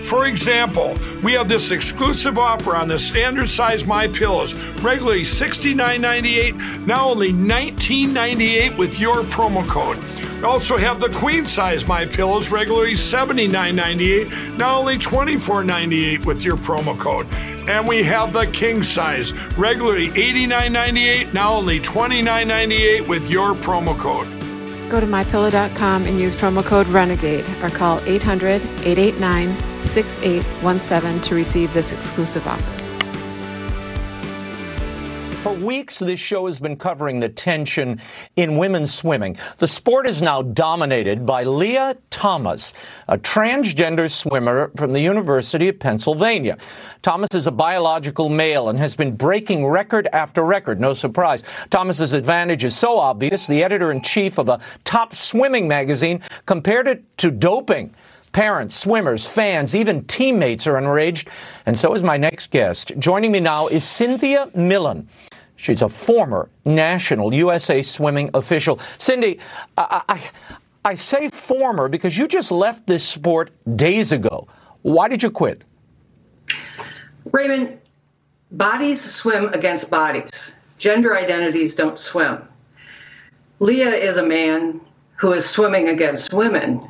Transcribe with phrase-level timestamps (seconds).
[0.00, 6.86] For example, we have this exclusive offer on the standard size My Pillows, regularly $69.98,
[6.86, 9.98] now only $19.98 with your promo code.
[10.38, 16.56] We also have the queen size My Pillows, regularly $79.98, now only $24.98 with your
[16.56, 17.26] promo code.
[17.68, 24.37] And we have the king size, regularly $89.98, now only $29.98 with your promo code.
[24.88, 31.72] Go to mypillow.com and use promo code RENEGADE or call 800 889 6817 to receive
[31.74, 32.87] this exclusive offer.
[35.48, 38.02] For weeks, this show has been covering the tension
[38.36, 39.38] in women's swimming.
[39.56, 42.74] The sport is now dominated by Lia Thomas,
[43.08, 46.58] a transgender swimmer from the University of Pennsylvania.
[47.00, 50.82] Thomas is a biological male and has been breaking record after record.
[50.82, 51.44] No surprise.
[51.70, 56.86] Thomas's advantage is so obvious, the editor in chief of a top swimming magazine compared
[56.86, 57.94] it to doping.
[58.32, 61.30] Parents, swimmers, fans, even teammates are enraged,
[61.64, 62.92] and so is my next guest.
[62.98, 65.08] Joining me now is Cynthia Millen.
[65.58, 68.78] She's a former national USA swimming official.
[68.96, 69.40] Cindy,
[69.76, 70.30] I, I,
[70.84, 74.46] I say former because you just left this sport days ago.
[74.82, 75.62] Why did you quit?
[77.32, 77.76] Raymond,
[78.52, 80.54] bodies swim against bodies.
[80.78, 82.40] Gender identities don't swim.
[83.58, 84.80] Lia is a man
[85.16, 86.88] who is swimming against women.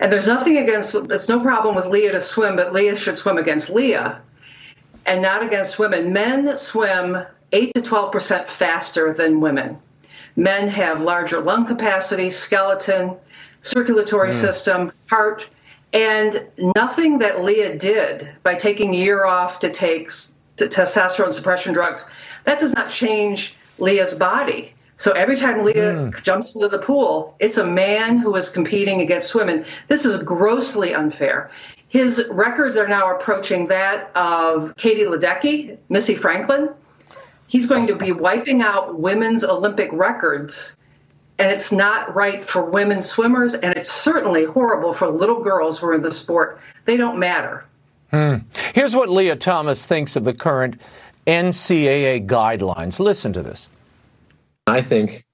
[0.00, 3.38] And there's nothing against, it's no problem with Lia to swim, but Lia should swim
[3.38, 4.20] against Lia
[5.06, 6.12] and not against women.
[6.12, 9.78] Men swim 8 to 12% faster than women.
[10.36, 13.16] Men have larger lung capacity, skeleton,
[13.60, 14.34] circulatory mm.
[14.34, 15.46] system, heart,
[15.92, 20.10] and nothing that Lia did by taking a year off to take
[20.56, 22.08] to testosterone suppression drugs,
[22.44, 24.74] that does not change Lia's body.
[24.96, 26.22] So every time Lia mm.
[26.22, 29.64] jumps into the pool, it's a man who is competing against women.
[29.88, 31.50] This is grossly unfair.
[31.88, 36.70] His records are now approaching that of Katie Ledecky, Missy Franklin.
[37.52, 40.74] He's going to be wiping out women's Olympic records
[41.38, 45.88] and it's not right for women swimmers, and it's certainly horrible for little girls who
[45.88, 46.60] are in the sport.
[46.84, 47.64] They don't matter.
[48.10, 48.36] Hmm.
[48.74, 50.80] Here's what Lia Thomas thinks of the current
[51.26, 53.00] NCAA guidelines.
[53.00, 53.68] Listen to this.
[54.66, 55.26] I think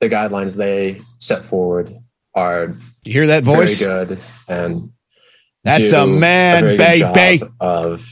[0.00, 1.94] the guidelines they set forward
[2.34, 3.80] are you hear that voice?
[3.80, 4.92] Very good, and
[5.62, 8.08] that's a man, a baby, of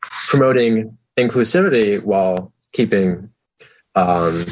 [0.00, 3.30] promoting inclusivity while keeping
[3.94, 4.44] um,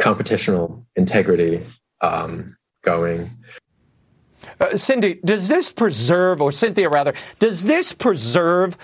[0.00, 1.64] competitional integrity
[2.00, 3.30] um, going.
[4.60, 8.76] Uh, Cindy, does this preserve, or Cynthia rather, does this preserve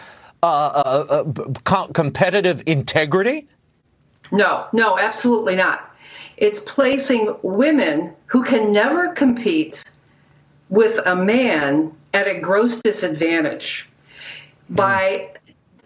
[0.42, 1.24] uh, uh,
[1.66, 3.46] uh competitive integrity?
[4.32, 5.94] No, no, absolutely not.
[6.36, 9.84] It's placing women who can never compete
[10.70, 13.88] with a man at a gross disadvantage
[14.70, 14.76] mm.
[14.76, 15.30] by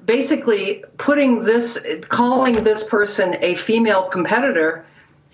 [0.05, 4.85] basically putting this, calling this person a female competitor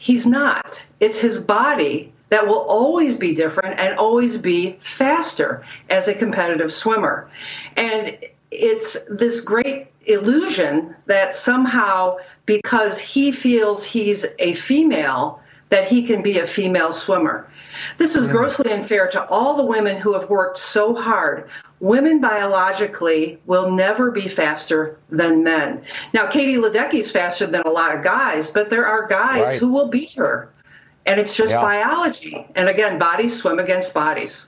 [0.00, 0.86] He's not.
[0.98, 6.72] It's his body that will always be different and always be faster as a competitive
[6.72, 7.28] swimmer.
[7.76, 8.16] And
[8.50, 12.16] it's this great illusion that somehow
[12.46, 17.46] because he feels he's a female that he can be a female swimmer.
[17.98, 18.32] This is mm.
[18.32, 21.50] grossly unfair to all the women who have worked so hard.
[21.80, 25.82] Women biologically will never be faster than men.
[26.12, 29.58] Now, Katie Ledecky's faster than a lot of guys, but there are guys right.
[29.58, 30.50] who will beat her.
[31.06, 31.62] And it's just yeah.
[31.62, 32.46] biology.
[32.54, 34.46] And again, bodies swim against bodies.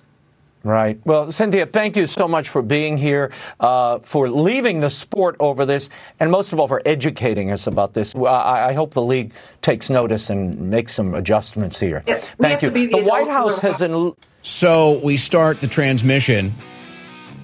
[0.64, 1.00] Right.
[1.04, 5.66] Well, Cynthia, thank you so much for being here, uh, for leaving the sport over
[5.66, 5.88] this,
[6.20, 8.14] and most of all, for educating us about this.
[8.14, 12.04] I, I hope the league takes notice and makes some adjustments here.
[12.06, 12.70] Yeah, thank you.
[12.70, 14.14] The, the White House has an.
[14.42, 16.54] So we start the transmission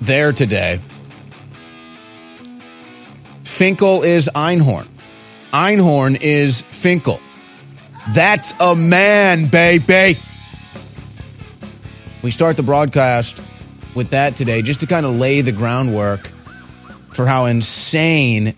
[0.00, 0.80] there today.
[3.44, 4.86] Finkel is Einhorn.
[5.52, 7.20] Einhorn is Finkel.
[8.14, 10.18] That's a man, baby.
[12.22, 13.42] We start the broadcast
[13.94, 16.30] with that today just to kind of lay the groundwork
[17.12, 18.54] for how insane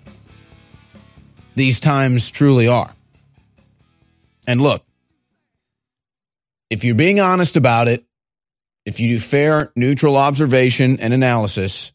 [1.54, 2.94] these times truly are.
[4.46, 4.84] And look,
[6.69, 8.04] if you're being honest about it,
[8.86, 11.92] if you do fair, neutral observation and analysis,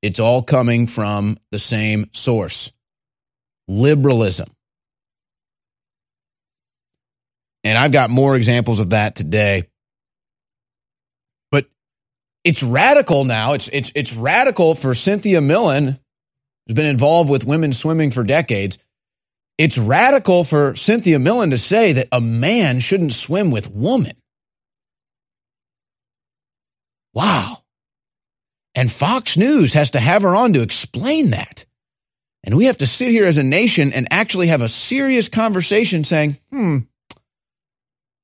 [0.00, 2.72] It's all coming from the same source
[3.66, 4.48] liberalism.
[7.64, 9.64] And I've got more examples of that today.
[11.50, 11.66] But
[12.44, 13.54] it's radical now.
[13.54, 15.98] It's it's it's radical for Cynthia Millen,
[16.66, 18.78] who's been involved with women swimming for decades.
[19.58, 24.16] It's radical for Cynthia Millen to say that a man shouldn't swim with woman.
[27.14, 27.58] Wow.
[28.74, 31.64] And Fox News has to have her on to explain that.
[32.44, 36.04] And we have to sit here as a nation and actually have a serious conversation
[36.04, 36.78] saying, hmm,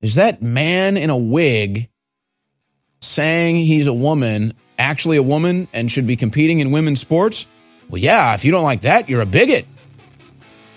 [0.00, 1.88] is that man in a wig
[3.00, 7.46] saying he's a woman actually a woman and should be competing in women's sports?
[7.88, 9.66] Well, yeah, if you don't like that, you're a bigot.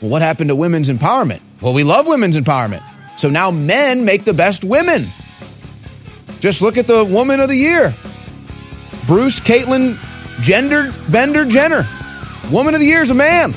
[0.01, 1.41] Well, what happened to women's empowerment?
[1.61, 2.83] Well, we love women's empowerment.
[3.17, 5.07] So now men make the best women.
[6.39, 7.95] Just look at the woman of the year.
[9.07, 9.97] Bruce Caitlyn
[10.41, 11.87] Gender Bender Jenner.
[12.51, 13.53] Woman of the year is a man.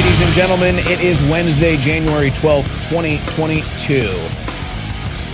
[0.00, 4.00] Ladies and gentlemen, it is Wednesday, January 12th, 2022.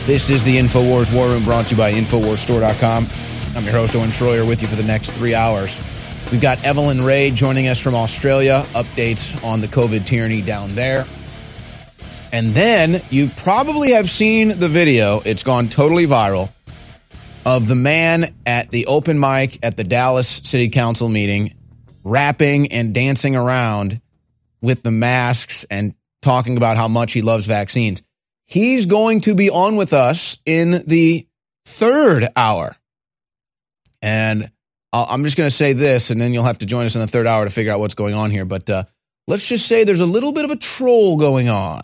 [0.07, 3.07] This is the InfoWars War Room brought to you by InfoWarsStore.com.
[3.55, 5.81] I'm your host, Owen Shroyer, with you for the next three hours.
[6.33, 11.07] We've got Evelyn Ray joining us from Australia, updates on the COVID tyranny down there.
[12.33, 16.51] And then you probably have seen the video, it's gone totally viral,
[17.45, 21.53] of the man at the open mic at the Dallas City Council meeting
[22.03, 24.01] rapping and dancing around
[24.61, 28.03] with the masks and talking about how much he loves vaccines.
[28.47, 31.27] He's going to be on with us in the
[31.65, 32.77] third hour.
[34.03, 34.51] And
[34.93, 37.01] I'll- I'm just going to say this, and then you'll have to join us in
[37.01, 38.45] the third hour to figure out what's going on here.
[38.45, 38.85] But uh,
[39.27, 41.83] let's just say there's a little bit of a troll going on.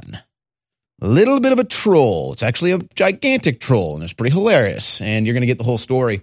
[1.01, 2.33] A little bit of a troll.
[2.33, 5.01] It's actually a gigantic troll, and it's pretty hilarious.
[5.01, 6.23] And you're going to get the whole story.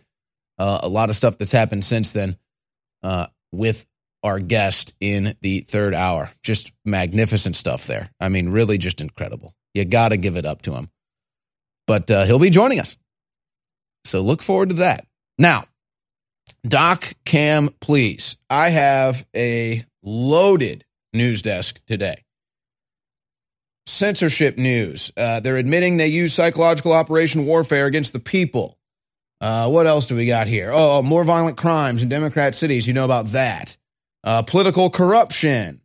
[0.58, 2.38] Uh, a lot of stuff that's happened since then
[3.04, 3.86] uh, with
[4.24, 6.32] our guest in the third hour.
[6.44, 8.10] Just magnificent stuff there.
[8.20, 9.54] I mean, really just incredible.
[9.74, 10.90] You got to give it up to him.
[11.88, 12.98] But uh, he'll be joining us.
[14.06, 15.06] So look forward to that.
[15.38, 15.66] Now,
[16.68, 18.38] Doc Cam, please.
[18.50, 20.84] I have a loaded
[21.14, 22.24] news desk today.
[23.88, 25.12] Censorship news.
[25.18, 28.78] Uh, they're admitting they use psychological operation warfare against the people.
[29.42, 30.72] Uh, what else do we got here?
[30.74, 32.88] Oh, more violent crimes in Democrat cities.
[32.88, 33.78] You know about that.
[34.24, 35.82] Uh, political corruption.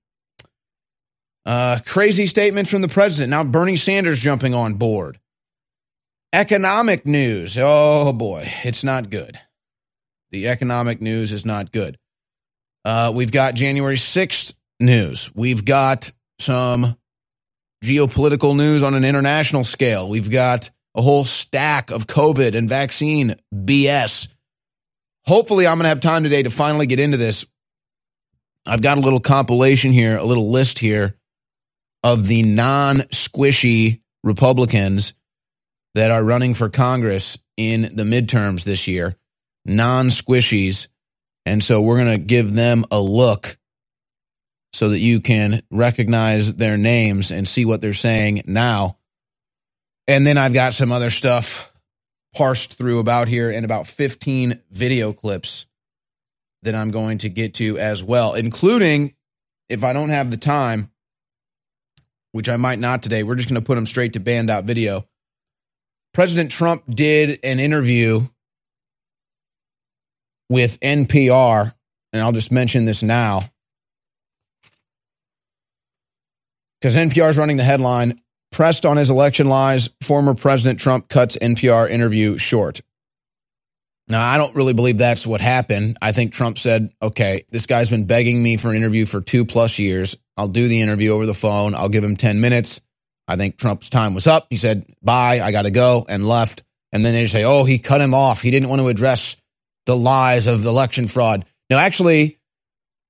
[1.47, 3.31] Uh, crazy statements from the president.
[3.31, 5.19] Now Bernie Sanders jumping on board.
[6.33, 7.57] Economic news.
[7.61, 9.39] Oh boy, it's not good.
[10.31, 11.97] The economic news is not good.
[12.85, 15.31] Uh, we've got January 6th news.
[15.35, 16.97] We've got some
[17.85, 20.09] geopolitical news on an international scale.
[20.09, 24.29] We've got a whole stack of COVID and vaccine BS.
[25.27, 27.47] Hopefully, I'm going to have time today to finally get into this.
[28.67, 31.17] I've got a little compilation here, a little list here
[32.03, 35.15] of the non squishy Republicans
[35.95, 39.17] that are running for Congress in the midterms this year,
[39.65, 40.89] non squishies.
[41.47, 43.59] And so we're going to give them a look
[44.73, 48.97] so that you can recognize their names and see what they're saying now.
[50.09, 51.73] And then I've got some other stuff
[52.35, 55.67] parsed through about here and about 15 video clips
[56.65, 59.15] that I'm going to get to as well, including
[59.69, 60.91] if I don't have the time,
[62.33, 65.07] which I might not today, we're just going to put them straight to band.video.
[66.13, 68.23] President Trump did an interview
[70.49, 71.75] with NPR,
[72.13, 73.41] and I'll just mention this now
[76.81, 78.21] because NPR is running the headline
[78.53, 82.83] pressed on his election lies, former President Trump cuts NPR interview short.
[84.07, 85.97] Now, I don't really believe that's what happened.
[86.03, 89.47] I think Trump said, okay, this guy's been begging me for an interview for two
[89.47, 90.17] plus years.
[90.37, 91.75] I'll do the interview over the phone.
[91.75, 92.83] I'll give him 10 minutes.
[93.27, 94.49] I think Trump's time was up.
[94.51, 96.65] He said, bye, I got to go, and left.
[96.93, 98.43] And then they say, oh, he cut him off.
[98.43, 99.37] He didn't want to address
[99.87, 101.47] the lies of election fraud.
[101.71, 102.39] Now, actually,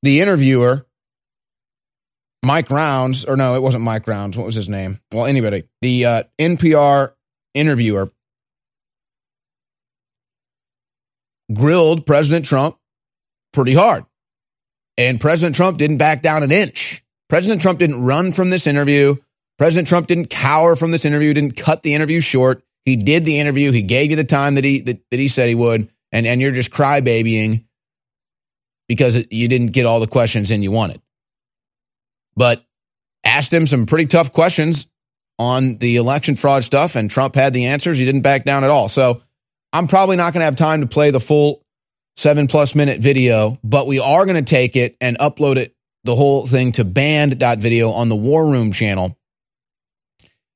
[0.05, 0.87] the interviewer,
[2.45, 4.37] Mike Rounds, or no, it wasn't Mike Rounds.
[4.37, 4.99] What was his name?
[5.13, 5.65] Well, anybody.
[5.81, 7.13] The uh, NPR
[7.55, 8.13] interviewer
[11.53, 12.79] grilled President Trump
[13.53, 14.05] pretty hard.
[14.97, 17.03] And President Trump didn't back down an inch.
[17.29, 19.17] President Trump didn't run from this interview.
[19.59, 22.63] President Trump didn't cower from this interview, didn't cut the interview short.
[22.85, 23.73] He did the interview.
[23.73, 26.41] He gave you the time that he that, that he said he would, and and
[26.41, 27.65] you're just crybabying
[28.89, 31.01] because you didn't get all the questions in you wanted.
[32.37, 32.65] But
[33.25, 34.87] asked him some pretty tough questions
[35.39, 37.97] on the election fraud stuff, and Trump had the answers.
[37.97, 38.89] He didn't back down at all.
[38.89, 39.23] So
[39.75, 41.61] I'm probably not going to have time to play the full
[42.17, 46.15] seven plus minute video, but we are going to take it and upload it, the
[46.15, 49.19] whole thing to band.video on the War Room channel.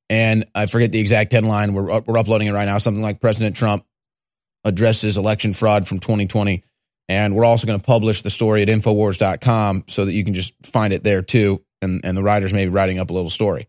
[0.09, 1.75] And I forget the exact headline.
[1.75, 2.79] We're, we're uploading it right now.
[2.79, 3.85] Something like President Trump
[4.65, 6.63] addresses election fraud from 2020.
[7.09, 10.55] And we're also going to publish the story at Infowars.com so that you can just
[10.65, 11.65] find it there too.
[11.83, 13.67] And, and the writers may be writing up a little story.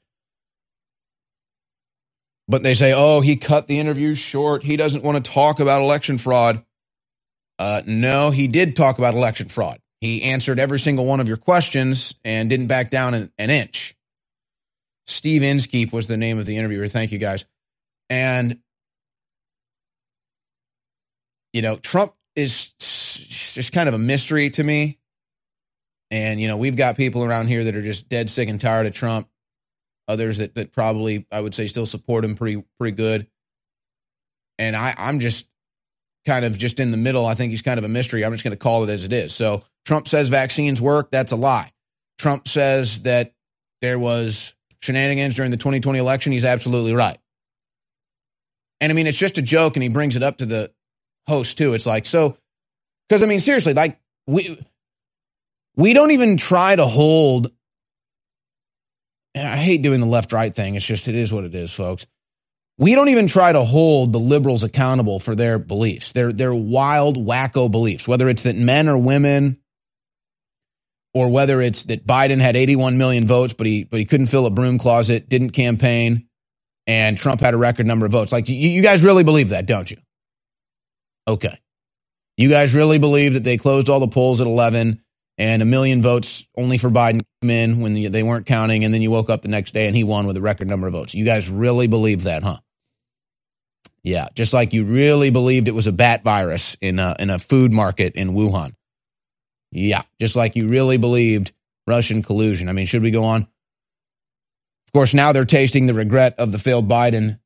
[2.50, 4.64] But they say, oh, he cut the interview short.
[4.64, 6.66] He doesn't want to talk about election fraud.
[7.60, 9.80] Uh, no, he did talk about election fraud.
[10.02, 13.96] He answered every single one of your questions and didn't back down an, an inch.
[15.06, 16.88] Steve Inskeep was the name of the interviewer.
[16.88, 17.46] Thank you guys.
[18.10, 18.60] And,
[21.54, 24.98] you know, Trump is just kind of a mystery to me.
[26.10, 28.88] And, you know, we've got people around here that are just dead sick and tired
[28.88, 29.28] of Trump.
[30.10, 33.28] Others that, that probably, I would say, still support him pretty, pretty good.
[34.58, 35.48] And I, I'm just
[36.26, 37.26] kind of just in the middle.
[37.26, 38.26] I think he's kind of a mystery.
[38.26, 39.34] I'm just going to call it as it is.
[39.34, 41.12] So Trump says vaccines work.
[41.12, 41.72] That's a lie.
[42.18, 43.34] Trump says that
[43.82, 46.32] there was shenanigans during the 2020 election.
[46.32, 47.18] He's absolutely right.
[48.82, 50.72] And I mean, it's just a joke, and he brings it up to the
[51.28, 51.74] host too.
[51.74, 52.38] It's like so,
[53.08, 54.58] because I mean, seriously, like we
[55.76, 57.48] we don't even try to hold.
[59.36, 60.76] I hate doing the left right thing.
[60.76, 62.08] It's just it is what it is, folks
[62.80, 67.18] we don't even try to hold the liberals accountable for their beliefs, their, their wild,
[67.18, 69.60] wacko beliefs, whether it's that men are women
[71.14, 74.46] or whether it's that Biden had 81 million votes, but he, but he couldn't fill
[74.46, 76.30] a broom closet, didn't campaign,
[76.88, 78.32] and Trump had a record number of votes.
[78.32, 79.98] Like, you, you guys really believe that, don't you?
[81.28, 81.58] Okay.
[82.38, 85.04] You guys really believe that they closed all the polls at 11
[85.40, 89.02] and a million votes only for Biden came in when they weren't counting, and then
[89.02, 91.16] you woke up the next day and he won with a record number of votes.
[91.16, 92.58] You guys really believe that, huh?
[94.04, 97.40] Yeah, just like you really believed it was a bat virus in a, in a
[97.40, 98.74] food market in Wuhan.
[99.72, 101.54] Yeah, just like you really believed
[101.88, 102.68] Russian collusion.
[102.68, 103.44] I mean, should we go on?
[103.44, 107.40] Of course, now they're tasting the regret of the failed Biden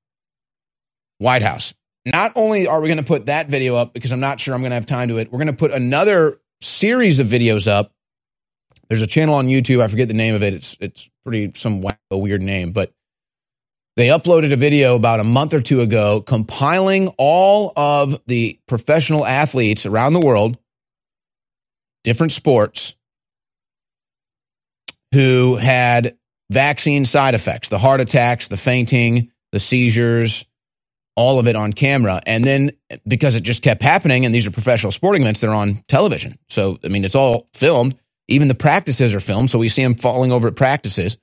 [1.20, 1.74] White House.
[2.06, 4.62] Not only are we going to put that video up because I'm not sure I'm
[4.62, 7.92] going to have time to it, we're going to put another series of videos up.
[8.88, 9.82] There's a channel on YouTube.
[9.82, 10.54] I forget the name of it.
[10.54, 12.94] It's it's pretty some wacko, weird name, but
[13.96, 19.26] they uploaded a video about a month or two ago compiling all of the professional
[19.26, 20.58] athletes around the world,
[22.04, 22.96] different sports,
[25.14, 26.18] who had
[26.50, 30.46] vaccine side effects, the heart attacks, the fainting, the seizures,
[31.16, 32.22] all of it on camera.
[32.26, 32.72] And then
[33.08, 36.38] because it just kept happening, and these are professional sporting events, they're on television.
[36.50, 37.96] So, I mean, it's all filmed.
[38.28, 39.50] Even the practices are filmed.
[39.50, 41.18] So we see them falling over at practices.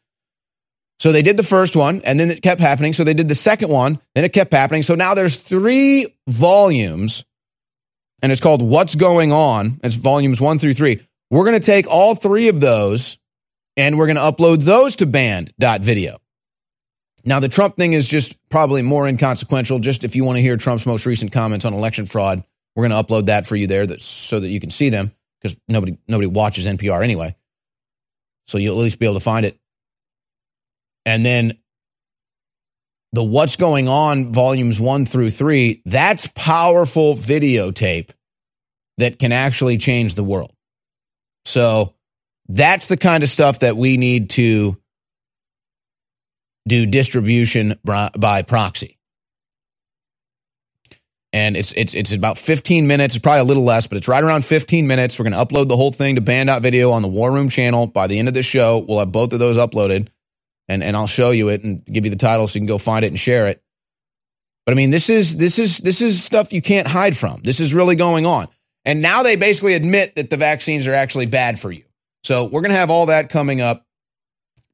[1.01, 2.93] So they did the first one and then it kept happening.
[2.93, 4.83] So they did the second one, then it kept happening.
[4.83, 7.25] So now there's three volumes
[8.23, 9.81] and it's called What's Going On.
[9.83, 11.01] It's volumes one through three.
[11.31, 13.19] We're going to take all three of those
[13.79, 16.20] and we're going to upload those to band.video.
[17.25, 19.79] Now, the Trump thing is just probably more inconsequential.
[19.79, 22.43] Just if you want to hear Trump's most recent comments on election fraud,
[22.75, 25.13] we're going to upload that for you there that, so that you can see them
[25.41, 27.35] because nobody, nobody watches NPR anyway.
[28.47, 29.59] So you'll at least be able to find it.
[31.07, 31.57] And then
[33.13, 38.11] the What's Going On volumes one through three, that's powerful videotape
[38.99, 40.53] that can actually change the world.
[41.45, 41.95] So
[42.49, 44.77] that's the kind of stuff that we need to
[46.67, 48.99] do distribution by proxy.
[51.33, 53.15] And it's it's it's about 15 minutes.
[53.15, 55.17] It's probably a little less, but it's right around 15 minutes.
[55.17, 57.49] We're going to upload the whole thing to band.video on Video on the War Room
[57.49, 57.87] channel.
[57.87, 60.09] By the end of this show, we'll have both of those uploaded
[60.71, 62.79] and and I'll show you it and give you the title so you can go
[62.79, 63.63] find it and share it.
[64.67, 67.41] But I mean, this is this is this is stuff you can't hide from.
[67.43, 68.49] This is really going on.
[68.85, 71.85] And now they basically admit that the vaccines are actually bad for you.
[72.23, 73.85] So we're going to have all that coming up.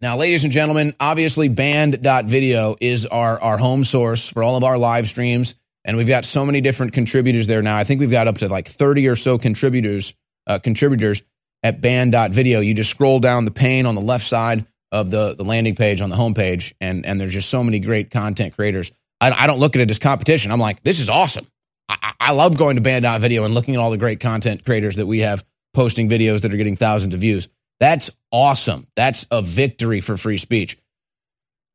[0.03, 4.77] Now, ladies and gentlemen, obviously band.video is our, our home source for all of our
[4.77, 5.55] live streams.
[5.87, 7.77] And we've got so many different contributors there now.
[7.77, 10.15] I think we've got up to like 30 or so contributors,
[10.47, 11.23] uh, contributors
[11.63, 12.61] at band.video.
[12.61, 16.01] You just scroll down the pane on the left side of the, the landing page
[16.01, 18.93] on the homepage, and, and there's just so many great content creators.
[19.21, 20.53] I, I don't look at it as competition.
[20.53, 21.47] I'm like, this is awesome.
[21.89, 25.07] I, I love going to band.video and looking at all the great content creators that
[25.07, 27.49] we have posting videos that are getting thousands of views.
[27.81, 28.87] That's awesome.
[28.97, 30.79] That's a victory for free speech.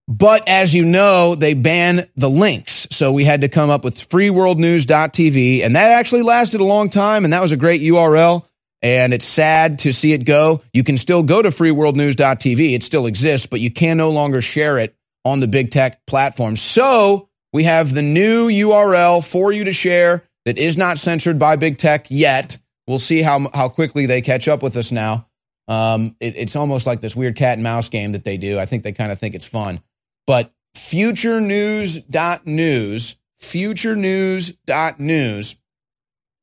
[0.08, 2.88] But as you know, they ban the links.
[2.92, 5.64] So we had to come up with freeworldnews.tv.
[5.64, 7.24] And that actually lasted a long time.
[7.24, 8.46] And that was a great URL.
[8.82, 10.62] And it's sad to see it go.
[10.74, 12.74] You can still go to freeworldnews.tv.
[12.74, 16.56] It still exists, but you can no longer share it on the big tech platform.
[16.56, 21.56] So we have the new URL for you to share that is not censored by
[21.56, 22.58] big tech yet.
[22.88, 25.28] We'll see how, how quickly they catch up with us now.
[25.72, 28.60] Um, it, it's almost like this weird cat and mouse game that they do.
[28.60, 29.80] I think they kind of think it's fun.
[30.28, 35.56] But futurenews.news, futurenews.news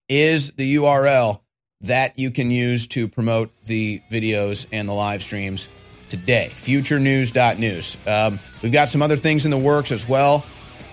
[0.09, 1.43] is the URL
[1.83, 5.69] that you can use to promote the videos and the live streams
[6.09, 6.49] today.
[6.55, 7.99] Futurenews.news.
[8.07, 10.43] Um, we've got some other things in the works as well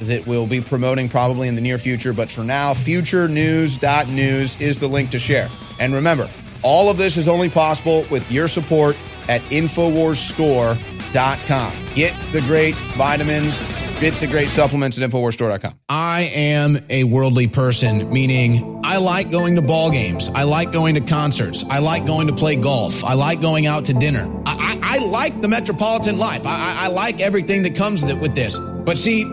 [0.02, 2.12] that we'll be promoting probably in the near future.
[2.12, 5.48] But for now, futurenews.news is the link to share.
[5.80, 6.30] And remember,
[6.66, 8.98] all of this is only possible with your support
[9.30, 11.74] at InfoWarsStore.com.
[11.94, 13.62] Get the great vitamins,
[14.00, 15.74] get the great supplements at InfoWarsStore.com.
[15.88, 20.30] I am a worldly person, meaning I like going to ball games.
[20.30, 21.64] I like going to concerts.
[21.70, 23.04] I like going to play golf.
[23.04, 24.26] I like going out to dinner.
[24.48, 26.46] I, I, I like the metropolitan life.
[26.46, 28.58] I, I, I like everything that comes with this.
[28.58, 29.24] But see,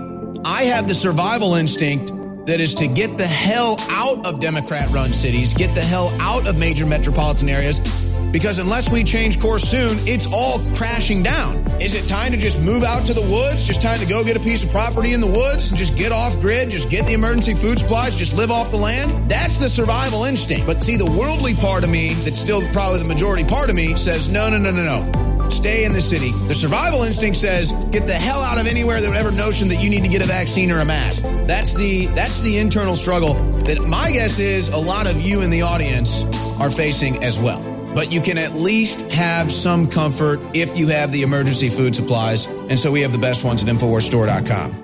[0.45, 2.13] I have the survival instinct
[2.47, 6.49] that is to get the hell out of Democrat run cities, get the hell out
[6.49, 11.57] of major metropolitan areas, because unless we change course soon, it's all crashing down.
[11.81, 13.67] Is it time to just move out to the woods?
[13.67, 16.13] Just time to go get a piece of property in the woods and just get
[16.13, 19.29] off grid, just get the emergency food supplies, just live off the land?
[19.29, 20.67] That's the survival instinct.
[20.67, 23.97] But see, the worldly part of me, that's still probably the majority part of me,
[23.97, 26.31] says no, no, no, no, no stay in the city.
[26.49, 29.91] The survival instinct says get the hell out of anywhere that ever notion that you
[29.91, 31.23] need to get a vaccine or a mask.
[31.47, 33.35] That's the that's the internal struggle
[33.65, 36.25] that my guess is a lot of you in the audience
[36.59, 37.72] are facing as well.
[37.95, 42.47] But you can at least have some comfort if you have the emergency food supplies.
[42.47, 44.83] And so we have the best ones at InfoWarsStore.com.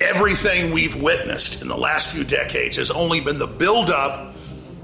[0.00, 4.34] Everything we've witnessed in the last few decades has only been the buildup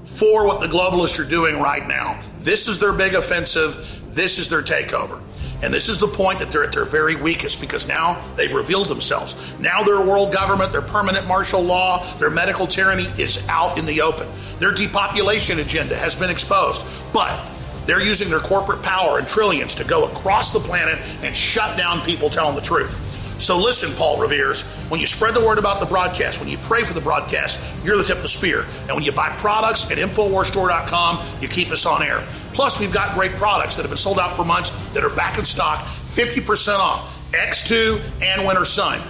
[0.03, 2.19] for what the globalists are doing right now.
[2.37, 3.75] This is their big offensive.
[4.07, 5.21] This is their takeover.
[5.63, 8.87] And this is the point that they're at their very weakest because now they've revealed
[8.87, 9.35] themselves.
[9.59, 14.01] Now their world government, their permanent martial law, their medical tyranny is out in the
[14.01, 14.27] open.
[14.59, 16.83] Their depopulation agenda has been exposed.
[17.13, 17.39] But
[17.85, 22.01] they're using their corporate power and trillions to go across the planet and shut down
[22.01, 23.07] people telling the truth.
[23.41, 26.83] So listen, Paul Revere's, when you spread the word about the broadcast, when you pray
[26.83, 28.65] for the broadcast, you're the tip of the spear.
[28.87, 32.23] And when you buy products at InfoWarsStore.com, you keep us on air.
[32.53, 35.37] Plus, we've got great products that have been sold out for months that are back
[35.37, 37.17] in stock, 50% off.
[37.31, 39.01] X2 and Winter Sun.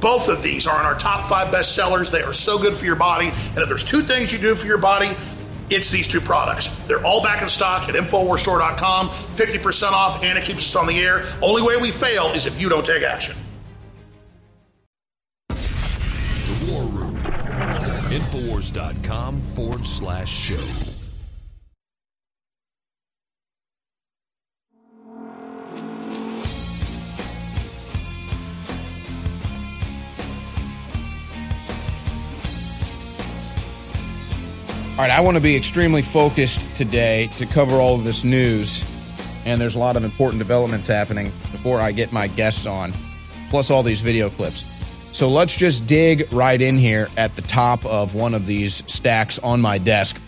[0.00, 2.10] Both of these are in our top five best sellers.
[2.10, 3.28] They are so good for your body.
[3.28, 5.16] And if there's two things you do for your body,
[5.70, 6.78] it's these two products.
[6.86, 10.98] They're all back in stock at InfoWarsStore.com, 50% off, and it keeps us on the
[11.00, 11.24] air.
[11.42, 13.34] Only way we fail is if you don't take action.
[15.48, 17.16] The War Room.
[18.10, 20.93] Infowars.com forward slash show.
[34.94, 38.84] All right, I want to be extremely focused today to cover all of this news,
[39.44, 42.94] and there's a lot of important developments happening before I get my guests on,
[43.50, 44.64] plus all these video clips.
[45.10, 49.40] So let's just dig right in here at the top of one of these stacks
[49.40, 50.22] on my desk.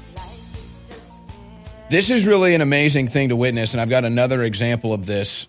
[1.88, 5.46] This is really an amazing thing to witness, and I've got another example of this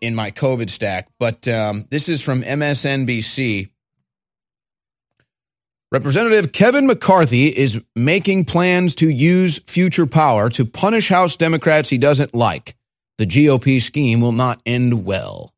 [0.00, 3.70] in my COVID stack, but um, this is from MSNBC.
[5.92, 11.98] Representative Kevin McCarthy is making plans to use future power to punish House Democrats he
[11.98, 12.74] doesn't like.
[13.18, 15.54] The GOP scheme will not end well.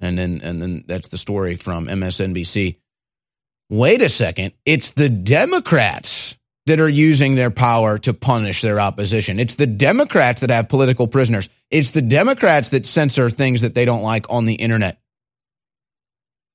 [0.00, 2.78] And then and then that's the story from MSNBC.
[3.68, 9.40] Wait a second, it's the Democrats that are using their power to punish their opposition.
[9.40, 11.48] It's the Democrats that have political prisoners.
[11.70, 15.00] It's the Democrats that censor things that they don't like on the internet.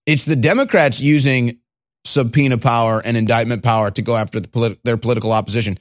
[0.05, 1.59] It's the Democrats using
[2.07, 5.77] subpoena power and indictment power to go after the their political opposition.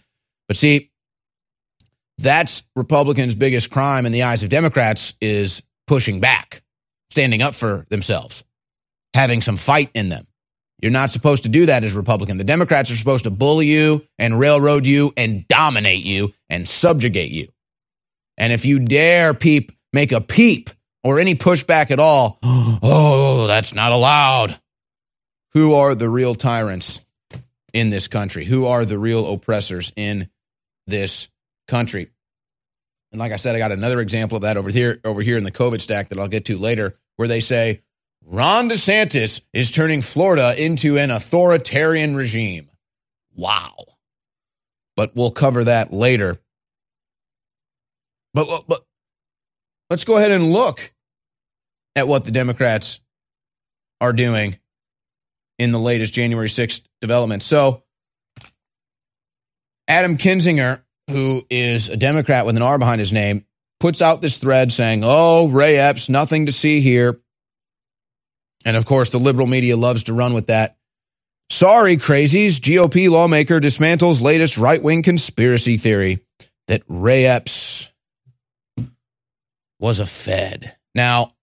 [0.49, 0.91] But see,
[2.19, 6.63] that's Republicans' biggest crime in the eyes of Democrats is pushing back,
[7.11, 8.45] standing up for themselves,
[9.15, 10.27] having some fight in them.
[10.81, 12.37] You're not supposed to do that as a Republican.
[12.37, 17.31] The Democrats are supposed to bully you and railroad you and dominate you and subjugate
[17.31, 17.49] you.
[18.37, 20.69] And if you dare peep, make a peep
[21.03, 24.59] or any pushback at all, oh, that's not allowed
[25.57, 27.03] who are the real tyrants
[27.73, 28.45] in this country?
[28.45, 30.29] Who are the real oppressors in
[30.87, 31.31] this
[31.67, 32.11] country?
[33.11, 35.45] And like I said, I got another example of that over here, over here in
[35.45, 37.81] the COVID stack that I'll get to later, where they say
[38.23, 42.69] Ron DeSantis is turning Florida into an authoritarian regime.
[43.35, 43.87] Wow.
[44.95, 46.37] But we'll cover that later.
[48.35, 48.85] But, but
[49.89, 50.93] let's go ahead and look
[51.95, 53.01] at what the Democrats
[54.03, 54.59] are doing
[55.59, 57.43] in the latest January 6th development.
[57.43, 57.83] So,
[59.89, 63.45] Adam Kinzinger, who is a Democrat with an R behind his name,
[63.81, 67.21] puts out this thread saying, Oh, Ray Epps, nothing to see here.
[68.65, 70.77] And of course, the liberal media loves to run with that.
[71.49, 72.59] Sorry, crazies.
[72.59, 76.19] GOP lawmaker dismantles latest right wing conspiracy theory
[76.67, 77.93] that Ray Epps
[79.79, 80.77] was a Fed.
[80.95, 81.36] Now,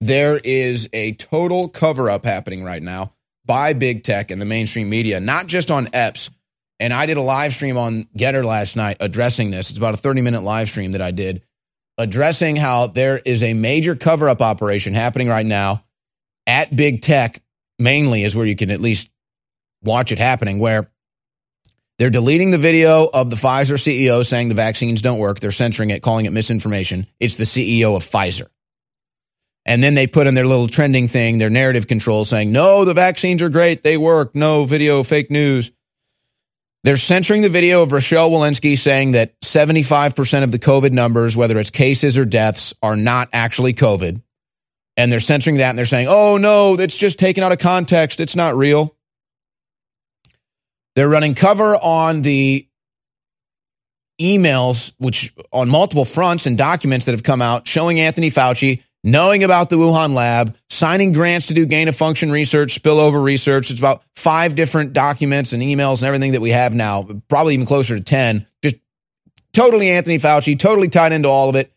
[0.00, 3.12] there is a total cover up happening right now
[3.44, 6.30] by big tech and the mainstream media, not just on Epps.
[6.78, 9.70] And I did a live stream on Gettr last night addressing this.
[9.70, 11.42] It's about a 30 minute live stream that I did
[11.98, 15.84] addressing how there is a major cover up operation happening right now
[16.46, 17.42] at big tech,
[17.78, 19.10] mainly is where you can at least
[19.82, 20.90] watch it happening, where
[21.98, 25.40] they're deleting the video of the Pfizer CEO saying the vaccines don't work.
[25.40, 27.06] They're censoring it, calling it misinformation.
[27.18, 28.48] It's the CEO of Pfizer.
[29.66, 32.94] And then they put in their little trending thing, their narrative control saying, no, the
[32.94, 33.82] vaccines are great.
[33.82, 34.36] They work.
[34.36, 35.72] No video, fake news.
[36.84, 41.58] They're censoring the video of Rochelle Walensky saying that 75% of the COVID numbers, whether
[41.58, 44.22] it's cases or deaths, are not actually COVID.
[44.96, 48.20] And they're censoring that and they're saying, oh, no, that's just taken out of context.
[48.20, 48.94] It's not real.
[50.94, 52.68] They're running cover on the
[54.20, 59.44] emails, which on multiple fronts and documents that have come out showing Anthony Fauci knowing
[59.44, 63.70] about the Wuhan lab, signing grants to do gain of function research, spillover research.
[63.70, 67.66] It's about five different documents and emails and everything that we have now, probably even
[67.66, 68.44] closer to 10.
[68.62, 68.76] Just
[69.52, 71.72] totally Anthony Fauci, totally tied into all of it.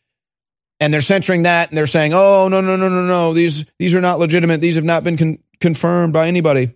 [0.80, 3.34] And they're censoring that and they're saying, oh, no, no, no, no, no.
[3.34, 4.60] These, these are not legitimate.
[4.60, 6.74] These have not been con- confirmed by anybody.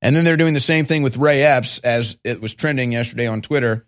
[0.00, 3.26] And then they're doing the same thing with Ray Epps as it was trending yesterday
[3.26, 3.84] on Twitter.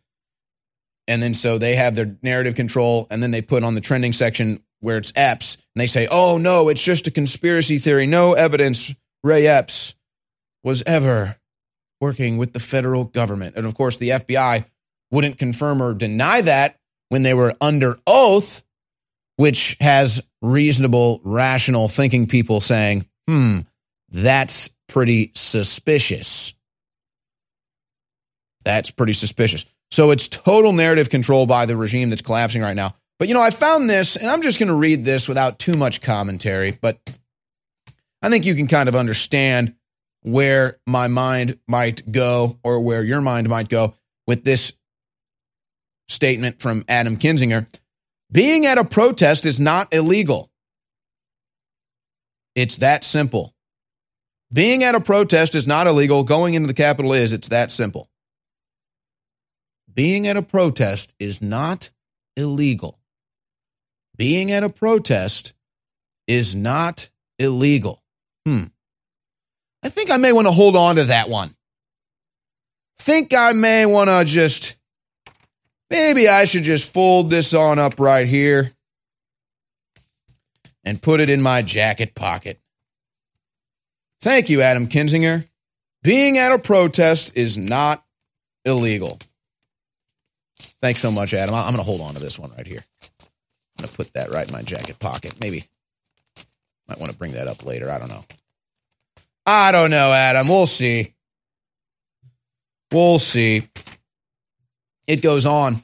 [1.07, 4.13] And then so they have their narrative control and then they put on the trending
[4.13, 8.07] section where it's Epps, and they say, oh, no, it's just a conspiracy theory.
[8.07, 9.95] No evidence Ray Epps
[10.63, 11.37] was ever
[12.03, 13.57] working with the federal government.
[13.57, 14.67] And of course, the FBI
[15.11, 18.63] wouldn't confirm or deny that when they were under oath,
[19.37, 23.61] which has reasonable, rational thinking people saying, hmm,
[24.11, 26.53] that's pretty suspicious.
[28.67, 29.65] That's pretty suspicious.
[29.91, 32.95] So it's total narrative control by the regime that's collapsing right now.
[33.19, 35.75] But you know, I found this, and I'm just going to read this without too
[35.75, 36.99] much commentary, but
[38.23, 39.75] I think you can kind of understand
[40.23, 43.95] where my mind might go or where your mind might go
[44.27, 44.73] with this
[46.09, 47.67] statement from Adam Kinzinger.
[48.33, 50.51] Being at a protest is not illegal.
[52.55, 53.55] It's that simple.
[54.53, 56.25] Being at a protest is not illegal.
[56.25, 57.33] Going into the Capitol is.
[57.33, 58.09] It's that simple.
[59.93, 61.91] Being at a protest is not
[62.37, 62.99] illegal
[64.17, 65.55] being at a protest
[66.27, 68.03] is not illegal.
[68.47, 68.65] Hmm.
[69.83, 71.55] I think I may want to hold on to that one.
[72.99, 74.77] Think I may want to just,
[75.91, 78.73] maybe I should just fold this on up right here
[80.85, 82.61] and put it in my jacket pocket.
[84.21, 85.47] Thank you, Adam Kinzinger.
[86.03, 88.05] Being at a protest is not
[88.65, 89.19] illegal.
[90.81, 91.55] Thanks so much, Adam.
[91.55, 92.85] I'm going to hold on to this one right here.
[93.79, 95.35] To put that right in my jacket pocket.
[95.41, 95.65] Maybe
[96.89, 97.91] might want to bring that up later.
[97.91, 98.25] I don't know.
[99.47, 100.49] I don't know, Adam.
[100.49, 101.15] We'll see.
[102.93, 103.69] We'll see.
[105.07, 105.83] It goes on.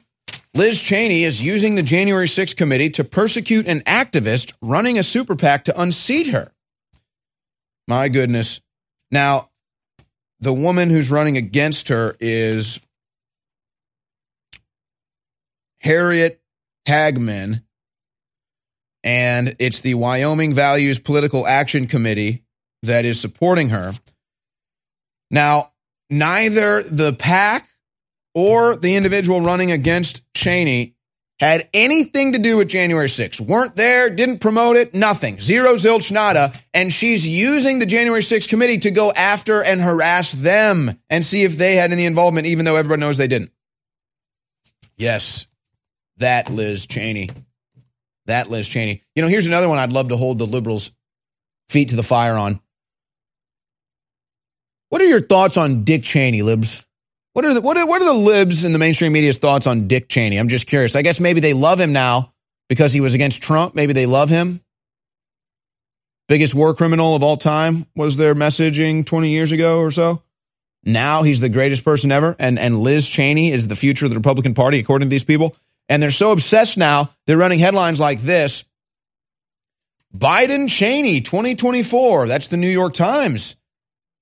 [0.53, 5.35] Liz Cheney is using the January 6th committee to persecute an activist running a super
[5.35, 6.51] PAC to unseat her.
[7.87, 8.61] My goodness.
[9.11, 9.49] Now,
[10.39, 12.79] the woman who's running against her is
[15.79, 16.41] Harriet
[16.87, 17.63] Hageman,
[19.03, 22.43] and it's the Wyoming Values Political Action Committee
[22.83, 23.93] that is supporting her.
[25.29, 25.71] Now,
[26.09, 27.67] neither the PAC
[28.33, 30.95] or the individual running against Cheney
[31.39, 33.41] had anything to do with January 6th.
[33.41, 35.39] Weren't there, didn't promote it, nothing.
[35.39, 36.53] Zero zilch nada.
[36.71, 41.43] And she's using the January 6th committee to go after and harass them and see
[41.43, 43.51] if they had any involvement, even though everybody knows they didn't.
[44.97, 45.47] Yes,
[46.17, 47.29] that Liz Cheney.
[48.27, 49.03] That Liz Cheney.
[49.15, 50.91] You know, here's another one I'd love to hold the liberals'
[51.69, 52.59] feet to the fire on.
[54.89, 56.85] What are your thoughts on Dick Cheney, libs?
[57.33, 59.87] What are the what are, what are the libs in the mainstream media's thoughts on
[59.87, 60.37] Dick Cheney?
[60.37, 60.95] I'm just curious.
[60.95, 62.33] I guess maybe they love him now
[62.67, 63.73] because he was against Trump.
[63.73, 64.61] Maybe they love him.
[66.27, 70.23] Biggest war criminal of all time was their messaging 20 years ago or so.
[70.83, 74.17] Now he's the greatest person ever, and and Liz Cheney is the future of the
[74.17, 75.55] Republican Party according to these people.
[75.89, 78.63] And they're so obsessed now, they're running headlines like this.
[80.15, 82.27] Biden Cheney 2024.
[82.27, 83.55] That's the New York Times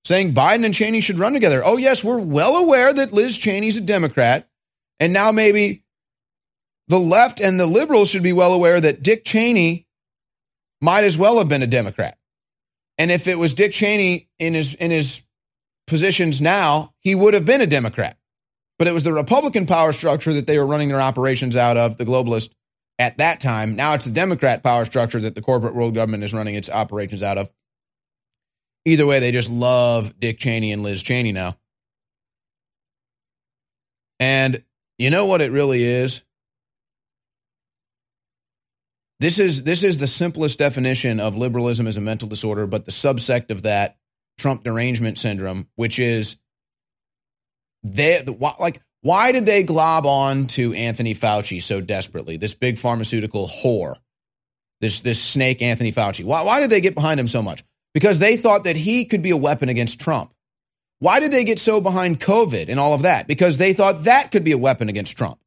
[0.04, 1.62] saying Biden and Cheney should run together.
[1.64, 4.48] Oh, yes, we're well aware that Liz Cheney's a Democrat.
[4.98, 5.84] And now maybe
[6.88, 9.86] the left and the liberals should be well aware that Dick Cheney
[10.80, 12.18] might as well have been a Democrat.
[12.98, 15.22] And if it was Dick Cheney in his in his
[15.86, 18.18] positions now, he would have been a Democrat.
[18.80, 21.98] But it was the Republican power structure that they were running their operations out of,
[21.98, 22.48] the globalist
[22.98, 23.76] at that time.
[23.76, 27.22] Now it's the Democrat power structure that the corporate world government is running its operations
[27.22, 27.52] out of.
[28.86, 31.58] Either way, they just love Dick Cheney and Liz Cheney now.
[34.18, 34.64] And
[34.96, 36.24] you know what it really is?
[39.18, 42.92] This is this is the simplest definition of liberalism as a mental disorder, but the
[42.92, 43.98] subsect of that
[44.38, 46.38] Trump derangement syndrome, which is
[47.82, 48.22] they
[48.58, 52.36] like why did they glob on to Anthony Fauci so desperately?
[52.36, 53.96] This big pharmaceutical whore,
[54.80, 56.24] this this snake Anthony Fauci.
[56.24, 57.64] Why why did they get behind him so much?
[57.94, 60.32] Because they thought that he could be a weapon against Trump.
[60.98, 63.26] Why did they get so behind COVID and all of that?
[63.26, 65.40] Because they thought that could be a weapon against Trump,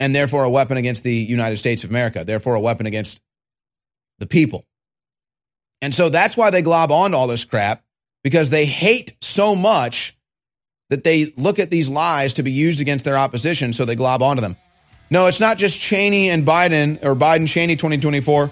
[0.00, 2.24] and therefore a weapon against the United States of America.
[2.24, 3.20] Therefore a weapon against
[4.18, 4.64] the people.
[5.82, 7.84] And so that's why they glob on to all this crap
[8.22, 10.16] because they hate so much
[10.94, 14.22] that they look at these lies to be used against their opposition, so they glob
[14.22, 14.56] onto them.
[15.10, 18.48] No, it's not just Cheney and Biden or Biden Cheney 2024.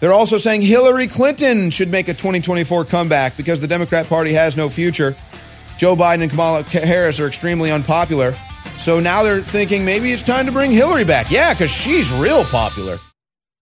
[0.00, 4.56] They're also saying Hillary Clinton should make a 2024 comeback because the Democrat Party has
[4.56, 5.14] no future.
[5.78, 8.34] Joe Biden and Kamala Harris are extremely unpopular.
[8.76, 11.30] So now they're thinking maybe it's time to bring Hillary back.
[11.30, 12.98] Yeah, because she's real popular.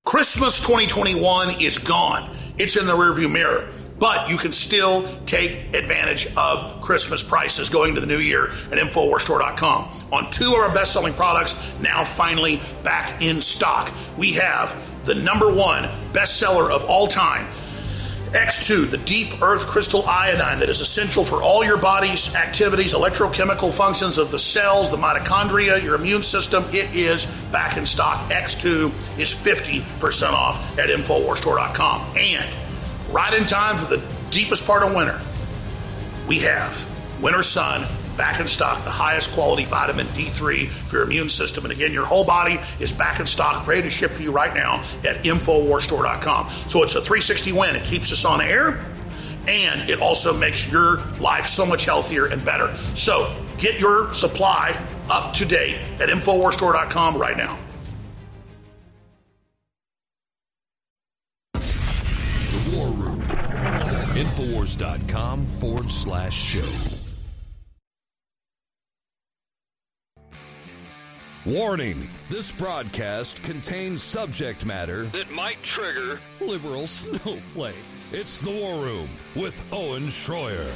[0.07, 2.35] Christmas 2021 is gone.
[2.57, 3.68] It's in the rearview mirror
[4.03, 8.77] but you can still take advantage of Christmas prices going to the new year at
[8.77, 9.88] InfoWarsStore.com.
[10.11, 13.95] On two of our best selling products, now finally back in stock.
[14.19, 17.47] We have the number one bestseller of all time.
[18.33, 23.73] X2, the deep earth crystal iodine that is essential for all your body's activities, electrochemical
[23.73, 26.65] functions of the cells, the mitochondria, your immune system.
[26.71, 28.29] It is back in stock.
[28.33, 28.87] X2
[29.21, 32.17] is 50% off at InfoWarsStore.com.
[32.17, 32.72] And
[33.12, 35.20] right in time for the deepest part of winter,
[36.27, 41.29] we have Winter Sun back in stock, the highest quality vitamin D3 for your immune
[41.29, 41.64] system.
[41.64, 44.55] And again, your whole body is back in stock, ready to ship to you right
[44.55, 46.51] now at InfoWarStore.com.
[46.68, 47.77] So it's a 360 win.
[47.77, 48.85] It keeps us on air
[49.48, 52.75] and it also makes your life so much healthier and better.
[52.94, 54.79] So get your supply
[55.11, 57.59] up to date at InfoWarStore.com right now.
[64.23, 66.73] Infowars.com forward slash show.
[71.45, 78.13] Warning this broadcast contains subject matter that might trigger liberal snowflakes.
[78.13, 80.71] It's the War Room with Owen Shroyer.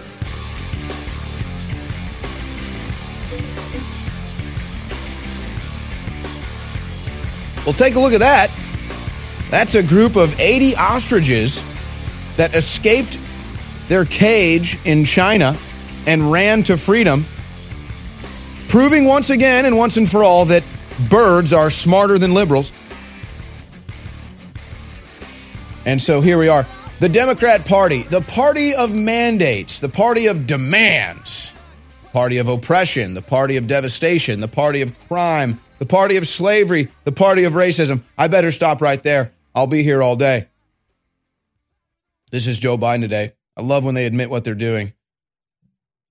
[7.64, 8.50] Well, take a look at that.
[9.52, 11.62] That's a group of 80 ostriches
[12.36, 13.20] that escaped
[13.88, 15.56] their cage in China
[16.06, 17.24] and ran to freedom,
[18.68, 20.62] proving once again and once and for all that
[21.08, 22.72] birds are smarter than liberals.
[25.84, 26.66] And so here we are.
[26.98, 31.52] The Democrat Party, the party of mandates, the party of demands,
[32.12, 36.88] party of oppression, the party of devastation, the party of crime, the party of slavery,
[37.04, 38.00] the party of racism.
[38.16, 39.32] I better stop right there.
[39.54, 40.48] I'll be here all day.
[42.30, 43.35] This is Joe Biden today.
[43.56, 44.92] I love when they admit what they're doing.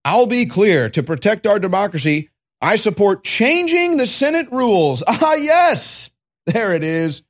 [0.04, 2.30] I'll be clear to protect our democracy,
[2.62, 5.04] I support changing the Senate rules.
[5.08, 6.12] Ah, yes,
[6.46, 7.24] there it is.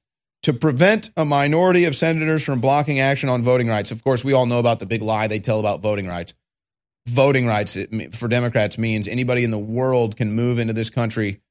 [0.43, 3.91] To prevent a minority of senators from blocking action on voting rights.
[3.91, 6.36] Of course, we all know about the big lie they tell about voting rights.
[7.08, 7.78] Voting rights
[8.13, 11.41] for Democrats means anybody in the world can move into this country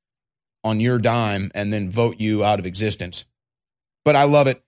[0.63, 3.27] on your dime and then vote you out of existence.
[4.05, 4.63] But I love it.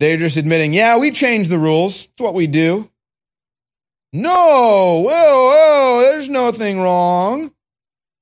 [0.00, 2.06] They're just admitting, yeah, we change the rules.
[2.06, 2.89] It's what we do.
[4.12, 7.52] No, whoa, whoa, there's nothing wrong.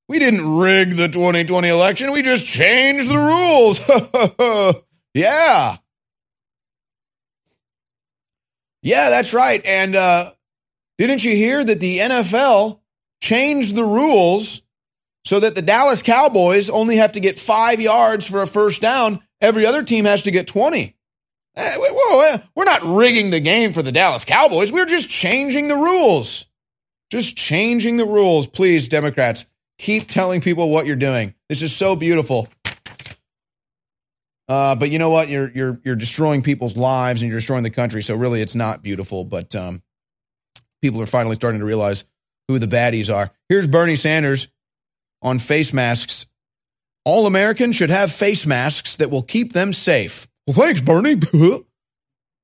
[0.07, 2.11] We didn't rig the 2020 election.
[2.11, 3.79] We just changed the rules.
[5.13, 5.77] yeah.
[8.81, 9.63] Yeah, that's right.
[9.65, 10.31] And uh,
[10.97, 12.79] didn't you hear that the NFL
[13.21, 14.61] changed the rules
[15.25, 19.21] so that the Dallas Cowboys only have to get five yards for a first down.
[19.41, 20.95] Every other team has to get 20.
[22.55, 24.71] We're not rigging the game for the Dallas Cowboys.
[24.71, 26.45] We're just changing the rules.
[27.11, 28.47] Just changing the rules.
[28.47, 29.45] Please, Democrats,
[29.77, 31.33] keep telling people what you're doing.
[31.49, 32.47] This is so beautiful.
[34.47, 35.29] Uh, but you know what?
[35.29, 38.01] You're you're you're destroying people's lives and you're destroying the country.
[38.01, 39.23] So really, it's not beautiful.
[39.23, 39.83] But um,
[40.81, 42.05] people are finally starting to realize
[42.47, 43.31] who the baddies are.
[43.47, 44.49] Here's Bernie Sanders
[45.21, 46.27] on face masks.
[47.05, 50.27] All Americans should have face masks that will keep them safe.
[50.49, 51.15] Well, thanks, Bernie.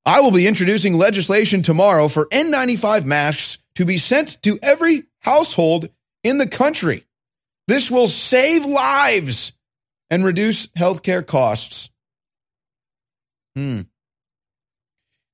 [0.05, 5.89] I will be introducing legislation tomorrow for N95 masks to be sent to every household
[6.23, 7.03] in the country.
[7.67, 9.53] This will save lives
[10.11, 11.89] and reduce healthcare costs.
[13.55, 13.81] Hmm.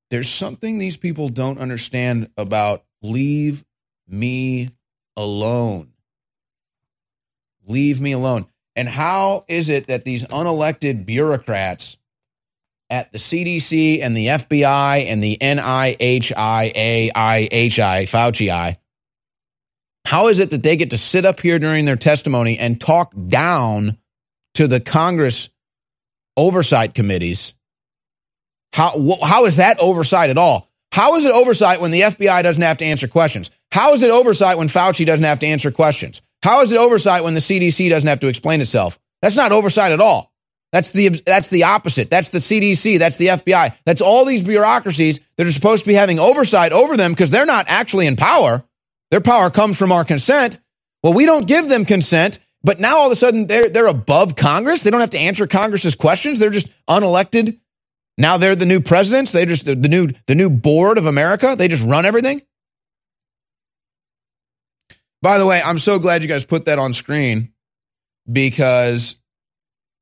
[0.10, 3.66] There's something these people don't understand about leave
[4.08, 4.70] me
[5.18, 5.92] alone.
[7.68, 8.46] Leave me alone.
[8.78, 11.98] And how is it that these unelected bureaucrats
[12.92, 18.78] at the CDC and the FBI and the NIHIAIHI, Fauci I,
[20.06, 23.14] how is it that they get to sit up here during their testimony and talk
[23.28, 23.98] down
[24.56, 25.50] to the Congress
[26.36, 27.54] oversight committees?
[28.74, 30.70] How, how is that oversight at all?
[30.92, 33.52] How is it oversight when the FBI doesn't have to answer questions?
[33.72, 36.22] How is it oversight when Fauci doesn't have to answer questions?
[36.44, 39.00] How is it oversight when the CDC doesn't have to explain itself?
[39.22, 40.31] That's not oversight at all.
[40.72, 42.10] That's the that's the opposite.
[42.10, 42.98] That's the CDC.
[42.98, 43.76] That's the FBI.
[43.86, 47.46] That's all these bureaucracies that are supposed to be having oversight over them because they're
[47.46, 48.64] not actually in power.
[49.10, 50.60] Their power comes from our consent.
[51.04, 54.38] Well, we don't give them consent, but now all of a sudden they're they're above
[54.38, 54.84] Congress.
[54.84, 56.40] They don't have to answer Congress's questions.
[56.40, 57.60] They're just unelected.
[58.18, 59.34] Now they're the new presidents.
[59.34, 61.56] They just the, new the new board of America.
[61.58, 62.42] They just run everything.
[65.22, 67.54] By the way, I'm so glad you guys put that on screen
[68.32, 69.18] because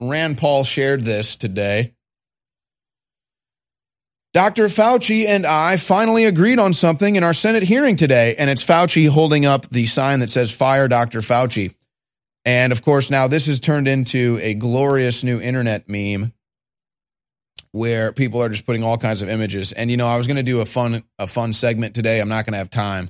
[0.02, 1.94] Rand Paul shared this today.
[4.32, 4.66] Dr.
[4.66, 9.10] Fauci and I finally agreed on something in our Senate hearing today, and it's Fauci
[9.10, 11.20] holding up the sign that says Fire Dr.
[11.20, 11.74] Fauci.
[12.46, 16.32] And of course, now this has turned into a glorious new internet meme
[17.72, 19.72] where people are just putting all kinds of images.
[19.72, 22.22] And you know, I was going to do a fun a fun segment today.
[22.22, 23.10] I'm not going to have time.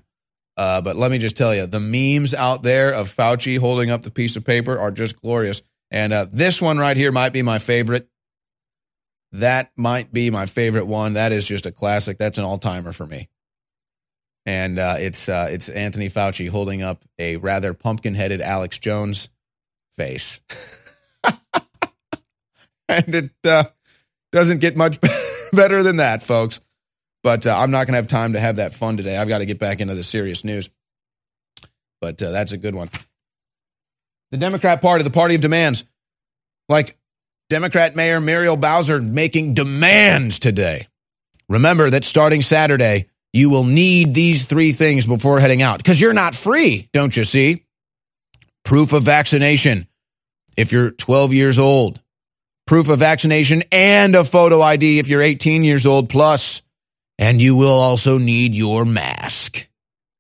[0.58, 4.02] Uh, but let me just tell you, the memes out there of Fauci holding up
[4.02, 5.62] the piece of paper are just glorious.
[5.92, 8.08] And uh, this one right here might be my favorite.
[9.32, 11.14] That might be my favorite one.
[11.14, 12.18] That is just a classic.
[12.18, 13.30] That's an all timer for me.
[14.46, 19.30] And uh, it's uh, it's Anthony Fauci holding up a rather pumpkin headed Alex Jones
[19.96, 20.42] face,
[22.90, 23.66] and it uh,
[24.32, 24.98] doesn't get much
[25.54, 26.62] better than that, folks.
[27.22, 29.18] But uh, I'm not going to have time to have that fun today.
[29.18, 30.70] I've got to get back into the serious news.
[32.02, 32.90] But uh, that's a good one.
[34.32, 35.86] The Democrat Party, the party of demands.
[36.68, 36.98] Like
[37.50, 40.88] Democrat Mayor Muriel Bowser making demands today.
[41.48, 46.14] Remember that starting Saturday, you will need these three things before heading out because you're
[46.14, 47.66] not free, don't you see?
[48.64, 49.88] Proof of vaccination
[50.58, 52.02] if you're 12 years old,
[52.68, 56.62] proof of vaccination and a photo ID if you're 18 years old plus,
[57.18, 59.68] and you will also need your mask.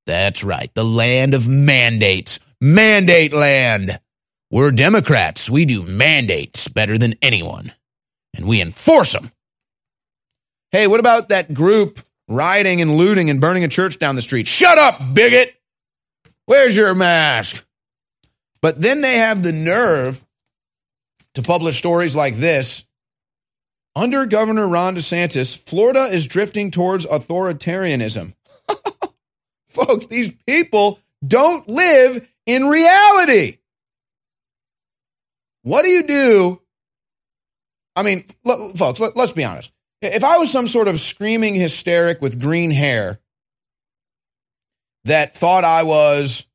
[0.06, 4.00] That's right, the land of mandates mandate land.
[4.52, 5.50] We're Democrats.
[5.50, 7.72] We do mandates better than anyone,
[8.36, 9.32] and we enforce them.
[10.72, 14.48] Hey, what about that group rioting and looting and burning a church down the street?
[14.48, 15.56] Shut up, bigot!
[16.46, 17.66] Where's your mask?
[18.62, 20.24] But then they have the nerve
[21.36, 22.86] to publish stories like this.
[23.96, 28.34] Under Governor Ron DeSantis, Florida is drifting towards authoritarianism.
[29.68, 33.60] Folks, these people don't live in reality.
[35.62, 36.62] What do you do?
[37.96, 38.26] I mean,
[38.76, 39.72] folks, let, let's be honest.
[40.02, 43.20] If I was some sort of screaming hysteric with green hair
[45.04, 46.48] that thought I was,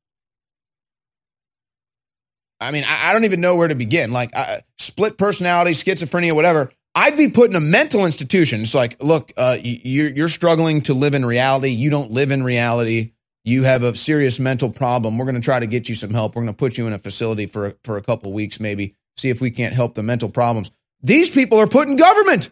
[2.61, 4.11] I mean, I, I don't even know where to begin.
[4.11, 4.33] Like
[4.79, 6.73] split personality, schizophrenia, whatever.
[6.97, 8.63] I'd be put in a mental institution.
[8.63, 11.69] It's like, look, uh, you're struggling to live in reality.
[11.69, 13.14] You don't live in reality
[13.45, 15.19] you have a serious mental problem.
[15.19, 16.35] We're going to try to get you some help.
[16.35, 19.31] We're going to put you in a facility for for a couple weeks, maybe see
[19.31, 20.71] if we can't help the mental problems.
[21.03, 22.51] These people are put in government.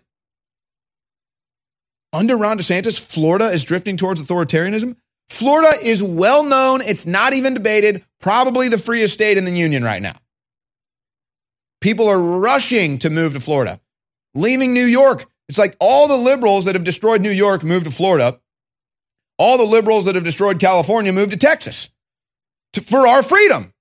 [2.13, 4.97] Under Ron DeSantis, Florida is drifting towards authoritarianism.
[5.31, 6.83] Florida is well known.
[6.83, 8.05] It's not even debated.
[8.21, 10.13] Probably the freest state in the union right now.
[11.81, 13.81] People are rushing to move to Florida,
[14.35, 15.25] leaving New York.
[15.49, 18.39] It's like all the liberals that have destroyed New York moved to Florida
[19.39, 21.91] all the liberals that have destroyed California moved to Texas.
[22.75, 23.73] to, for our freedom.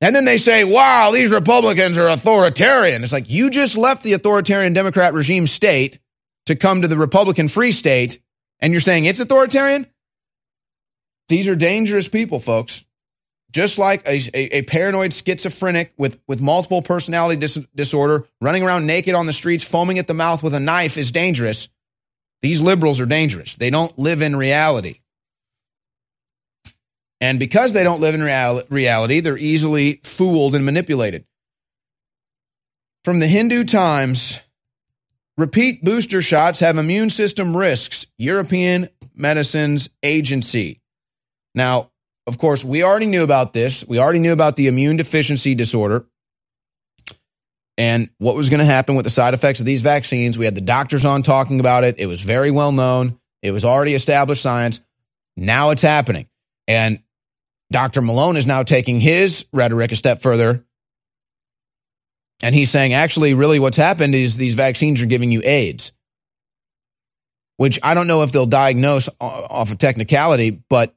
[0.00, 3.02] And then they say, wow, these Republicans are authoritarian.
[3.02, 6.00] It's like you just left the authoritarian Democrat regime state
[6.46, 8.20] to come to the Republican free state,
[8.60, 9.86] and you're saying it's authoritarian?
[11.28, 12.86] These are dangerous people, folks.
[13.52, 18.86] Just like a, a, a paranoid schizophrenic with, with multiple personality dis- disorder running around
[18.86, 21.68] naked on the streets, foaming at the mouth with a knife is dangerous.
[22.42, 23.56] These liberals are dangerous.
[23.56, 25.00] They don't live in reality.
[27.20, 31.26] And because they don't live in real- reality, they're easily fooled and manipulated.
[33.04, 34.40] From the Hindu Times,
[35.36, 40.80] repeat booster shots have immune system risks, European Medicines Agency.
[41.54, 41.90] Now,
[42.26, 43.84] of course, we already knew about this.
[43.86, 46.06] We already knew about the immune deficiency disorder
[47.78, 50.36] and what was going to happen with the side effects of these vaccines.
[50.36, 51.98] We had the doctors on talking about it.
[51.98, 53.18] It was very well known.
[53.42, 54.80] It was already established science.
[55.36, 56.28] Now it's happening.
[56.68, 57.02] And
[57.70, 58.02] Dr.
[58.02, 60.64] Malone is now taking his rhetoric a step further.
[62.42, 65.92] And he's saying, actually, really what's happened is these vaccines are giving you AIDS,
[67.56, 70.94] which I don't know if they'll diagnose off of technicality, but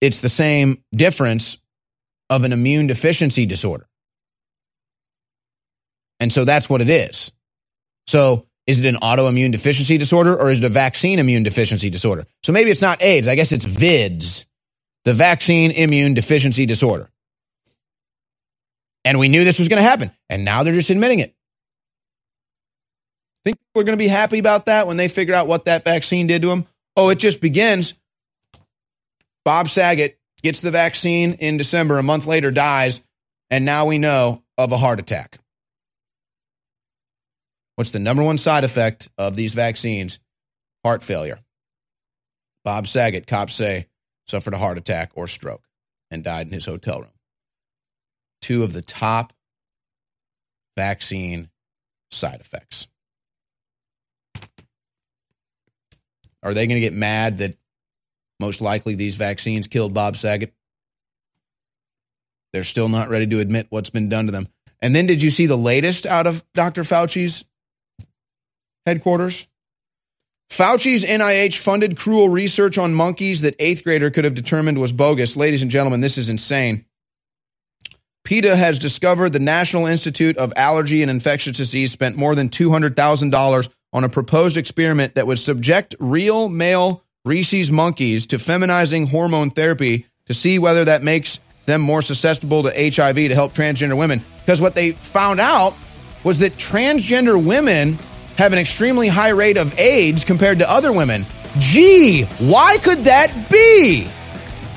[0.00, 1.58] it's the same difference
[2.28, 3.86] of an immune deficiency disorder.
[6.20, 7.32] And so that's what it is.
[8.06, 12.26] So is it an autoimmune deficiency disorder or is it a vaccine immune deficiency disorder?
[12.42, 13.26] So maybe it's not AIDS.
[13.26, 14.46] I guess it's VIDS,
[15.04, 17.08] the vaccine immune deficiency disorder.
[19.04, 20.12] And we knew this was going to happen.
[20.28, 21.34] And now they're just admitting it.
[23.44, 26.26] Think we're going to be happy about that when they figure out what that vaccine
[26.26, 26.66] did to them?
[26.96, 27.94] Oh, it just begins
[29.44, 33.00] Bob Saget gets the vaccine in December, a month later dies,
[33.50, 35.38] and now we know of a heart attack.
[37.80, 40.20] What's the number one side effect of these vaccines?
[40.84, 41.38] Heart failure.
[42.62, 43.86] Bob Saget, cops say,
[44.26, 45.64] suffered a heart attack or stroke
[46.10, 47.14] and died in his hotel room.
[48.42, 49.32] Two of the top
[50.76, 51.48] vaccine
[52.10, 52.86] side effects.
[56.42, 57.56] Are they going to get mad that
[58.38, 60.52] most likely, these vaccines killed Bob Saget.
[62.52, 64.48] They're still not ready to admit what's been done to them.
[64.82, 66.84] And then, did you see the latest out of Dr.
[66.84, 67.46] Fauci's
[68.86, 69.46] headquarters?
[70.50, 75.36] Fauci's NIH funded cruel research on monkeys that eighth grader could have determined was bogus.
[75.36, 76.84] Ladies and gentlemen, this is insane.
[78.24, 83.68] PETA has discovered the National Institute of Allergy and Infectious Disease spent more than $200,000
[83.92, 90.06] on a proposed experiment that would subject real male Rhesus monkeys to feminizing hormone therapy
[90.26, 94.22] to see whether that makes them more susceptible to HIV to help transgender women.
[94.40, 95.74] Because what they found out
[96.24, 97.98] was that transgender women
[98.36, 101.26] have an extremely high rate of AIDS compared to other women.
[101.58, 104.04] Gee, why could that be?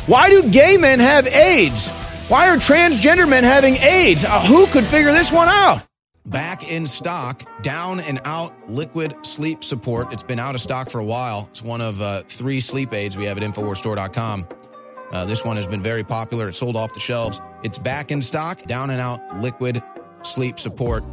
[0.06, 1.90] Why do gay men have AIDS?
[2.28, 4.24] Why are transgender men having AIDS?
[4.24, 5.84] Uh, who could figure this one out?
[6.26, 7.44] back in stock.
[7.62, 10.14] Down and out liquid sleep support.
[10.14, 11.48] It's been out of stock for a while.
[11.50, 14.48] It's one of uh, three sleep aids we have at InfoWarsStore.com.
[15.12, 16.48] Uh, this one has been very popular.
[16.48, 17.40] It's sold off the shelves.
[17.64, 18.64] It's back in stock.
[18.64, 19.82] Down and out liquid
[20.24, 21.04] sleep support.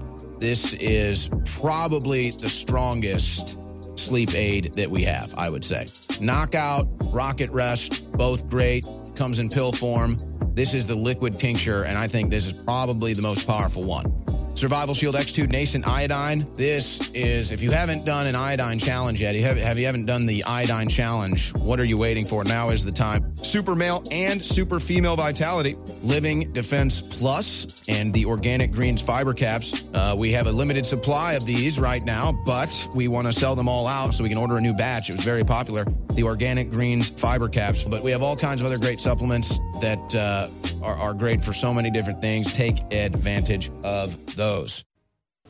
[0.41, 3.61] This is probably the strongest
[3.99, 5.89] sleep aid that we have, I would say.
[6.19, 8.87] Knockout, Rocket Rest, both great.
[9.15, 10.17] Comes in pill form.
[10.55, 14.15] This is the liquid tincture, and I think this is probably the most powerful one.
[14.57, 16.47] Survival Shield X2 Nascent Iodine.
[16.55, 20.43] This is, if you haven't done an iodine challenge yet, have you haven't done the
[20.45, 22.45] iodine challenge, what are you waiting for?
[22.45, 23.30] Now is the time.
[23.51, 29.83] Super male and super female vitality, Living Defense Plus, and the Organic Greens fiber caps.
[29.93, 33.57] Uh, we have a limited supply of these right now, but we want to sell
[33.57, 35.11] them all out so we can order a new batch.
[35.11, 35.85] It was very popular.
[36.15, 40.15] The Organic Greens fiber caps, but we have all kinds of other great supplements that
[40.15, 40.49] uh,
[40.85, 42.53] are, are great for so many different things.
[42.53, 44.85] Take advantage of those.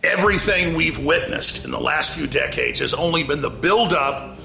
[0.02, 4.39] Everything we've witnessed in the last few decades has only been the buildup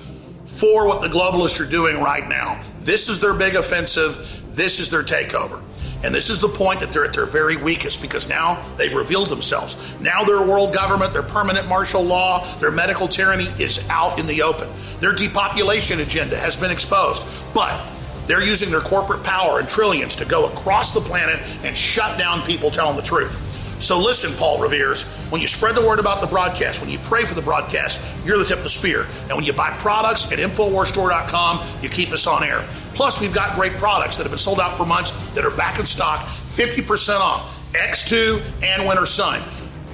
[0.45, 2.61] for what the globalists are doing right now.
[2.77, 4.43] This is their big offensive.
[4.47, 5.61] This is their takeover.
[6.03, 9.29] And this is the point that they're at their very weakest because now they've revealed
[9.29, 9.75] themselves.
[9.99, 14.43] Now their world government, their permanent martial law, their medical tyranny is out in the
[14.43, 14.69] open.
[14.99, 17.25] Their depopulation agenda has been exposed.
[17.55, 17.83] But
[18.27, 22.41] they're using their corporate power and trillions to go across the planet and shut down
[22.43, 23.41] people telling the truth.
[23.79, 27.25] So listen, Paul Revere's, when you spread the word about the broadcast, when you pray
[27.25, 29.05] for the broadcast, you're the tip of the spear.
[29.23, 32.63] And when you buy products at InfoWarsStore.com, you keep us on air.
[32.93, 35.79] Plus, we've got great products that have been sold out for months that are back
[35.79, 37.51] in stock, 50% off.
[37.75, 39.41] X2 and Winter Sun.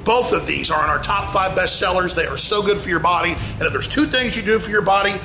[0.04, 2.16] Both of these are in our top five best sellers.
[2.16, 3.32] They are so good for your body.
[3.32, 5.20] And if there's two things you do for your body,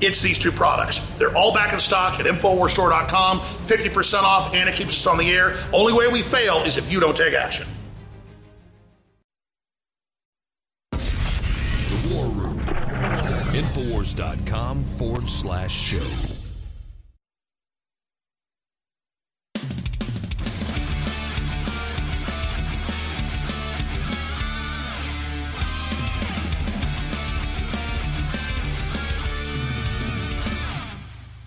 [0.00, 0.98] it's these two products.
[1.18, 5.30] They're all back in stock at InfoWarsStore.com, 50% off, and it keeps us on the
[5.30, 5.56] air.
[5.72, 7.66] Only way we fail is if you don't take action.
[13.58, 16.06] Infowars.com forward slash show.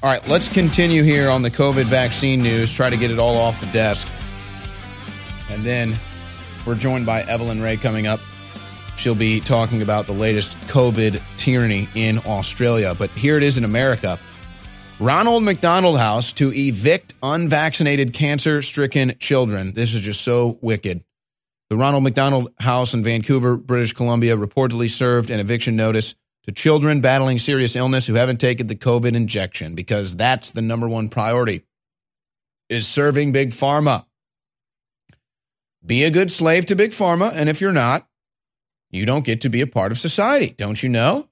[0.03, 3.37] All right, let's continue here on the COVID vaccine news, try to get it all
[3.37, 4.09] off the desk.
[5.49, 5.97] And then
[6.65, 8.19] we're joined by Evelyn Rae coming up.
[9.01, 12.93] She'll be talking about the latest COVID tyranny in Australia.
[12.93, 14.19] But here it is in America.
[14.99, 19.73] Ronald McDonald House to evict unvaccinated cancer stricken children.
[19.73, 21.03] This is just so wicked.
[21.71, 27.01] The Ronald McDonald House in Vancouver, British Columbia, reportedly served an eviction notice to children
[27.01, 31.63] battling serious illness who haven't taken the COVID injection because that's the number one priority
[32.69, 34.05] is serving big pharma.
[35.83, 38.07] Be a good slave to big pharma and if you're not,
[38.91, 41.27] you don't get to be a part of society, don't you know?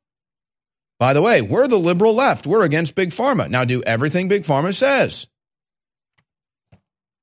[0.98, 2.48] By the way, we're the liberal left.
[2.48, 3.50] We're against big pharma.
[3.50, 5.28] Now do everything big pharma says.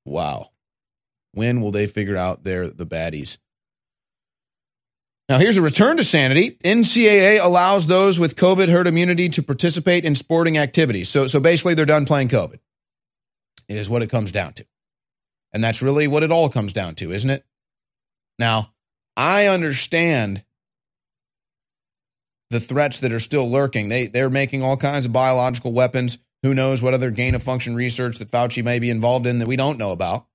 [0.04, 0.50] Wow.
[1.32, 3.38] When will they figure out they're the baddies?
[5.28, 6.52] Now, here's a return to sanity.
[6.62, 11.08] NCAA allows those with COVID herd immunity to participate in sporting activities.
[11.08, 12.60] So, so basically, they're done playing COVID,
[13.68, 14.66] is what it comes down to.
[15.52, 17.44] And that's really what it all comes down to, isn't it?
[18.38, 18.72] Now,
[19.16, 20.44] I understand
[22.50, 23.88] the threats that are still lurking.
[23.88, 26.18] They, they're making all kinds of biological weapons.
[26.42, 29.48] Who knows what other gain of function research that Fauci may be involved in that
[29.48, 30.26] we don't know about,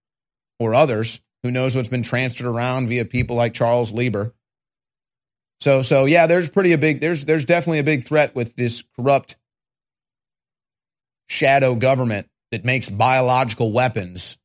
[0.59, 1.21] or others.
[1.43, 4.33] Who knows what's been transferred around via people like Charles Lieber
[5.61, 8.83] so so yeah, there's pretty a big there's there's definitely a big threat with this
[8.95, 9.37] corrupt
[11.29, 14.39] shadow government that makes biological weapons.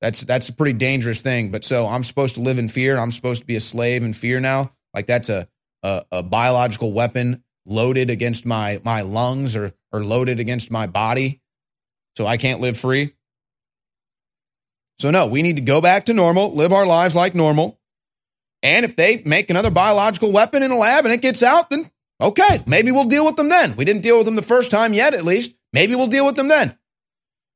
[0.00, 1.50] That's that's a pretty dangerous thing.
[1.50, 2.98] But so I'm supposed to live in fear.
[2.98, 4.72] I'm supposed to be a slave in fear now.
[4.94, 5.48] Like that's a
[5.82, 11.40] a, a biological weapon loaded against my my lungs or or loaded against my body,
[12.16, 13.14] so I can't live free.
[14.98, 17.78] So no, we need to go back to normal, live our lives like normal.
[18.62, 21.90] And if they make another biological weapon in a lab and it gets out, then
[22.20, 23.76] okay, maybe we'll deal with them then.
[23.76, 25.54] We didn't deal with them the first time yet, at least.
[25.72, 26.76] Maybe we'll deal with them then.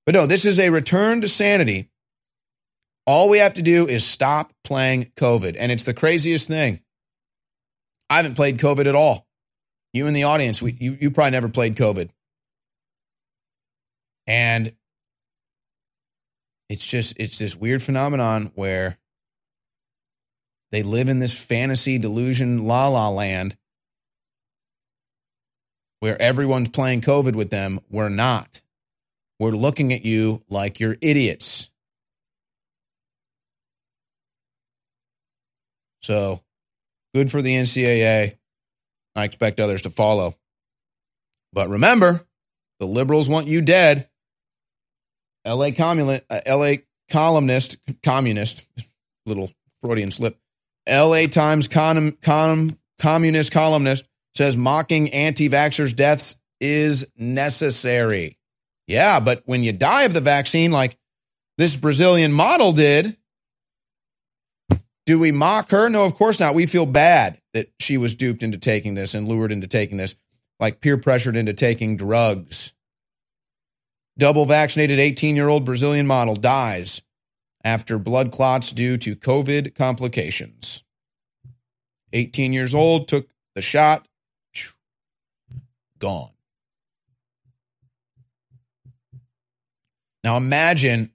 [0.07, 1.90] But no, this is a return to sanity.
[3.11, 5.57] All we have to do is stop playing COVID.
[5.59, 6.81] And it's the craziest thing.
[8.09, 9.27] I haven't played COVID at all.
[9.93, 12.11] You in the audience, we, you, you probably never played COVID.
[14.29, 14.73] And
[16.69, 18.97] it's just, it's this weird phenomenon where
[20.71, 23.57] they live in this fantasy delusion la la land
[25.99, 27.81] where everyone's playing COVID with them.
[27.91, 28.63] We're not.
[29.41, 31.70] We're looking at you like you're idiots.
[36.01, 36.41] So
[37.15, 38.37] good for the NCAA.
[39.17, 40.35] I expect others to follow.
[41.53, 42.27] But remember,
[42.79, 44.09] the liberals want you dead.
[45.47, 46.75] LA communist, uh, LA
[47.11, 48.69] columnist, communist,
[49.27, 50.39] little Freudian slip,
[50.89, 58.39] LA Times con- con- communist columnist says mocking anti vaxxers' deaths is necessary.
[58.87, 60.97] Yeah, but when you die of the vaccine, like
[61.59, 63.17] this Brazilian model did,
[65.07, 65.89] do we mock her?
[65.89, 66.55] No, of course not.
[66.55, 70.15] We feel bad that she was duped into taking this and lured into taking this,
[70.59, 72.75] like peer pressured into taking drugs.
[74.19, 77.03] Double vaccinated 18 year old Brazilian model dies
[77.65, 80.85] after blood clots due to COVID complications.
[82.13, 84.07] 18 years old, took the shot,
[85.99, 86.31] gone.
[90.25, 91.13] Now imagine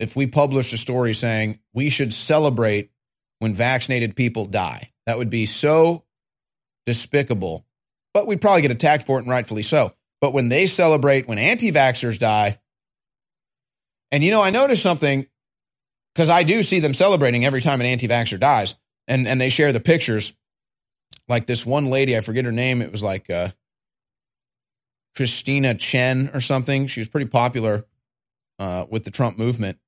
[0.00, 2.90] if we published a story saying we should celebrate
[3.38, 4.90] when vaccinated people die.
[5.06, 6.04] That would be so
[6.86, 7.66] despicable,
[8.12, 9.92] but we'd probably get attacked for it, and rightfully so.
[10.20, 12.58] But when they celebrate when anti vaxxers die,
[14.10, 15.26] and you know, I noticed something
[16.14, 18.74] because I do see them celebrating every time an anti vaxxer dies,
[19.06, 20.34] and, and they share the pictures.
[21.28, 23.50] Like this one lady, I forget her name, it was like uh,
[25.16, 26.88] Christina Chen or something.
[26.88, 27.86] She was pretty popular
[28.58, 29.78] uh, with the Trump movement,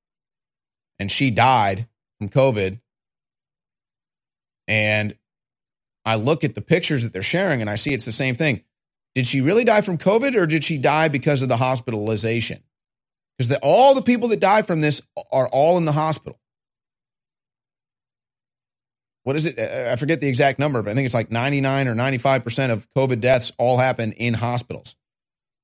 [1.02, 1.86] and she died
[2.18, 2.80] from COVID.
[4.66, 5.14] And
[6.04, 8.62] I look at the pictures that they're sharing, and I see it's the same thing.
[9.14, 12.62] Did she really die from COVID, or did she die because of the hospitalization?
[13.38, 16.38] because all the people that die from this are all in the hospital.
[19.24, 19.58] what is it?
[19.58, 23.20] I forget the exact number, but I think it's like 99 or 95% of COVID
[23.20, 24.96] deaths all happen in hospitals.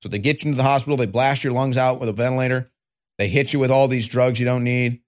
[0.03, 2.71] So they get you into the hospital, they blast your lungs out with a ventilator,
[3.19, 5.01] they hit you with all these drugs you don't need,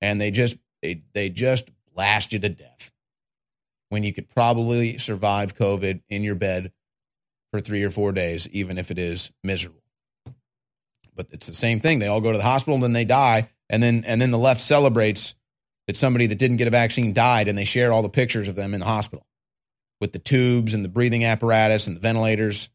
[0.00, 2.92] and they just they, they just blast you to death
[3.88, 6.72] when you could probably survive COVID in your bed
[7.52, 9.82] for three or four days, even if it is miserable.
[11.14, 11.98] But it's the same thing.
[11.98, 14.38] They all go to the hospital and then they die, and then and then the
[14.38, 15.34] left celebrates
[15.86, 18.54] that somebody that didn't get a vaccine died, and they share all the pictures of
[18.54, 19.26] them in the hospital
[20.00, 22.70] with the tubes and the breathing apparatus and the ventilators.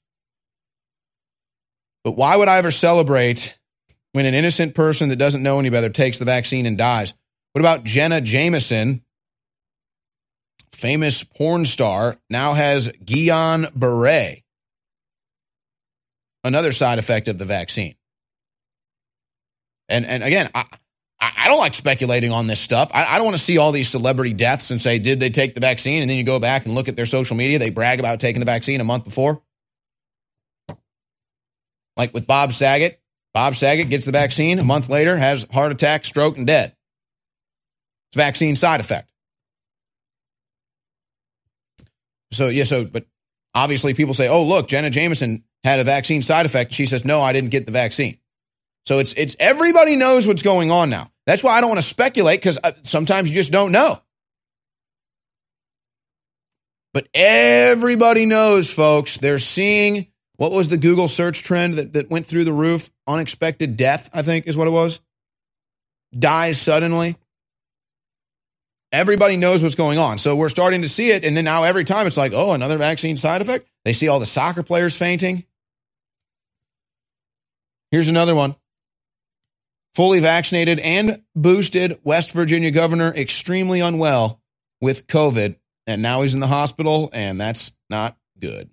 [2.04, 3.58] But why would I ever celebrate
[4.16, 7.14] when an innocent person that doesn't know any better takes the vaccine and dies?
[7.52, 9.04] What about Jenna Jameson,
[10.72, 14.42] famous porn star, now has Guillain Barre,
[16.46, 17.96] another side effect of the vaccine.
[19.90, 20.64] And and again, I,
[21.20, 22.92] I don't like speculating on this stuff.
[22.94, 25.56] I, I don't want to see all these celebrity deaths and say, did they take
[25.56, 26.00] the vaccine?
[26.00, 27.60] And then you go back and look at their social media.
[27.60, 29.42] They brag about taking the vaccine a month before.
[31.98, 33.02] Like with Bob Saget.
[33.36, 36.74] Bob Saget gets the vaccine a month later, has heart attack, stroke, and dead.
[38.08, 39.12] It's vaccine side effect.
[42.32, 43.06] So, yeah, so, but
[43.54, 46.72] obviously people say, oh, look, Jenna Jameson had a vaccine side effect.
[46.72, 48.18] She says, no, I didn't get the vaccine.
[48.86, 51.12] So it's it's everybody knows what's going on now.
[51.26, 54.00] That's why I don't want to speculate because uh, sometimes you just don't know.
[56.94, 59.18] But everybody knows, folks.
[59.18, 60.08] They're seeing
[60.38, 62.92] what was the Google search trend that, that went through the roof?
[63.08, 65.02] Unexpected death, I think is what it was.
[66.18, 67.18] Dies suddenly.
[68.92, 70.18] Everybody knows what's going on.
[70.18, 71.26] So we're starting to see it.
[71.26, 73.68] And then now every time it's like, oh, another vaccine side effect.
[73.84, 75.46] They see all the soccer players fainting.
[77.92, 78.56] Here's another one
[79.96, 84.42] fully vaccinated and boosted West Virginia governor extremely unwell
[84.82, 85.56] with COVID.
[85.88, 88.70] And now he's in the hospital, and that's not good.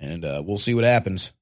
[0.00, 1.32] And uh, we'll see what happens.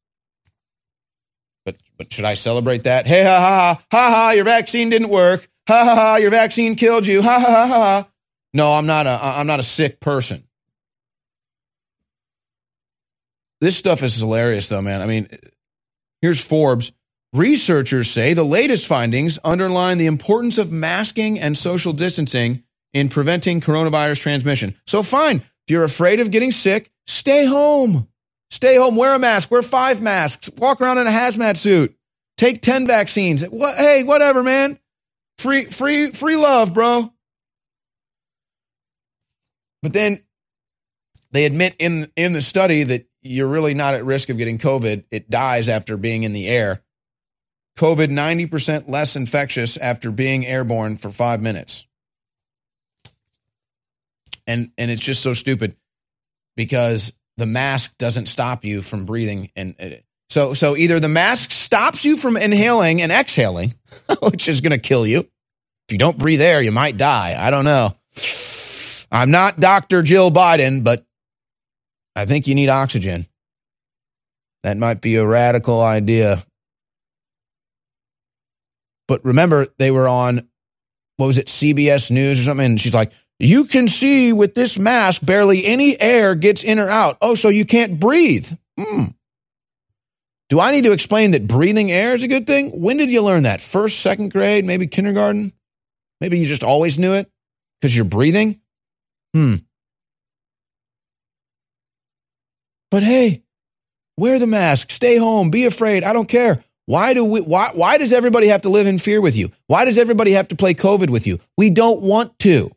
[1.64, 3.06] But but should I celebrate that?
[3.06, 4.30] Hey ha ha ha ha!
[4.32, 5.48] Your vaccine didn't work.
[5.68, 6.16] Ha ha ha!
[6.16, 7.22] Your vaccine killed you.
[7.22, 8.08] Ha ha ha ha!
[8.52, 10.44] No, I'm not a I'm not a sick person.
[13.60, 15.02] This stuff is hilarious, though, man.
[15.02, 15.28] I mean,
[16.20, 16.92] Here's Forbes.
[17.32, 23.60] Researchers say the latest findings underline the importance of masking and social distancing in preventing
[23.60, 24.74] coronavirus transmission.
[24.86, 28.08] So, fine, if you're afraid of getting sick, stay home.
[28.50, 31.94] Stay home, wear a mask, wear five masks, walk around in a hazmat suit,
[32.36, 33.42] take 10 vaccines.
[33.42, 34.78] What, hey, whatever, man.
[35.38, 37.12] Free, free, free love, bro.
[39.82, 40.24] But then
[41.30, 45.04] they admit in, in the study that you're really not at risk of getting COVID.
[45.10, 46.82] It dies after being in the air.
[47.78, 51.86] COVID 90% less infectious after being airborne for five minutes.
[54.48, 55.76] And and it's just so stupid
[56.56, 59.88] because the mask doesn't stop you from breathing and uh,
[60.28, 63.72] so so either the mask stops you from inhaling and exhaling,
[64.22, 65.20] which is going to kill you.
[65.20, 67.34] If you don't breathe air, you might die.
[67.38, 67.96] I don't know.
[69.10, 70.02] I'm not Dr.
[70.02, 71.06] Jill Biden, but
[72.14, 73.24] I think you need oxygen.
[74.64, 76.44] That might be a radical idea.
[79.06, 80.46] But remember, they were on,
[81.16, 82.66] what was it, CBS News or something?
[82.66, 86.88] And she's like, you can see with this mask, barely any air gets in or
[86.88, 87.18] out.
[87.20, 88.50] Oh, so you can't breathe.
[88.78, 89.04] Hmm.
[90.48, 92.70] Do I need to explain that breathing air is a good thing?
[92.80, 93.60] When did you learn that?
[93.60, 95.52] First, second grade, maybe kindergarten?
[96.20, 97.30] Maybe you just always knew it
[97.80, 98.60] because you're breathing?
[99.34, 99.56] Hmm.
[102.90, 103.42] But hey,
[104.16, 106.02] wear the mask, stay home, be afraid.
[106.02, 106.64] I don't care.
[106.86, 109.52] Why do we why why does everybody have to live in fear with you?
[109.66, 111.38] Why does everybody have to play COVID with you?
[111.58, 112.70] We don't want to.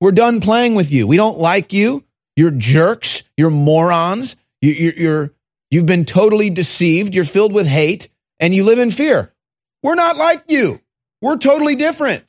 [0.00, 1.06] We're done playing with you.
[1.06, 2.04] We don't like you.
[2.36, 3.24] You're jerks.
[3.36, 4.36] You're morons.
[4.60, 5.34] You, you're, you're
[5.70, 7.14] you've been totally deceived.
[7.14, 9.32] You're filled with hate, and you live in fear.
[9.82, 10.80] We're not like you.
[11.20, 12.24] We're totally different.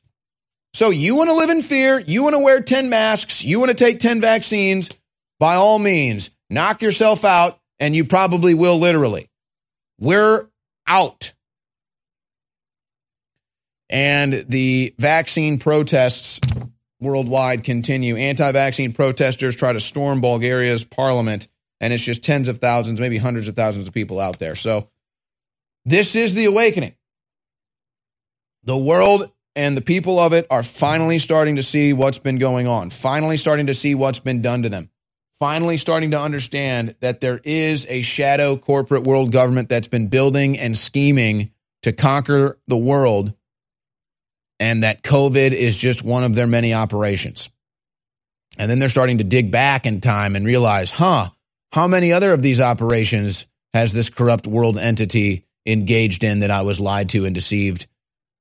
[0.73, 1.99] So you want to live in fear.
[1.99, 3.43] You want to wear ten masks.
[3.43, 4.89] You want to take ten vaccines.
[5.39, 9.29] By all means, knock yourself out, and you probably will literally.
[9.99, 10.47] We're
[10.87, 11.33] out.
[13.89, 16.39] And the vaccine protests
[16.99, 18.15] worldwide continue.
[18.15, 21.47] Anti vaccine protesters try to storm Bulgaria's parliament,
[21.79, 24.55] and it's just tens of thousands, maybe hundreds of thousands of people out there.
[24.55, 24.89] So,
[25.85, 26.95] this is the awakening.
[28.63, 32.67] The world and the people of it are finally starting to see what's been going
[32.67, 34.89] on, finally starting to see what's been done to them
[35.39, 40.59] finally starting to understand that there is a shadow corporate world government that's been building
[40.59, 43.33] and scheming to conquer the world
[44.59, 47.49] and that COVID is just one of their many operations.
[48.57, 51.29] And then they're starting to dig back in time and realize, huh,
[51.71, 56.63] how many other of these operations has this corrupt world entity engaged in that I
[56.63, 57.87] was lied to and deceived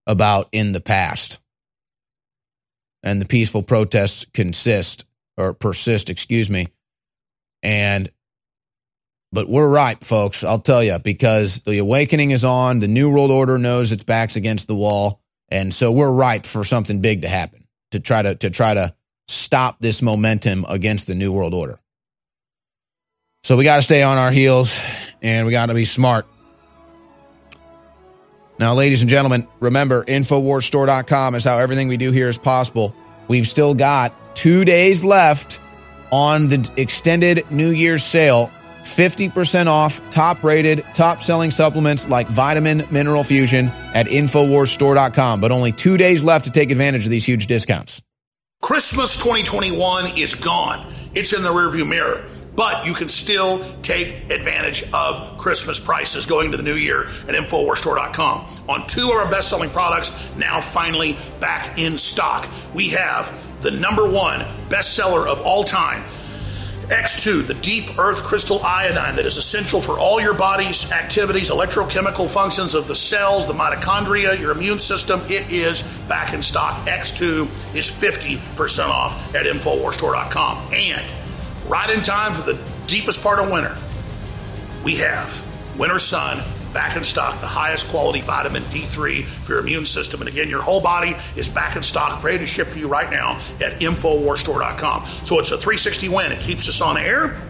[0.07, 1.41] about in the past?
[3.03, 5.05] And the peaceful protests consist
[5.37, 6.67] or persist, excuse me.
[7.63, 8.11] And
[9.31, 10.43] but we're ripe, folks.
[10.43, 12.81] I'll tell you, because the awakening is on.
[12.81, 15.21] The New World Order knows its back's against the wall.
[15.51, 18.95] And so we're ripe for something big to happen to try to, to try to
[19.29, 21.79] stop this momentum against the New World Order.
[23.45, 24.79] So we got to stay on our heels
[25.23, 26.27] and we got to be smart.
[28.59, 32.95] Now, ladies and gentlemen, remember InfoWarsStore.com is how everything we do here is possible.
[33.29, 35.61] We've still got two days left
[36.11, 38.51] on the extended New Year's sale
[38.97, 45.41] 50% off top rated, top selling supplements like Vitamin Mineral Fusion at InfoWarsStore.com.
[45.41, 48.03] But only two days left to take advantage of these huge discounts.
[48.61, 50.93] Christmas 2021 is gone.
[51.15, 52.25] It's in the rearview mirror.
[52.57, 57.37] But you can still take advantage of Christmas prices going to the new year at
[57.37, 58.47] InfoWarsStore.com.
[58.69, 62.49] On two of our best selling products, now finally back in stock.
[62.75, 63.33] We have
[63.63, 66.03] the number one bestseller of all time
[66.89, 72.33] X2, the deep earth crystal iodine that is essential for all your body's activities, electrochemical
[72.33, 75.21] functions of the cells, the mitochondria, your immune system.
[75.27, 76.87] It is back in stock.
[76.87, 80.73] X2 is 50% off at InfoWarsStore.com.
[80.73, 81.13] And
[81.67, 83.77] right in time for the deepest part of winter,
[84.83, 86.43] we have Winter Sun
[86.73, 90.21] back in stock, the highest quality vitamin D3 for your immune system.
[90.21, 93.11] And again, your whole body is back in stock, ready to ship to you right
[93.11, 95.07] now at InfoWarsStore.com.
[95.25, 96.33] So it's a 360 win.
[96.33, 97.41] It keeps us on air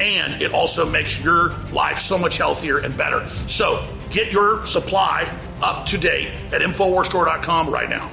[0.00, 3.26] and it also makes your life so much healthier and better.
[3.46, 5.30] So get your supply
[5.62, 8.10] up to date at InfoWarsStore.com right now.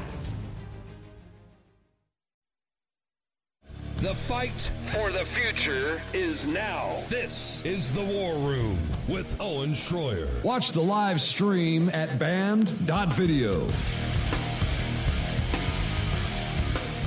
[4.01, 6.89] The fight for the future is now.
[7.07, 8.75] This is The War Room
[9.07, 10.43] with Owen Shroyer.
[10.43, 13.59] Watch the live stream at band.video.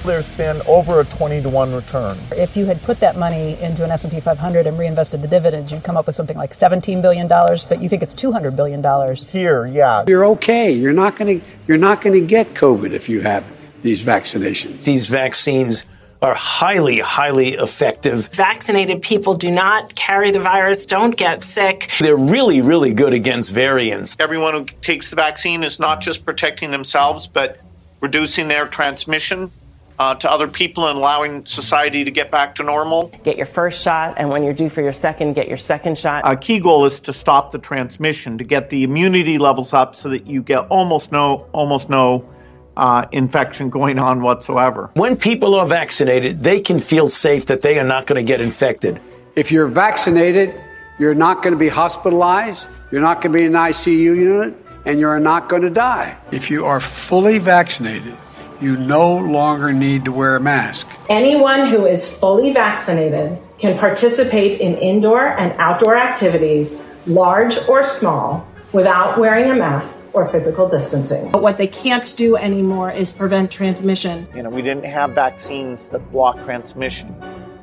[0.05, 2.17] There's been over a 20 to 1 return.
[2.31, 5.83] If you had put that money into an S&P 500 and reinvested the dividends, you'd
[5.83, 9.27] come up with something like 17 billion dollars, but you think it's 200 billion dollars.
[9.27, 10.05] Here, yeah.
[10.07, 10.71] You're okay.
[10.71, 13.45] You're not going to you're not going to get COVID if you have
[13.83, 14.85] these vaccinations.
[14.85, 15.85] These vaccines
[16.25, 18.29] are highly, highly effective.
[18.29, 21.91] Vaccinated people do not carry the virus, don't get sick.
[22.01, 24.17] They're really, really good against variants.
[24.19, 27.61] Everyone who takes the vaccine is not just protecting themselves, but
[28.01, 29.51] reducing their transmission.
[29.97, 33.13] Uh, to other people and allowing society to get back to normal.
[33.23, 36.25] Get your first shot, and when you're due for your second, get your second shot.
[36.25, 40.09] Our key goal is to stop the transmission, to get the immunity levels up so
[40.09, 42.29] that you get almost no, almost no
[42.77, 44.91] uh, infection going on whatsoever.
[44.95, 48.41] When people are vaccinated, they can feel safe that they are not going to get
[48.41, 49.01] infected.
[49.37, 50.55] If you're vaccinated,
[50.99, 54.55] you're not going to be hospitalized, you're not going to be in an ICU unit,
[54.85, 56.17] and you're not going to die.
[56.31, 58.17] If you are fully vaccinated,
[58.61, 60.87] you no longer need to wear a mask.
[61.09, 68.47] Anyone who is fully vaccinated can participate in indoor and outdoor activities, large or small,
[68.75, 71.31] without wearing a mask or physical distancing.
[71.31, 74.27] But what they can't do anymore is prevent transmission.
[74.35, 77.15] You know, we didn't have vaccines that block transmission.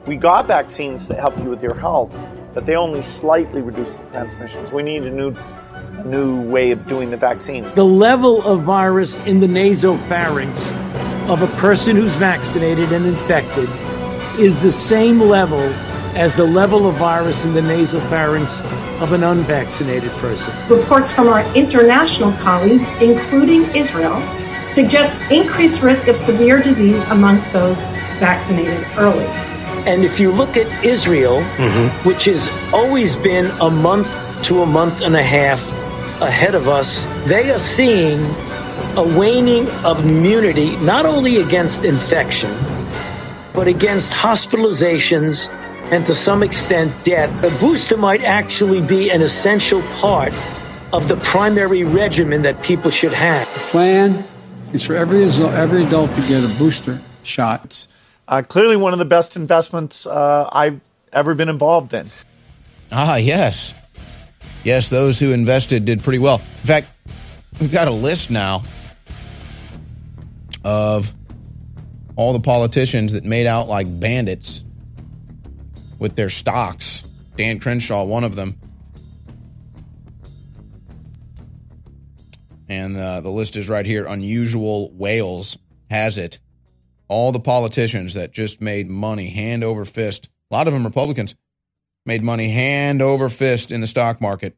[0.08, 2.12] We got vaccines that help you with your health,
[2.54, 4.72] but they only slightly reduce the transmissions.
[4.72, 5.36] We need a new
[5.98, 7.70] a new way of doing the vaccine.
[7.76, 10.72] The level of virus in the nasopharynx
[11.30, 13.70] of a person who's vaccinated and infected
[14.40, 15.60] is the same level
[16.16, 20.54] as the level of virus in the nasopharynx of an unvaccinated person.
[20.70, 24.22] Reports from our international colleagues, including Israel,
[24.66, 27.82] suggest increased risk of severe disease amongst those
[28.20, 29.26] vaccinated early.
[29.86, 32.08] And if you look at Israel, mm-hmm.
[32.08, 34.10] which has always been a month
[34.44, 35.60] to a month and a half
[36.22, 38.20] ahead of us, they are seeing
[38.96, 42.52] a waning of immunity not only against infection,
[43.54, 45.50] but against hospitalizations
[45.92, 47.32] and to some extent death.
[47.44, 50.34] A booster might actually be an essential part
[50.94, 53.48] of the primary regimen that people should have.
[53.54, 54.28] The plan
[54.74, 57.66] is for every, every adult to get a booster shot.
[57.66, 57.88] It's
[58.28, 60.80] uh, clearly one of the best investments uh, I've
[61.12, 62.08] ever been involved in.
[62.92, 63.76] Ah, yes.
[64.64, 66.36] Yes, those who invested did pretty well.
[66.36, 66.88] In fact,
[67.60, 68.64] we've got a list now
[70.64, 71.14] of
[72.16, 74.64] all the politicians that made out like bandits
[76.02, 77.06] with their stocks.
[77.38, 78.56] Dan Crenshaw, one of them.
[82.68, 84.06] And uh, the list is right here.
[84.08, 85.60] Unusual Whales
[85.92, 86.40] has it.
[87.08, 91.36] All the politicians that just made money hand over fist, a lot of them Republicans,
[92.06, 94.58] made money hand over fist in the stock market.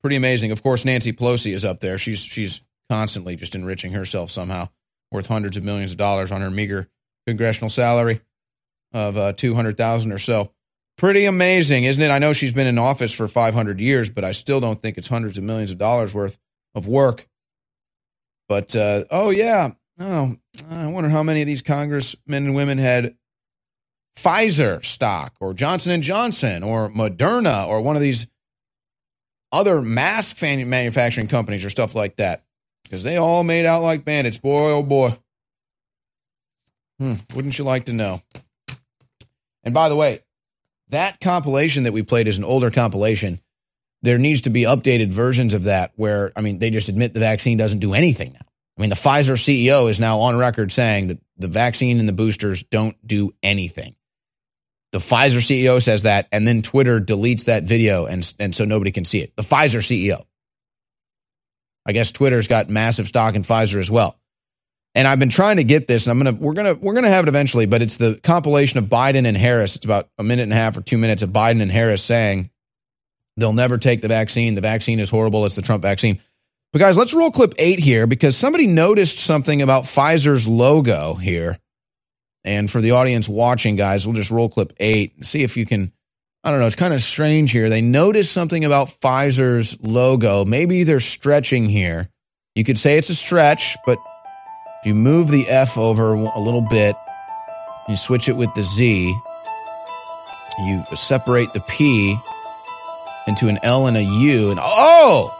[0.00, 0.52] Pretty amazing.
[0.52, 1.98] Of course, Nancy Pelosi is up there.
[1.98, 4.68] She's she's constantly just enriching herself somehow,
[5.10, 6.88] worth hundreds of millions of dollars on her meager
[7.26, 8.20] congressional salary
[8.94, 10.50] of uh, two hundred thousand or so.
[10.96, 12.10] Pretty amazing, isn't it?
[12.10, 15.08] I know she's been in office for 500 years, but I still don't think it's
[15.08, 16.38] hundreds of millions of dollars worth
[16.72, 17.28] of work.
[18.48, 20.36] But uh, oh yeah, oh,
[20.70, 23.16] I wonder how many of these congressmen and women had
[24.16, 28.28] Pfizer stock or Johnson and Johnson or Moderna or one of these
[29.50, 32.44] other mask manufacturing companies or stuff like that
[32.84, 34.38] because they all made out like bandits.
[34.38, 35.16] Boy, oh boy.
[37.00, 38.20] Hmm, wouldn't you like to know?
[39.64, 40.20] And by the way,
[40.90, 43.40] that compilation that we played is an older compilation.
[44.02, 47.20] There needs to be updated versions of that where, I mean, they just admit the
[47.20, 48.46] vaccine doesn't do anything now.
[48.76, 52.12] I mean, the Pfizer CEO is now on record saying that the vaccine and the
[52.12, 53.94] boosters don't do anything.
[54.92, 58.92] The Pfizer CEO says that, and then Twitter deletes that video, and, and so nobody
[58.92, 59.34] can see it.
[59.36, 60.24] The Pfizer CEO.
[61.86, 64.18] I guess Twitter's got massive stock in Pfizer as well.
[64.96, 67.24] And I've been trying to get this, and I'm gonna we're gonna we're gonna have
[67.24, 69.74] it eventually, but it's the compilation of Biden and Harris.
[69.74, 72.50] It's about a minute and a half or two minutes of Biden and Harris saying
[73.36, 74.54] they'll never take the vaccine.
[74.54, 75.46] The vaccine is horrible.
[75.46, 76.20] It's the Trump vaccine.
[76.72, 81.58] But guys, let's roll clip eight here because somebody noticed something about Pfizer's logo here.
[82.44, 85.66] And for the audience watching, guys, we'll just roll clip eight and see if you
[85.66, 85.92] can.
[86.42, 86.66] I don't know.
[86.66, 87.68] It's kind of strange here.
[87.68, 90.44] They noticed something about Pfizer's logo.
[90.44, 92.10] Maybe they're stretching here.
[92.54, 93.98] You could say it's a stretch, but
[94.84, 96.94] if you move the F over a little bit,
[97.88, 99.16] you switch it with the Z,
[100.58, 102.14] you separate the P
[103.26, 105.34] into an L and a U, and oh,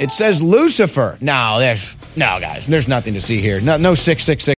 [0.00, 1.18] it says Lucifer.
[1.20, 2.66] No, there's no guys.
[2.66, 3.60] There's nothing to see here.
[3.60, 4.59] No, no six six six.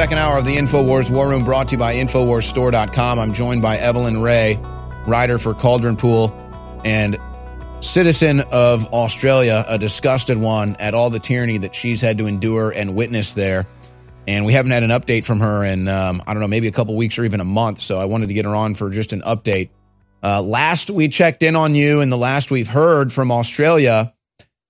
[0.00, 3.18] Second hour of the InfoWars War Room brought to you by InfoWarsStore.com.
[3.18, 4.58] I'm joined by Evelyn Rae,
[5.06, 6.32] writer for Caldron Pool
[6.86, 7.18] and
[7.80, 12.70] citizen of Australia, a disgusted one at all the tyranny that she's had to endure
[12.70, 13.66] and witness there.
[14.26, 16.72] And we haven't had an update from her in, um, I don't know, maybe a
[16.72, 17.80] couple weeks or even a month.
[17.80, 19.68] So I wanted to get her on for just an update.
[20.22, 24.14] Uh, last we checked in on you, and the last we've heard from Australia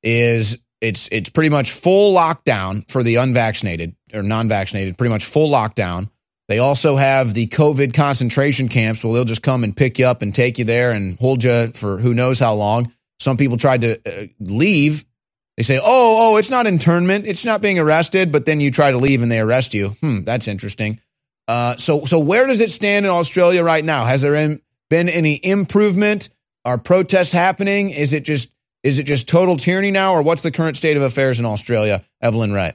[0.03, 5.51] is it's it's pretty much full lockdown for the unvaccinated or non-vaccinated, pretty much full
[5.51, 6.11] lockdown.
[6.49, 10.21] They also have the COVID concentration camps where they'll just come and pick you up
[10.21, 12.93] and take you there and hold you for who knows how long.
[13.21, 15.05] Some people tried to uh, leave.
[15.57, 17.27] They say, "Oh, oh, it's not internment.
[17.27, 19.91] It's not being arrested." But then you try to leave and they arrest you.
[20.01, 21.01] Hmm, that's interesting.
[21.47, 24.05] Uh, so, so where does it stand in Australia right now?
[24.07, 24.59] Has there
[24.89, 26.31] been any improvement?
[26.65, 27.91] Are protests happening?
[27.91, 28.51] Is it just
[28.83, 32.05] is it just total tyranny now, or what's the current state of affairs in Australia?
[32.21, 32.73] Evelyn Rae.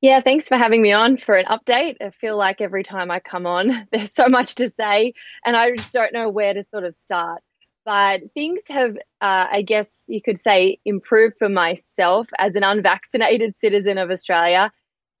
[0.00, 1.96] Yeah, thanks for having me on for an update.
[2.00, 5.74] I feel like every time I come on, there's so much to say, and I
[5.74, 7.42] just don't know where to sort of start.
[7.84, 13.56] But things have, uh, I guess you could say, improved for myself as an unvaccinated
[13.56, 14.70] citizen of Australia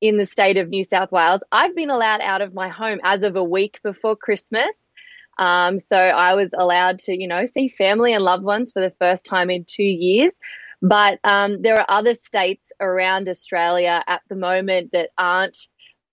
[0.00, 1.42] in the state of New South Wales.
[1.50, 4.90] I've been allowed out of my home as of a week before Christmas.
[5.38, 8.94] Um, so I was allowed to, you know, see family and loved ones for the
[8.98, 10.38] first time in two years.
[10.80, 15.58] But um, there are other states around Australia at the moment that aren't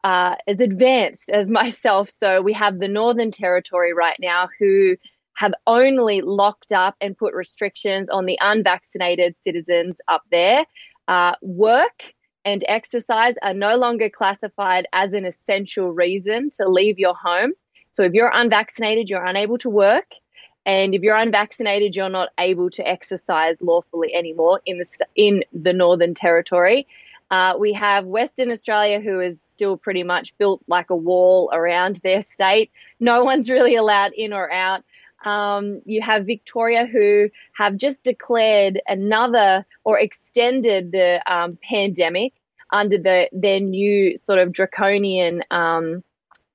[0.04, 2.10] uh, as advanced as myself.
[2.10, 4.96] So we have the Northern Territory right now who
[5.36, 10.66] have only locked up and put restrictions on the unvaccinated citizens up there.
[11.08, 12.14] Uh, work
[12.46, 17.52] and exercise are no longer classified as an essential reason to leave your home.
[17.96, 20.16] So if you're unvaccinated, you're unable to work.
[20.66, 25.46] And if you're unvaccinated, you're not able to exercise lawfully anymore in the st- in
[25.54, 26.88] the Northern Territory.
[27.32, 32.02] Uh, we have Western Australia, who is still pretty much built like a wall around
[32.04, 32.70] their state.
[33.00, 34.84] No one's really allowed in or out.
[35.24, 42.34] Um, you have Victoria, who have just declared another or extended the um, pandemic
[42.74, 46.04] under the their new sort of draconian um,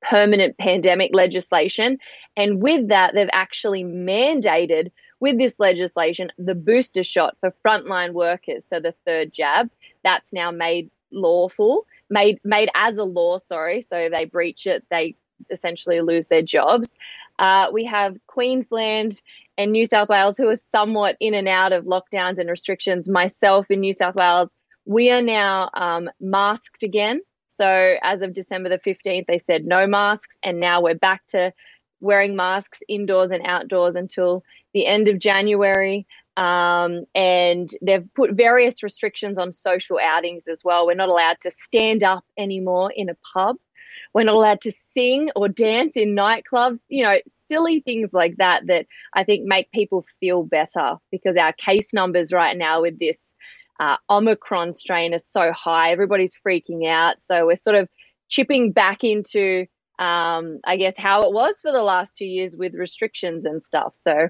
[0.02, 1.98] permanent pandemic legislation.
[2.36, 4.90] And with that, they've actually mandated
[5.20, 8.64] with this legislation the booster shot for frontline workers.
[8.64, 9.70] So the third jab,
[10.02, 13.38] that's now made lawful, made made as a law.
[13.38, 15.16] Sorry, so they breach it, they
[15.50, 16.96] essentially lose their jobs.
[17.38, 19.20] Uh, we have Queensland
[19.56, 23.08] and New South Wales who are somewhat in and out of lockdowns and restrictions.
[23.08, 27.20] Myself in New South Wales, we are now um, masked again.
[27.50, 31.52] So as of December the 15th, they said no masks, and now we're back to
[32.00, 34.42] wearing masks indoors and outdoors until
[34.72, 36.06] the end of January.
[36.36, 40.86] Um, and they've put various restrictions on social outings as well.
[40.86, 43.56] We're not allowed to stand up anymore in a pub.
[44.14, 48.66] We're not allowed to sing or dance in nightclubs, you know, silly things like that
[48.68, 53.34] that I think make people feel better because our case numbers right now with this
[53.80, 55.90] uh, Omicron strain is so high.
[55.90, 57.20] Everybody's freaking out.
[57.20, 57.88] So we're sort of
[58.28, 59.66] chipping back into,
[59.98, 63.92] um, I guess, how it was for the last two years with restrictions and stuff.
[63.94, 64.28] So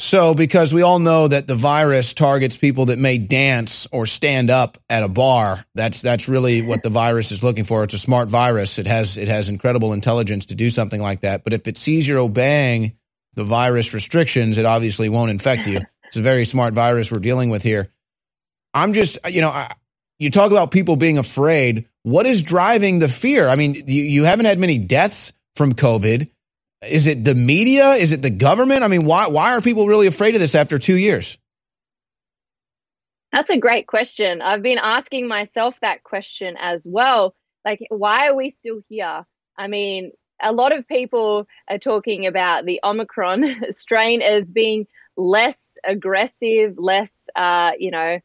[0.00, 4.48] so, because we all know that the virus targets people that may dance or stand
[4.48, 7.82] up at a bar, that's that's really what the virus is looking for.
[7.82, 8.78] It's a smart virus.
[8.78, 11.42] It has it has incredible intelligence to do something like that.
[11.42, 12.96] But if it sees you're obeying
[13.34, 15.80] the virus restrictions, it obviously won't infect you.
[16.06, 17.92] It's a very smart virus we're dealing with here.
[18.74, 19.72] I'm just, you know, I,
[20.18, 21.86] you talk about people being afraid.
[22.02, 23.48] What is driving the fear?
[23.48, 26.28] I mean, you, you haven't had many deaths from COVID.
[26.88, 27.92] Is it the media?
[27.92, 28.82] Is it the government?
[28.82, 31.36] I mean, why why are people really afraid of this after two years?
[33.32, 34.40] That's a great question.
[34.40, 37.34] I've been asking myself that question as well.
[37.64, 39.26] Like, why are we still here?
[39.56, 45.76] I mean, a lot of people are talking about the Omicron strain as being less
[45.84, 48.18] aggressive, less, uh, you know,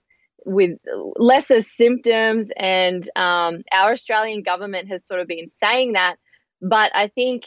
[0.45, 0.77] with
[1.15, 2.49] lesser symptoms.
[2.57, 6.15] And um, our Australian government has sort of been saying that.
[6.61, 7.45] But I think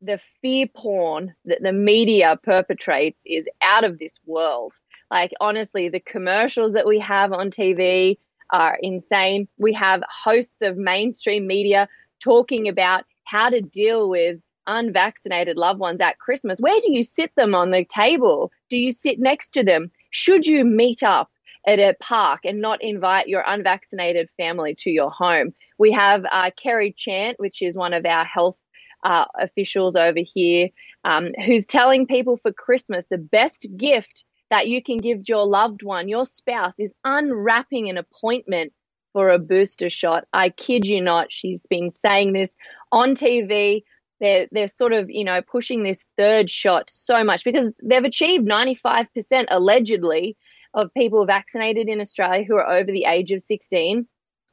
[0.00, 4.74] the fear porn that the media perpetrates is out of this world.
[5.10, 8.18] Like, honestly, the commercials that we have on TV
[8.52, 9.48] are insane.
[9.58, 11.88] We have hosts of mainstream media
[12.22, 16.58] talking about how to deal with unvaccinated loved ones at Christmas.
[16.60, 18.50] Where do you sit them on the table?
[18.68, 19.90] Do you sit next to them?
[20.10, 21.30] Should you meet up
[21.66, 25.52] at a park and not invite your unvaccinated family to your home?
[25.78, 28.56] We have uh, Kerry Chant, which is one of our health
[29.04, 30.68] uh, officials over here
[31.04, 35.82] um, who's telling people for Christmas the best gift that you can give your loved
[35.82, 38.72] one, your spouse, is unwrapping an appointment
[39.12, 40.24] for a booster shot.
[40.32, 41.32] I kid you not.
[41.32, 42.54] She's been saying this
[42.92, 43.82] on TV.
[44.20, 48.46] They're, they're sort of, you know, pushing this third shot so much because they've achieved
[48.46, 50.36] 95% allegedly
[50.76, 54.06] of people vaccinated in Australia who are over the age of 16.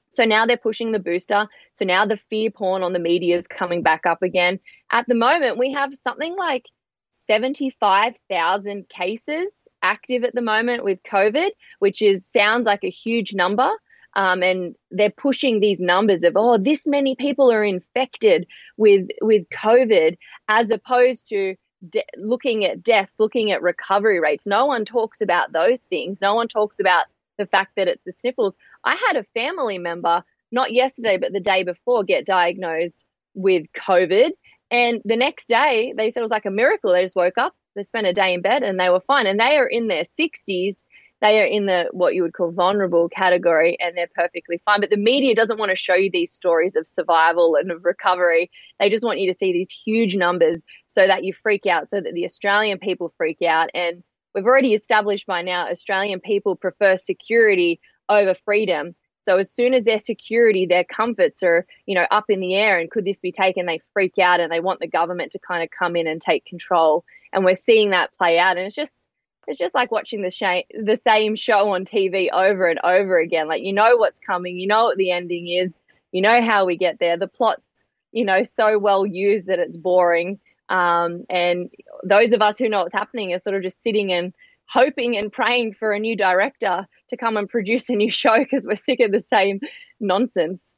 [0.09, 1.47] So now they're pushing the booster.
[1.74, 4.59] So now the fear porn on the media is coming back up again.
[4.91, 6.65] At the moment, we have something like
[7.11, 11.49] 75,000 cases active at the moment with COVID,
[11.80, 13.69] which is sounds like a huge number.
[14.15, 18.45] Um, and they're pushing these numbers of oh, this many people are infected
[18.78, 20.17] with with COVID,
[20.47, 21.55] as opposed to
[21.89, 24.45] de- looking at deaths, looking at recovery rates.
[24.45, 26.21] No one talks about those things.
[26.21, 27.05] No one talks about
[27.38, 28.57] the fact that it's the sniffles.
[28.84, 33.03] I had a family member, not yesterday, but the day before, get diagnosed
[33.34, 34.31] with COVID.
[34.71, 36.91] And the next day, they said it was like a miracle.
[36.91, 39.27] They just woke up, they spent a day in bed, and they were fine.
[39.27, 40.84] And they are in their 60s.
[41.24, 44.82] They are in the what you would call vulnerable category, and they're perfectly fine.
[44.82, 48.51] But the media doesn't want to show you these stories of survival and of recovery.
[48.78, 52.01] They just want you to see these huge numbers so that you freak out, so
[52.01, 53.69] that the Australian people freak out.
[53.74, 54.03] And
[54.36, 58.93] we've already established by now Australian people prefer security over freedom.
[59.26, 62.80] So as soon as their security, their comforts are, you know, up in the air
[62.80, 65.63] and could this be taken, they freak out and they want the government to kind
[65.63, 67.05] of come in and take control.
[67.32, 68.57] And we're seeing that play out.
[68.57, 69.03] And it's just
[69.48, 73.48] it's just like watching the sh- the same show on TV over and over again.
[73.48, 75.72] Like you know what's coming, you know what the ending is,
[76.12, 77.18] you know how we get there.
[77.18, 80.39] The plot's, you know, so well used that it's boring.
[80.70, 81.70] Um, and
[82.04, 84.34] those of us who know what's happening are sort of just sitting and
[84.68, 88.66] hoping and praying for a new director to come and produce a new show because
[88.66, 89.60] we're sick of the same
[90.00, 90.76] nonsense.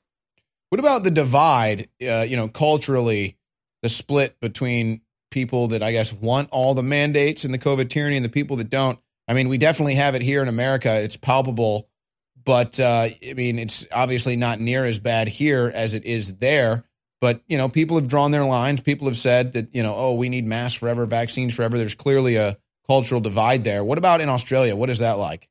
[0.70, 3.38] What about the divide, uh, you know, culturally,
[3.82, 5.02] the split between
[5.36, 8.56] people that I guess want all the mandates and the COVID tyranny and the people
[8.56, 8.98] that don't?
[9.28, 11.04] I mean, we definitely have it here in America.
[11.04, 11.90] It's palpable,
[12.46, 16.86] but uh, I mean, it's obviously not near as bad here as it is there.
[17.20, 18.80] But you know, people have drawn their lines.
[18.80, 21.78] People have said that you know, oh, we need masks forever, vaccines forever.
[21.78, 22.56] There's clearly a
[22.88, 23.84] cultural divide there.
[23.84, 24.74] What about in Australia?
[24.76, 25.50] What is that like?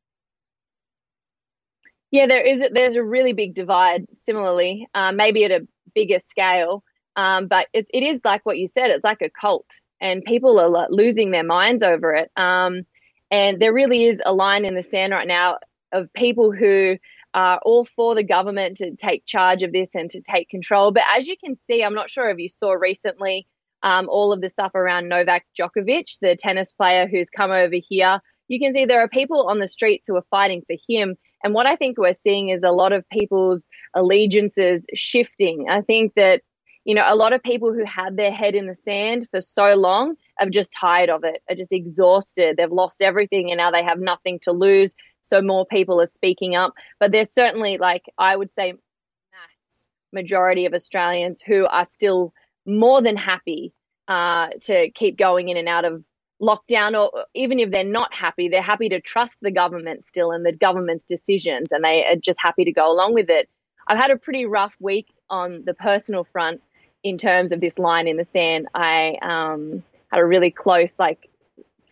[2.11, 2.63] Yeah, there is.
[2.63, 4.07] A, there's a really big divide.
[4.15, 6.85] Similarly, uh, maybe at a bigger scale,
[7.17, 8.91] um, but it, it is like what you said.
[8.91, 9.67] It's like a cult,
[10.01, 12.31] and people are losing their minds over it.
[12.37, 12.83] Um,
[13.31, 15.59] and there really is a line in the sand right now
[15.93, 16.97] of people who
[17.33, 20.93] are all for the government to take charge of this and to take control.
[20.93, 23.47] But as you can see, I'm not sure if you saw recently
[23.83, 28.21] um, all of the stuff around Novak Djokovic, the tennis player who's come over here.
[28.49, 31.17] You can see there are people on the streets who are fighting for him.
[31.43, 35.67] And what I think we're seeing is a lot of people's allegiances shifting.
[35.69, 36.43] I think that,
[36.85, 39.75] you know, a lot of people who had their head in the sand for so
[39.75, 42.57] long are just tired of it, are just exhausted.
[42.57, 44.95] They've lost everything and now they have nothing to lose.
[45.23, 46.75] So more people are speaking up.
[47.01, 52.35] But there's certainly, like, I would say, mass majority of Australians who are still
[52.67, 53.73] more than happy
[54.07, 56.05] uh, to keep going in and out of
[56.43, 60.45] lockdown, or even if they're not happy, they're happy to trust the government still and
[60.45, 63.49] the government's decisions, and they are just happy to go along with it.
[63.87, 66.61] I've had a pretty rough week on the personal front
[67.05, 68.67] in terms of this line in the sand.
[68.75, 71.31] I um, had a really close, like,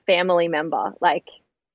[0.07, 1.27] family member, like,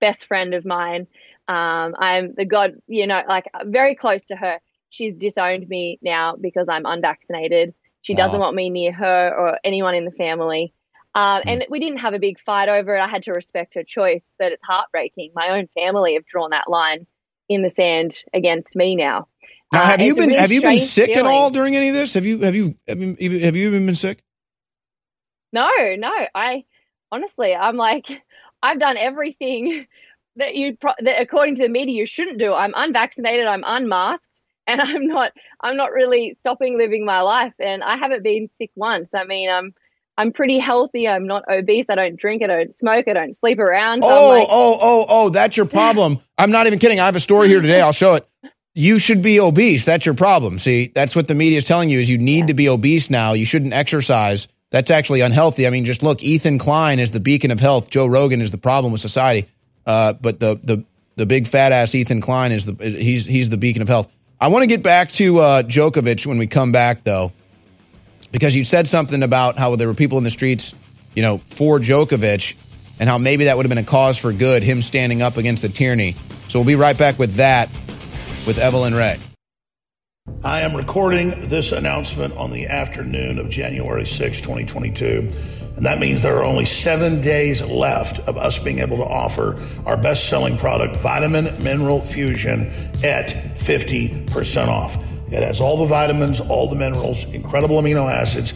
[0.02, 1.08] best friend of mine.
[1.48, 4.60] Um, I'm the God, you know, like, very close to her.
[4.90, 7.74] She's disowned me now because I'm unvaccinated.
[8.02, 10.74] She doesn't want me near her or anyone in the family.
[11.14, 13.02] Um, and we didn't have a big fight over it.
[13.02, 15.32] I had to respect her choice, but it's heartbreaking.
[15.36, 17.06] My own family have drawn that line
[17.50, 19.28] in the sand against me now.
[19.74, 21.96] Now, have Uh, you been really have you been sick at all during any of
[21.96, 22.14] this?
[22.14, 24.24] Have you have you have you, have you even been sick?
[25.54, 26.12] No, no.
[26.36, 26.66] I
[27.12, 28.06] honestly, I'm like,
[28.64, 29.88] I've done everything
[30.38, 32.54] that you, pro- that according to the media, you shouldn't do.
[32.54, 33.46] I'm unvaccinated.
[33.46, 35.32] I'm unmasked, and I'm not.
[35.62, 39.14] I'm not really stopping living my life, and I haven't been sick once.
[39.14, 39.74] I mean, I'm.
[40.20, 41.08] I'm pretty healthy.
[41.08, 41.92] I'm not obese.
[41.92, 42.42] I don't drink.
[42.42, 43.08] I don't smoke.
[43.08, 44.04] I don't sleep around.
[44.04, 46.18] So Oh, I'm like, oh, oh, oh, that's your problem.
[46.40, 47.00] I'm not even kidding.
[47.00, 47.82] I have a story here today.
[47.82, 48.28] I'll show it.
[48.80, 49.86] You should be obese.
[49.86, 50.60] That's your problem.
[50.60, 53.34] See, that's what the media is telling you is you need to be obese now.
[53.34, 54.48] You shouldn't exercise.
[54.70, 55.66] That's actually unhealthy.
[55.66, 57.90] I mean, just look, Ethan Klein is the beacon of health.
[57.90, 59.48] Joe Rogan is the problem with society.
[59.84, 60.84] Uh, but the the
[61.16, 64.14] the big fat ass Ethan Klein is the he's he's the beacon of health.
[64.40, 67.34] I want to get back to uh, Djokovic when we come back though,
[68.32, 70.76] because you said something about how there were people in the streets,
[71.16, 72.54] you know, for Djokovic,
[73.00, 75.64] and how maybe that would have been a cause for good, him standing up against
[75.64, 76.16] the tyranny.
[76.48, 77.70] So we'll be right back with that
[78.48, 79.20] with Evelyn Rae.
[80.44, 85.30] I am recording this announcement on the afternoon of January 6, 2022.
[85.76, 89.62] And that means there are only seven days left of us being able to offer
[89.86, 92.68] our best selling product, Vitamin Mineral Fusion,
[93.04, 93.28] at
[93.58, 94.96] 50% off.
[95.32, 98.54] It has all the vitamins, all the minerals, incredible amino acids.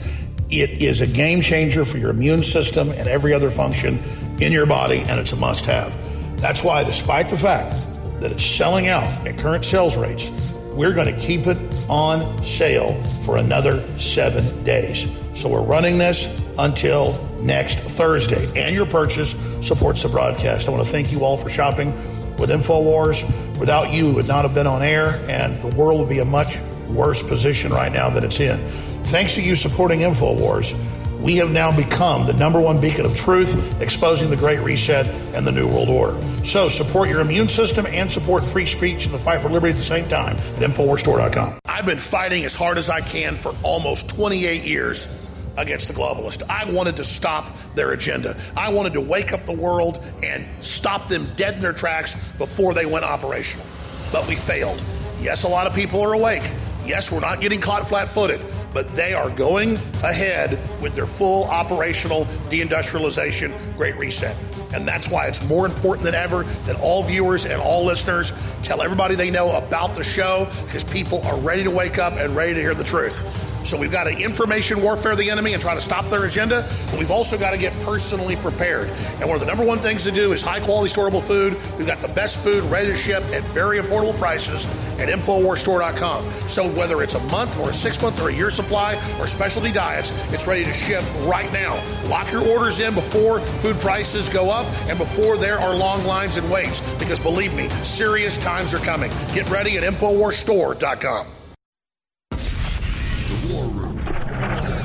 [0.49, 3.99] It is a game changer for your immune system and every other function
[4.39, 5.93] in your body, and it's a must have.
[6.41, 7.75] That's why, despite the fact
[8.21, 11.57] that it's selling out at current sales rates, we're going to keep it
[11.89, 12.93] on sale
[13.25, 15.17] for another seven days.
[15.33, 18.45] So we're running this until next Thursday.
[18.55, 19.31] And your purchase
[19.65, 20.67] supports the broadcast.
[20.67, 21.93] I want to thank you all for shopping
[22.37, 23.59] with InfoWars.
[23.59, 26.25] Without you, we would not have been on air, and the world would be a
[26.25, 26.57] much
[26.89, 28.57] worse position right now than it's in.
[29.05, 30.73] Thanks to you supporting InfoWars,
[31.21, 35.45] we have now become the number one beacon of truth, exposing the Great Reset and
[35.45, 36.19] the New World Order.
[36.43, 39.77] So support your immune system and support free speech and the fight for liberty at
[39.77, 41.59] the same time at InfoWarsStore.com.
[41.65, 45.25] I've been fighting as hard as I can for almost 28 years
[45.57, 46.43] against the globalists.
[46.49, 48.35] I wanted to stop their agenda.
[48.57, 52.73] I wanted to wake up the world and stop them dead in their tracks before
[52.73, 53.65] they went operational.
[54.11, 54.81] But we failed.
[55.19, 56.43] Yes, a lot of people are awake.
[56.83, 58.41] Yes, we're not getting caught flat footed
[58.73, 64.37] but they are going ahead with their full operational deindustrialization great reset.
[64.73, 68.31] And that's why it's more important than ever that all viewers and all listeners
[68.63, 72.35] tell everybody they know about the show because people are ready to wake up and
[72.35, 73.50] ready to hear the truth.
[73.63, 76.99] So we've got to information warfare the enemy and try to stop their agenda, but
[76.99, 78.89] we've also got to get personally prepared.
[79.19, 81.57] And one of the number one things to do is high quality storable food.
[81.77, 84.65] We've got the best food ready to ship at very affordable prices
[84.99, 86.23] at InfoWarsStore.com.
[86.47, 89.71] So whether it's a month or a six month or a year supply or specialty
[89.71, 91.81] diets, it's ready to ship right now.
[92.09, 96.37] Lock your orders in before food prices go up and before there are long lines
[96.37, 99.11] and waits because believe me, serious times are coming.
[99.33, 101.40] Get ready at InfoWarsStore.com.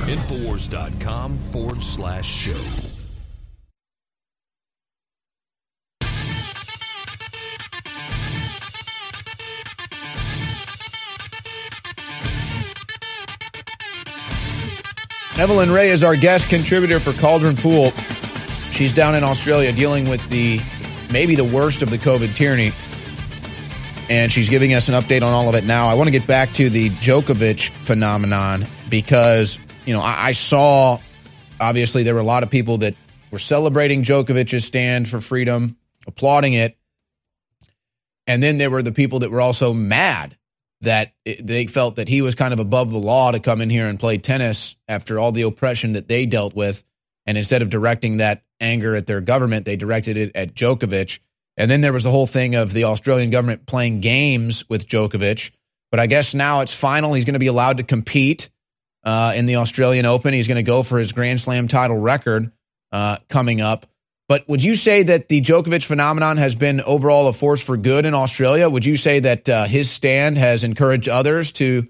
[0.07, 2.55] Infowars.com forward slash show.
[15.39, 17.91] Evelyn Rae is our guest contributor for Caldron Pool.
[18.70, 20.61] She's down in Australia dealing with the
[21.12, 22.73] maybe the worst of the COVID tyranny.
[24.09, 25.89] And she's giving us an update on all of it now.
[25.89, 30.99] I want to get back to the Djokovic phenomenon because, you know, I, I saw
[31.61, 32.95] obviously there were a lot of people that
[33.31, 35.77] were celebrating Djokovic's stand for freedom,
[36.07, 36.77] applauding it.
[38.27, 40.37] And then there were the people that were also mad
[40.83, 43.71] that it, they felt that he was kind of above the law to come in
[43.71, 46.85] here and play tennis after all the oppression that they dealt with.
[47.25, 51.21] And instead of directing that anger at their government, they directed it at Djokovic.
[51.57, 55.51] And then there was the whole thing of the Australian government playing games with Djokovic.
[55.91, 57.15] But I guess now it's final.
[57.15, 58.51] He's going to be allowed to compete
[59.07, 60.35] uh, in the Australian Open.
[60.35, 62.51] He's going to go for his Grand Slam title record
[62.93, 63.87] uh, coming up.
[64.28, 68.05] But would you say that the Djokovic phenomenon has been overall a force for good
[68.05, 68.69] in Australia?
[68.69, 71.87] Would you say that uh, his stand has encouraged others to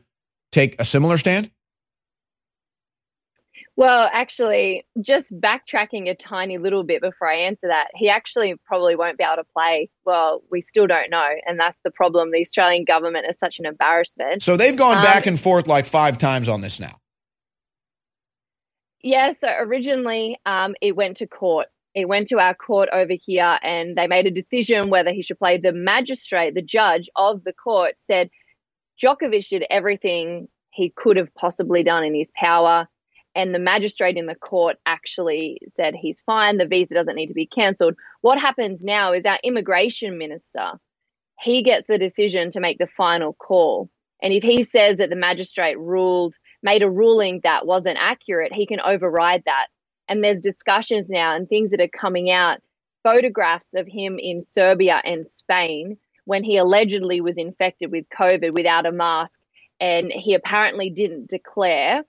[0.53, 1.51] take a similar stand?
[3.75, 8.97] Well, actually, just backtracking a tiny little bit before I answer that, he actually probably
[8.97, 9.91] won't be able to play.
[10.05, 11.29] Well, we still don't know.
[11.47, 12.31] And that's the problem.
[12.33, 14.43] The Australian government is such an embarrassment.
[14.43, 16.99] So they've gone um, back and forth like five times on this now.
[19.03, 19.33] Yeah.
[19.33, 21.69] So originally, um, it went to court.
[21.95, 25.39] It went to our court over here, and they made a decision whether he should
[25.39, 25.59] play.
[25.59, 28.31] The magistrate, the judge of the court, said
[29.03, 32.87] Djokovic did everything he could have possibly done in his power
[33.37, 37.35] and the magistrate in the court actually said he's fine, the visa doesn't need to
[37.35, 37.95] be cancelled.
[38.23, 40.73] What happens now is our immigration minister,
[41.39, 43.91] he gets the decision to make the final call.
[44.23, 46.35] And if he says that the magistrate ruled,
[46.67, 49.69] made a ruling that wasn't accurate, he can override that.
[50.09, 52.59] And there's discussions now and things that are coming out,
[53.05, 58.85] photographs of him in Serbia and Spain when he allegedly was infected with COVID without
[58.85, 59.41] a mask.
[59.79, 62.03] And he apparently didn't declare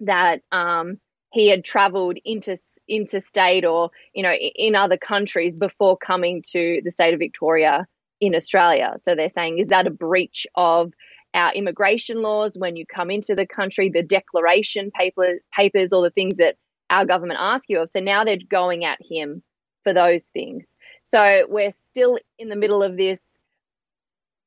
[0.00, 0.98] that um,
[1.32, 2.56] he had traveled into
[2.88, 7.86] interstate or you know in other countries before coming to the state of Victoria
[8.20, 8.96] in Australia.
[9.02, 10.92] So they're saying is that a breach of
[11.34, 16.10] our immigration laws when you come into the country, the declaration paper, papers, all the
[16.10, 16.56] things that
[16.90, 17.90] our government ask you of.
[17.90, 19.42] So now they're going at him
[19.82, 20.76] for those things.
[21.02, 23.38] So we're still in the middle of this.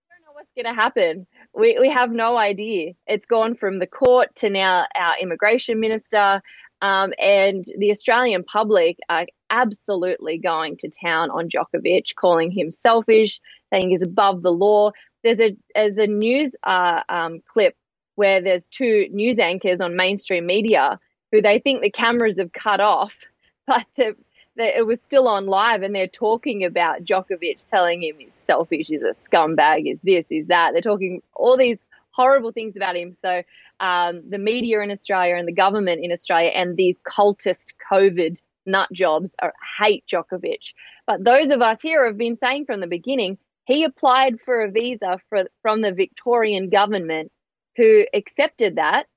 [0.10, 1.28] I don't know what's going to happen
[1.58, 2.94] we, we have no idea.
[3.08, 6.42] It's gone from the court to now our immigration minister.
[6.82, 13.40] Um, and the Australian public are absolutely going to town on Djokovic, calling him selfish,
[13.72, 14.92] saying he's above the law.
[15.24, 17.76] There's a there's a news uh, um, clip
[18.16, 21.00] where there's two news anchors on mainstream media
[21.32, 23.20] who they think the cameras have cut off,
[23.68, 24.16] but the
[24.58, 29.04] it was still on live and they're talking about Djokovic telling him he's selfish, he's
[29.04, 30.72] a scumbag, he's this, he's that.
[30.74, 33.14] They're talking all these horrible things about him.
[33.14, 33.44] So
[33.80, 38.90] um, the media in Australia and the government in Australia and these cultist COVID nut
[38.92, 40.74] jobs are, hate Djokovic.
[41.06, 43.38] But those of us here have been saying from the beginning,
[43.68, 47.32] he applied for a visa for, from the Victorian government
[47.76, 49.08] who accepted that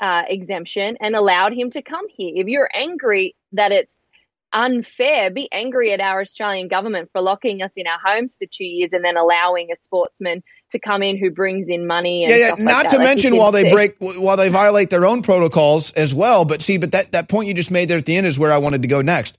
[0.00, 2.32] uh, exemption and allowed him to come here.
[2.36, 4.06] If you're angry that it's
[4.52, 8.64] unfair, be angry at our Australian government for locking us in our homes for two
[8.64, 12.24] years and then allowing a sportsman to come in who brings in money.
[12.28, 12.54] yeah, yeah.
[12.58, 16.44] Not like to mention while they break, while they violate their own protocols as well.
[16.44, 18.52] But see, but that that point you just made there at the end is where
[18.52, 19.36] I wanted to go next.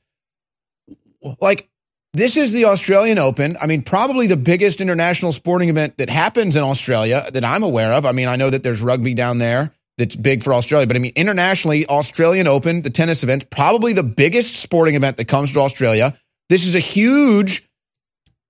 [1.40, 1.70] Like.
[2.14, 3.56] This is the Australian Open.
[3.62, 7.94] I mean, probably the biggest international sporting event that happens in Australia that I'm aware
[7.94, 8.06] of.
[8.06, 10.88] I mean, I know that there's rugby down there that's big for Australia.
[10.88, 15.30] But I mean, internationally, Australian Open, the tennis event, probably the biggest sporting event that
[15.30, 16.14] comes to Australia.
[16.50, 17.70] This is a huge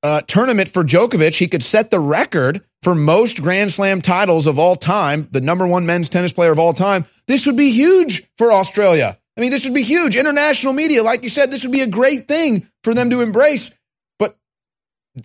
[0.01, 1.37] uh, tournament for Djokovic.
[1.37, 5.67] He could set the record for most Grand Slam titles of all time, the number
[5.67, 7.05] one men's tennis player of all time.
[7.27, 9.19] This would be huge for Australia.
[9.37, 10.15] I mean, this would be huge.
[10.15, 13.71] International media, like you said, this would be a great thing for them to embrace.
[14.19, 14.37] But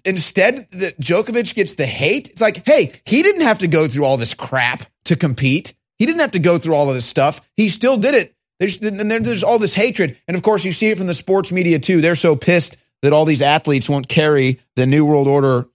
[0.04, 2.28] instead, the, Djokovic gets the hate.
[2.28, 5.74] It's like, hey, he didn't have to go through all this crap to compete.
[5.98, 7.40] He didn't have to go through all of this stuff.
[7.56, 8.34] He still did it.
[8.58, 10.16] There's, and there's all this hatred.
[10.28, 12.00] And of course, you see it from the sports media too.
[12.00, 15.68] They're so pissed that all these athletes won't carry the New World Order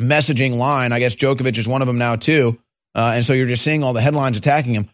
[0.00, 0.92] messaging line.
[0.92, 2.58] I guess Djokovic is one of them now too.
[2.94, 4.90] Uh, and so you're just seeing all the headlines attacking him.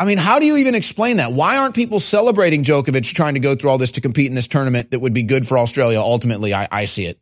[0.00, 1.34] I mean, how do you even explain that?
[1.34, 4.48] Why aren't people celebrating Djokovic trying to go through all this to compete in this
[4.48, 6.00] tournament that would be good for Australia?
[6.00, 7.20] Ultimately, I, I see it.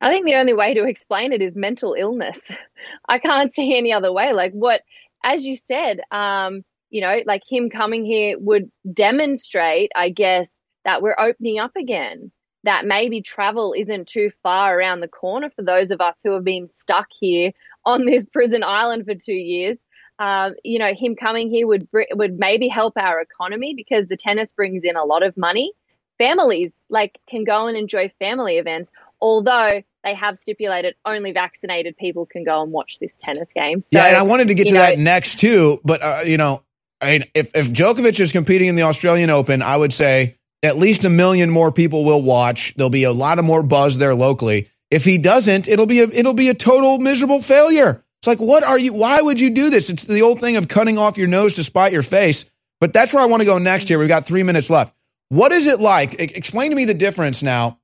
[0.00, 2.50] I think the only way to explain it is mental illness.
[3.08, 4.32] I can't see any other way.
[4.32, 4.80] Like what,
[5.22, 10.50] as you said, um, you know, like him coming here would demonstrate, I guess,
[10.86, 12.32] that we're opening up again.
[12.64, 16.44] That maybe travel isn't too far around the corner for those of us who have
[16.44, 17.52] been stuck here
[17.84, 19.78] on this prison island for two years.
[20.18, 24.52] Um, you know, him coming here would would maybe help our economy because the tennis
[24.52, 25.72] brings in a lot of money.
[26.18, 28.90] Families like can go and enjoy family events,
[29.20, 33.82] although they have stipulated only vaccinated people can go and watch this tennis game.
[33.82, 36.36] So, yeah, and I wanted to get to know, that next too, but uh, you
[36.36, 36.64] know,
[37.00, 40.76] I mean, if if Djokovic is competing in the Australian Open, I would say at
[40.76, 42.74] least a million more people will watch.
[42.74, 44.68] There'll be a lot of more buzz there locally.
[44.90, 48.04] If he doesn't, it'll be a it'll be a total miserable failure.
[48.28, 48.92] Like, what are you?
[48.92, 49.88] Why would you do this?
[49.88, 52.44] It's the old thing of cutting off your nose to spite your face.
[52.78, 53.88] But that's where I want to go next.
[53.88, 54.94] Here, we've got three minutes left.
[55.30, 56.20] What is it like?
[56.20, 57.80] Explain to me the difference now.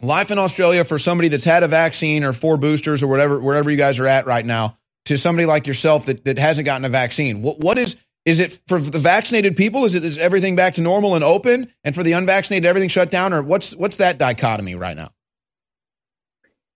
[0.00, 3.70] Life in Australia for somebody that's had a vaccine or four boosters or whatever, wherever
[3.70, 6.88] you guys are at right now, to somebody like yourself that, that hasn't gotten a
[6.88, 7.42] vaccine.
[7.42, 9.84] What what is is it for the vaccinated people?
[9.84, 13.10] Is it is everything back to normal and open, and for the unvaccinated, everything shut
[13.10, 15.10] down, or what's what's that dichotomy right now?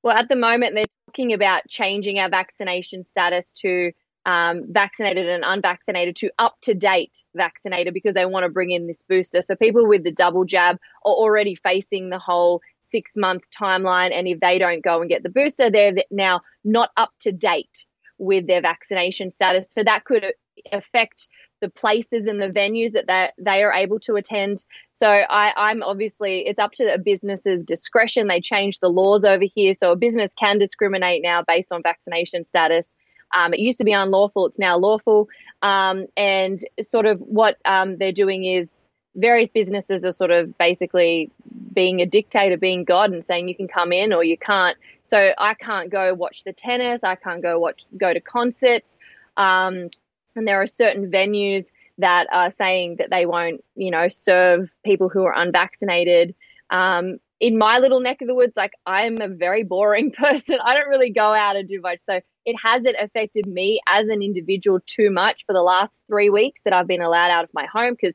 [0.02, 3.93] Well, at the moment, they're talking about changing our vaccination status to
[4.24, 8.86] um, vaccinated and unvaccinated to up to date vaccinated because they want to bring in
[8.86, 9.43] this booster.
[9.43, 14.12] So people with the double jab are already facing the whole six month timeline.
[14.12, 17.84] And if they don't go and get the booster, they're now not up to date
[18.18, 19.72] with their vaccination status.
[19.72, 20.24] So that could
[20.70, 21.26] affect
[21.62, 24.64] the places and the venues that they, they are able to attend.
[24.90, 28.26] So I, I'm obviously, it's up to a business's discretion.
[28.26, 29.72] They changed the laws over here.
[29.72, 32.94] So a business can discriminate now based on vaccination status.
[33.34, 35.28] Um, it used to be unlawful, it's now lawful.
[35.62, 38.84] Um, and sort of what um, they're doing is
[39.14, 41.30] various businesses are sort of basically
[41.72, 44.76] being a dictator, being God, and saying you can come in or you can't.
[45.02, 48.97] So I can't go watch the tennis, I can't go watch go to concerts.
[49.36, 49.90] Um,
[50.36, 51.66] and there are certain venues
[51.98, 56.34] that are saying that they won't, you know, serve people who are unvaccinated.
[56.70, 60.59] Um, in my little neck of the woods, like I'm a very boring person.
[60.64, 62.00] I don't really go out and do much.
[62.00, 66.62] So it hasn't affected me as an individual too much for the last three weeks
[66.64, 68.14] that I've been allowed out of my home because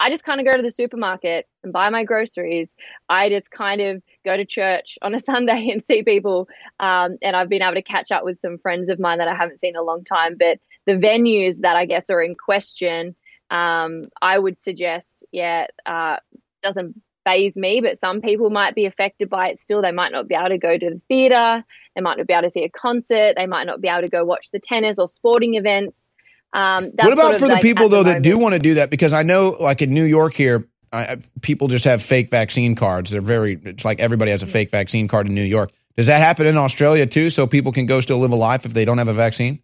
[0.00, 2.74] I just kind of go to the supermarket and buy my groceries.
[3.08, 6.48] I just kind of go to church on a Sunday and see people.
[6.78, 9.34] Um, and I've been able to catch up with some friends of mine that I
[9.34, 10.36] haven't seen in a long time.
[10.38, 10.58] But
[10.88, 13.14] the venues that I guess are in question,
[13.50, 16.16] um, I would suggest, yeah, uh,
[16.62, 19.82] doesn't phase me, but some people might be affected by it still.
[19.82, 21.62] They might not be able to go to the theatre,
[21.94, 24.08] they might not be able to see a concert, they might not be able to
[24.08, 26.08] go watch the tennis or sporting events.
[26.54, 28.88] Um, what about for the people though the that do want to do that?
[28.88, 33.10] Because I know, like in New York here, I, people just have fake vaccine cards.
[33.10, 33.60] They're very.
[33.62, 35.70] It's like everybody has a fake vaccine card in New York.
[35.98, 37.28] Does that happen in Australia too?
[37.28, 39.60] So people can go still live a life if they don't have a vaccine.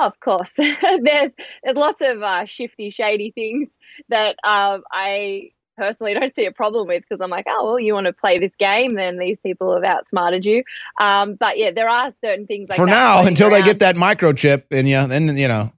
[0.00, 0.54] Oh, of course,
[1.02, 3.78] there's there's lots of uh, shifty, shady things
[4.08, 7.92] that um, I personally don't see a problem with because I'm like, oh well, you
[7.92, 10.64] want to play this game, then these people have outsmarted you.
[10.98, 13.60] Um, but yeah, there are certain things like for now until around.
[13.60, 15.70] they get that microchip, and yeah, then you know.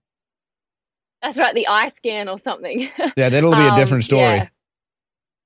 [1.20, 2.88] That's right, the eye scan or something.
[3.16, 4.36] Yeah, that'll be a different um, story.
[4.36, 4.48] Yeah,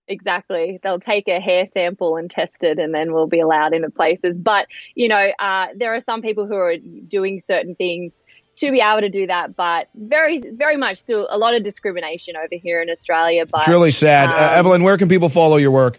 [0.09, 0.81] exactly.
[0.83, 4.37] They'll take a hair sample and test it, and then we'll be allowed into places.
[4.37, 8.23] But you know, uh, there are some people who are doing certain things
[8.57, 9.57] to be able to do that.
[9.57, 13.47] But very, very much still a lot of discrimination over here in Australia.
[13.47, 14.31] But it's really sad.
[14.31, 15.99] Uh, um, uh, Evelyn, where can people follow your work?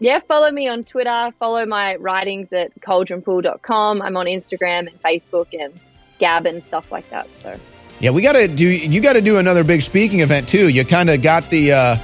[0.00, 1.32] Yeah, follow me on Twitter.
[1.40, 4.00] Follow my writings at caldronpool.com.
[4.00, 5.72] I'm on Instagram and Facebook and
[6.18, 7.28] Gab and stuff like that.
[7.40, 7.58] So.
[8.00, 8.68] Yeah, we got to do.
[8.68, 10.68] You got to do another big speaking event too.
[10.68, 11.96] You kind of got the uh,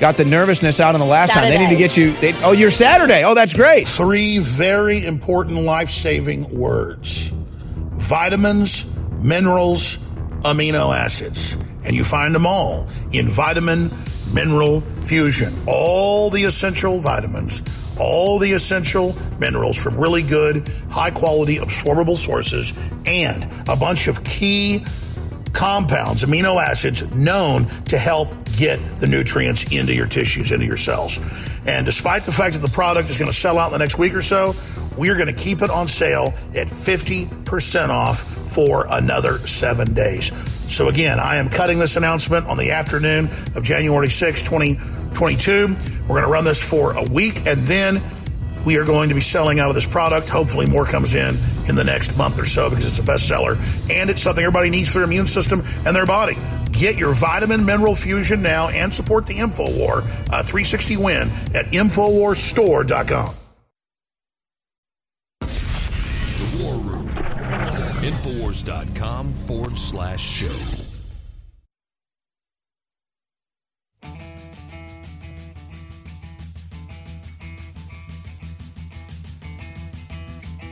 [0.00, 1.56] got the nervousness out on the last Saturday.
[1.56, 1.58] time.
[1.58, 2.12] They need to get you.
[2.14, 3.24] They, oh, you're Saturday.
[3.24, 3.88] Oh, that's great.
[3.88, 7.32] Three very important life saving words
[8.02, 9.96] vitamins, minerals,
[10.42, 11.56] amino acids.
[11.84, 13.90] And you find them all in Vitamin
[14.34, 15.52] Mineral Fusion.
[15.66, 17.62] All the essential vitamins,
[17.98, 22.72] all the essential minerals from really good, high quality, absorbable sources,
[23.06, 24.84] and a bunch of key
[25.52, 31.18] compounds, amino acids known to help get the nutrients into your tissues, into your cells.
[31.66, 33.98] And despite the fact that the product is going to sell out in the next
[33.98, 34.54] week or so,
[34.96, 40.32] we're going to keep it on sale at 50% off for another seven days.
[40.74, 45.76] So, again, I am cutting this announcement on the afternoon of January 6, 2022.
[46.02, 48.00] We're going to run this for a week and then
[48.64, 50.28] we are going to be selling out of this product.
[50.28, 51.34] Hopefully, more comes in
[51.68, 53.56] in the next month or so because it's a bestseller
[53.90, 56.36] and it's something everybody needs for their immune system and their body.
[56.70, 59.98] Get your vitamin mineral fusion now and support the InfoWar
[60.32, 63.41] uh, 360 win at InfoWarsStore.com.
[68.52, 70.52] Infowars.com forward slash show.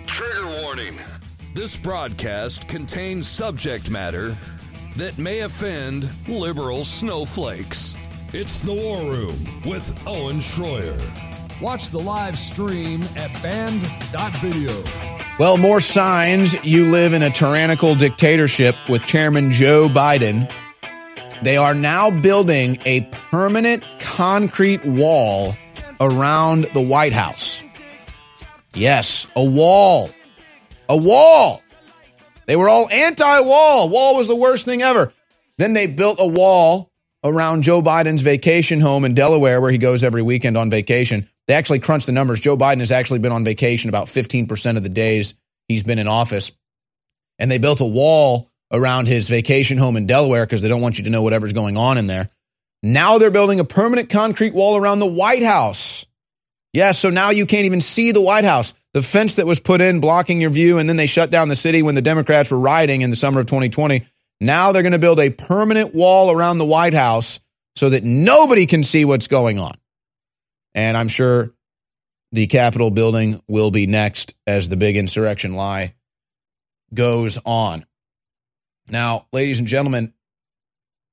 [0.06, 0.98] Trigger warning.
[1.54, 4.36] This broadcast contains subject matter
[4.96, 7.96] that may offend liberal snowflakes.
[8.32, 11.29] It's the War Room with Owen Shroyer.
[11.60, 14.82] Watch the live stream at band.video.
[15.38, 20.50] Well, more signs you live in a tyrannical dictatorship with Chairman Joe Biden.
[21.42, 25.54] They are now building a permanent concrete wall
[26.00, 27.62] around the White House.
[28.74, 30.08] Yes, a wall.
[30.88, 31.62] A wall.
[32.46, 33.90] They were all anti wall.
[33.90, 35.12] Wall was the worst thing ever.
[35.58, 36.90] Then they built a wall
[37.22, 41.28] around Joe Biden's vacation home in Delaware, where he goes every weekend on vacation.
[41.50, 42.38] They actually crunched the numbers.
[42.38, 45.34] Joe Biden has actually been on vacation about 15% of the days
[45.66, 46.52] he's been in office.
[47.40, 50.98] And they built a wall around his vacation home in Delaware because they don't want
[50.98, 52.30] you to know whatever's going on in there.
[52.84, 56.06] Now they're building a permanent concrete wall around the White House.
[56.72, 58.72] Yeah, so now you can't even see the White House.
[58.94, 61.56] The fence that was put in blocking your view, and then they shut down the
[61.56, 64.04] city when the Democrats were rioting in the summer of 2020.
[64.40, 67.40] Now they're going to build a permanent wall around the White House
[67.74, 69.74] so that nobody can see what's going on.
[70.74, 71.52] And I'm sure
[72.32, 75.94] the Capitol building will be next as the big insurrection lie
[76.94, 77.84] goes on.
[78.88, 80.12] Now, ladies and gentlemen,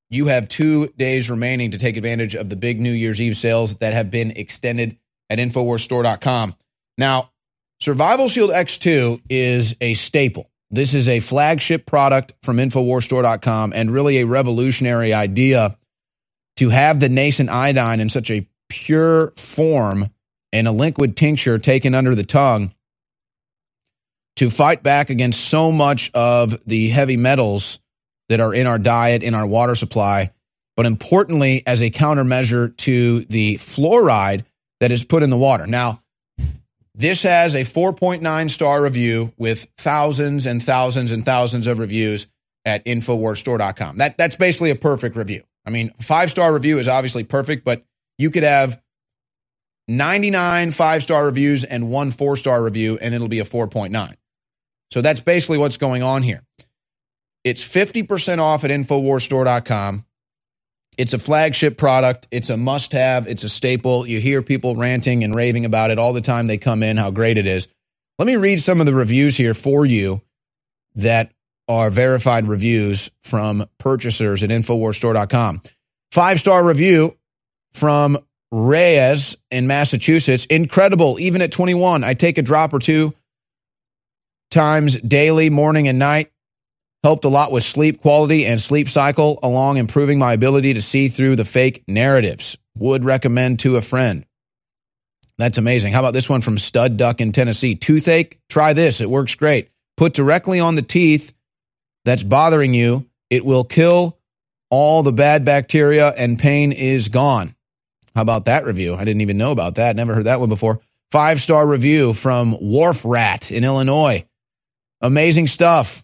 [0.09, 3.77] you have two days remaining to take advantage of the big New Year's Eve sales
[3.77, 4.97] that have been extended
[5.29, 6.55] at InfoWarsStore.com.
[6.97, 7.31] Now,
[7.79, 10.49] Survival Shield X2 is a staple.
[10.71, 15.77] This is a flagship product from InfoWarsStore.com and really a revolutionary idea
[16.57, 20.05] to have the nascent iodine in such a pure form
[20.51, 22.73] and a liquid tincture taken under the tongue
[24.37, 27.79] to fight back against so much of the heavy metals
[28.29, 30.31] that are in our diet, in our water supply,
[30.75, 34.45] but importantly, as a countermeasure to the fluoride
[34.79, 35.65] that is put in the water.
[35.65, 36.03] Now,
[36.93, 42.27] this has a 4.9 star review with thousands and thousands and thousands of reviews
[42.65, 43.97] at InfoWarsStore.com.
[43.97, 45.43] That, that's basically a perfect review.
[45.65, 47.83] I mean, five star review is obviously perfect, but
[48.17, 48.81] you could have
[49.87, 54.13] 99 five star reviews and one four star review, and it'll be a 4.9.
[54.91, 56.43] So that's basically what's going on here.
[57.43, 60.05] It's 50% off at InfoWarsStore.com.
[60.97, 62.27] It's a flagship product.
[62.31, 63.27] It's a must have.
[63.27, 64.07] It's a staple.
[64.07, 67.11] You hear people ranting and raving about it all the time they come in, how
[67.11, 67.67] great it is.
[68.17, 70.21] Let me read some of the reviews here for you
[70.95, 71.31] that
[71.67, 75.61] are verified reviews from purchasers at InfoWarsStore.com.
[76.11, 77.16] Five star review
[77.77, 78.17] from
[78.51, 80.45] Reyes in Massachusetts.
[80.45, 81.19] Incredible.
[81.19, 83.13] Even at 21, I take a drop or two
[84.51, 86.31] times daily, morning and night.
[87.03, 91.07] Helped a lot with sleep quality and sleep cycle, along improving my ability to see
[91.07, 92.57] through the fake narratives.
[92.77, 94.25] Would recommend to a friend.
[95.37, 95.93] That's amazing.
[95.93, 97.75] How about this one from Stud Duck in Tennessee?
[97.75, 98.39] Toothache?
[98.49, 99.01] Try this.
[99.01, 99.69] It works great.
[99.95, 101.35] Put directly on the teeth
[102.05, 103.07] that's bothering you.
[103.29, 104.17] It will kill
[104.69, 107.55] all the bad bacteria and pain is gone.
[108.17, 108.95] How about that review?
[108.95, 109.95] I didn't even know about that.
[109.95, 110.79] Never heard that one before.
[111.11, 114.25] Five star review from Wharf Rat in Illinois.
[115.01, 116.03] Amazing stuff.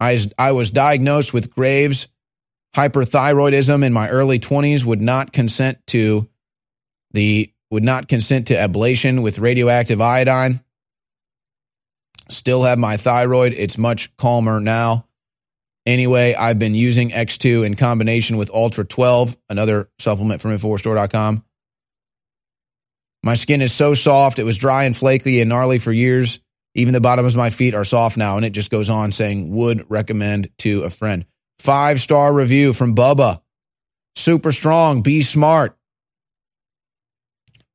[0.00, 2.08] I, I was diagnosed with Graves
[2.74, 6.28] hyperthyroidism in my early 20s, would not consent to
[7.12, 10.58] the would not consent to ablation with radioactive iodine.
[12.28, 13.52] Still have my thyroid.
[13.52, 15.06] It's much calmer now.
[15.86, 21.44] Anyway, I've been using X2 in combination with Ultra 12, another supplement from InfoWarsStore.com.
[23.22, 24.38] My skin is so soft.
[24.40, 26.40] It was dry and flaky and gnarly for years.
[26.74, 28.36] Even the bottoms of my feet are soft now.
[28.36, 31.24] And it just goes on saying, would recommend to a friend.
[31.58, 33.40] Five star review from Bubba.
[34.14, 35.02] Super strong.
[35.02, 35.76] Be smart.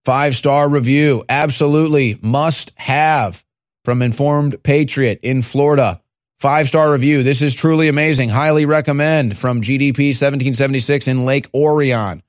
[0.06, 1.24] Five star review.
[1.28, 3.44] Absolutely must have
[3.84, 6.02] from Informed Patriot in Florida.
[6.42, 7.22] Five star review.
[7.22, 8.30] This is truly amazing.
[8.30, 12.24] Highly recommend from GDP 1776 in Lake Orion.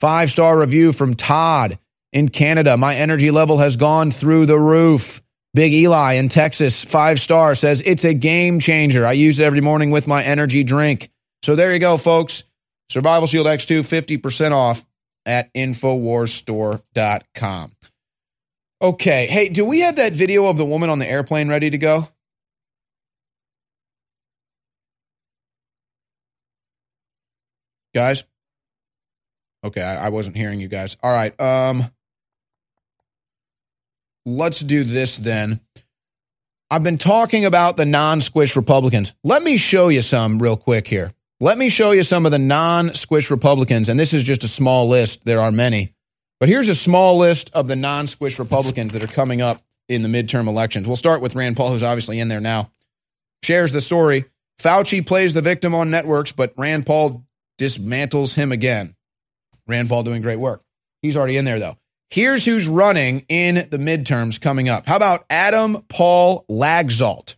[0.00, 1.78] Five star review from Todd
[2.10, 2.78] in Canada.
[2.78, 5.20] My energy level has gone through the roof.
[5.52, 9.04] Big Eli in Texas, five star, says it's a game changer.
[9.04, 11.10] I use it every morning with my energy drink.
[11.42, 12.44] So there you go, folks.
[12.88, 14.86] Survival Shield X2, 50% off
[15.26, 17.72] at InfoWarsStore.com.
[18.80, 19.26] Okay.
[19.26, 22.08] Hey, do we have that video of the woman on the airplane ready to go?
[27.94, 28.24] Guys?
[29.64, 30.96] Okay, I, I wasn't hearing you guys.
[31.02, 31.38] All right.
[31.40, 31.84] Um,
[34.26, 35.60] let's do this then.
[36.70, 39.14] I've been talking about the non squish Republicans.
[39.22, 41.12] Let me show you some real quick here.
[41.40, 43.88] Let me show you some of the non squish Republicans.
[43.88, 45.24] And this is just a small list.
[45.24, 45.94] There are many.
[46.40, 50.02] But here's a small list of the non squish Republicans that are coming up in
[50.02, 50.86] the midterm elections.
[50.86, 52.70] We'll start with Rand Paul, who's obviously in there now.
[53.42, 54.24] Shares the story.
[54.58, 57.24] Fauci plays the victim on networks, but Rand Paul
[57.58, 58.94] dismantles him again.
[59.66, 60.62] Rand Paul doing great work.
[61.02, 61.76] He's already in there, though.
[62.10, 64.86] Here's who's running in the midterms coming up.
[64.86, 67.36] How about Adam Paul Laxalt?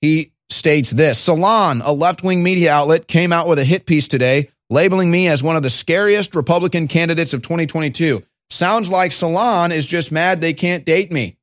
[0.00, 4.08] He states this Salon, a left wing media outlet, came out with a hit piece
[4.08, 8.22] today labeling me as one of the scariest Republican candidates of 2022.
[8.50, 11.36] Sounds like Salon is just mad they can't date me.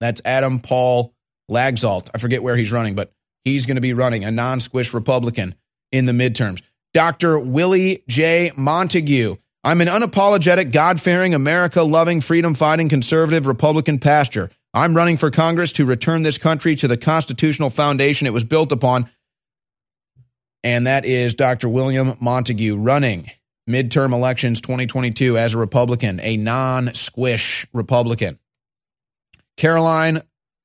[0.00, 1.14] That's Adam Paul
[1.50, 2.08] Laxalt.
[2.14, 3.12] I forget where he's running, but
[3.44, 5.54] he's going to be running a non squish Republican
[5.92, 6.62] in the midterms.
[6.94, 7.38] Dr.
[7.38, 8.52] Willie J.
[8.56, 9.36] Montague.
[9.64, 14.50] I'm an unapologetic, God fearing, America loving, freedom fighting, conservative Republican pastor.
[14.72, 18.72] I'm running for Congress to return this country to the constitutional foundation it was built
[18.72, 19.08] upon.
[20.62, 21.68] And that is Dr.
[21.68, 23.30] William Montague running
[23.68, 28.38] midterm elections 2022 as a Republican, a non squish Republican.
[29.56, 30.22] Karoline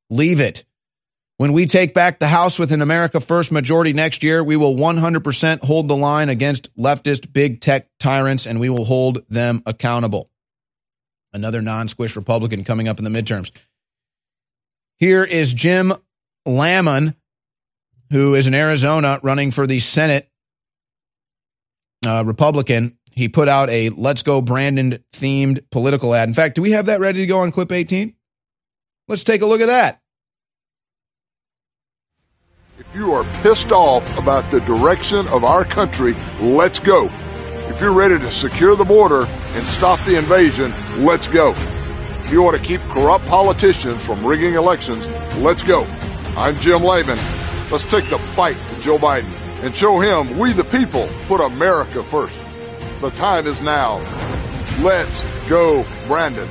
[0.10, 0.66] Leavitt.
[1.38, 4.76] When we take back the House with an America First majority next year, we will
[4.76, 10.30] 100% hold the line against leftist big tech tyrants and we will hold them accountable.
[11.34, 13.52] Another non squish Republican coming up in the midterms.
[15.00, 15.92] Here is Jim
[16.46, 17.16] Lamon,
[18.12, 20.30] who is in Arizona running for the Senate
[22.06, 22.96] uh, Republican.
[23.12, 26.28] He put out a Let's Go Brandon themed political ad.
[26.28, 28.16] In fact, do we have that ready to go on clip 18?
[29.08, 30.03] Let's take a look at that.
[32.94, 37.10] If you are pissed off about the direction of our country, let's go.
[37.68, 40.72] If you're ready to secure the border and stop the invasion,
[41.04, 41.56] let's go.
[41.58, 45.08] If you want to keep corrupt politicians from rigging elections,
[45.38, 45.86] let's go.
[46.38, 47.18] I'm Jim Lamon.
[47.72, 49.32] Let's take the fight to Joe Biden
[49.64, 52.40] and show him we the people put America first.
[53.02, 54.02] The time is now.
[54.84, 56.48] Let's go, Brandon.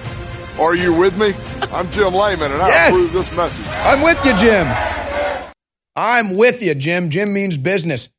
[0.59, 1.35] Are you with me?
[1.73, 3.64] I'm Jim Lamon, and I approve this message.
[3.69, 4.66] I'm with you, Jim.
[5.94, 7.10] I'm with you, Jim.
[7.10, 8.10] Jim means business.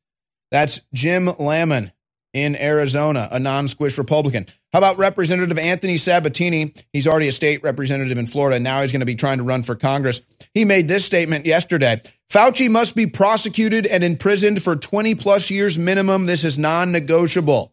[0.50, 1.92] That's Jim Lamon
[2.32, 4.46] in Arizona, a non squish Republican.
[4.72, 6.74] How about Representative Anthony Sabatini?
[6.92, 8.56] He's already a state representative in Florida.
[8.56, 10.20] and Now he's going to be trying to run for Congress.
[10.52, 15.78] He made this statement yesterday Fauci must be prosecuted and imprisoned for 20 plus years
[15.78, 16.26] minimum.
[16.26, 17.72] This is non negotiable.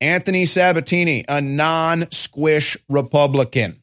[0.00, 3.82] Anthony Sabatini, a non squish Republican.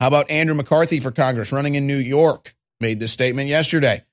[0.00, 2.54] How about Andrew McCarthy for Congress running in New York?
[2.80, 4.04] Made this statement yesterday.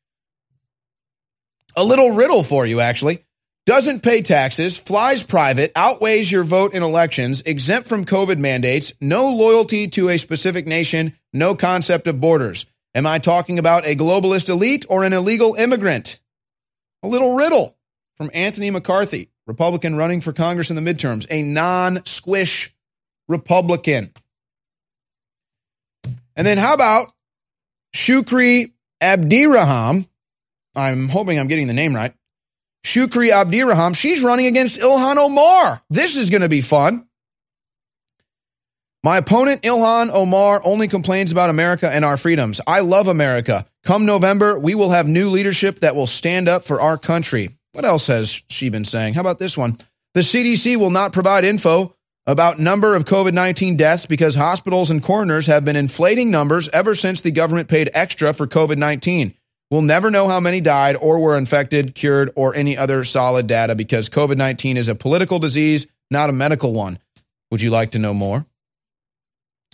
[1.76, 3.26] A little riddle for you, actually.
[3.66, 9.30] Doesn't pay taxes, flies private, outweighs your vote in elections, exempt from COVID mandates, no
[9.30, 12.66] loyalty to a specific nation, no concept of borders.
[12.96, 16.20] Am I talking about a globalist elite or an illegal immigrant?
[17.04, 17.78] A little riddle
[18.16, 22.76] from Anthony McCarthy, Republican running for Congress in the midterms, a non squish
[23.28, 24.12] Republican.
[26.36, 27.14] And then how about
[27.94, 30.06] Shukri Abdiraham?
[30.76, 32.14] I'm hoping I'm getting the name right.
[32.86, 33.94] Shukri Abdiraham.
[33.94, 35.82] She's running against Ilhan Omar.
[35.90, 37.08] This is going to be fun.
[39.04, 42.62] My opponent, Ilhan Omar, only complains about America and our freedoms.
[42.68, 43.66] I love America.
[43.84, 47.50] Come November, we will have new leadership that will stand up for our country.
[47.72, 49.16] What else has she been saying?
[49.16, 49.78] How about this one?
[50.14, 51.96] The CDC will not provide info
[52.28, 57.22] about number of COVID-19 deaths because hospitals and coroners have been inflating numbers ever since
[57.22, 59.34] the government paid extra for COVID-19.
[59.70, 63.74] We'll never know how many died or were infected, cured, or any other solid data
[63.74, 67.00] because COVID-19 is a political disease, not a medical one.
[67.52, 68.46] Would you like to know more?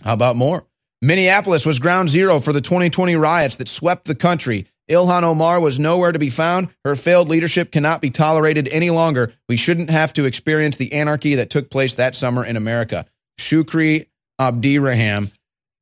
[0.02, 0.64] How about more?
[1.02, 4.66] Minneapolis was ground zero for the 2020 riots that swept the country.
[4.88, 6.68] Ilhan Omar was nowhere to be found.
[6.84, 9.32] Her failed leadership cannot be tolerated any longer.
[9.48, 13.06] We shouldn't have to experience the anarchy that took place that summer in America.
[13.38, 14.06] Shukri
[14.40, 15.30] Abdiraham.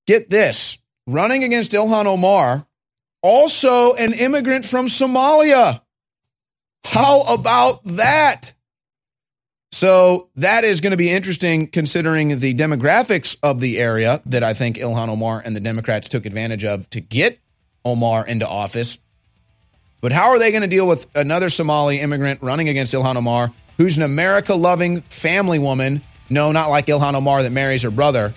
[0.06, 2.66] Get this running against Ilhan Omar,
[3.22, 5.80] also an immigrant from Somalia.
[6.84, 8.54] How about that?
[9.72, 14.54] So that is going to be interesting considering the demographics of the area that I
[14.54, 17.40] think Ilhan Omar and the Democrats took advantage of to get
[17.86, 18.98] Omar into office.
[20.00, 23.52] But how are they going to deal with another Somali immigrant running against Ilhan Omar,
[23.78, 26.02] who's an America loving family woman?
[26.28, 28.34] No, not like Ilhan Omar that marries her brother,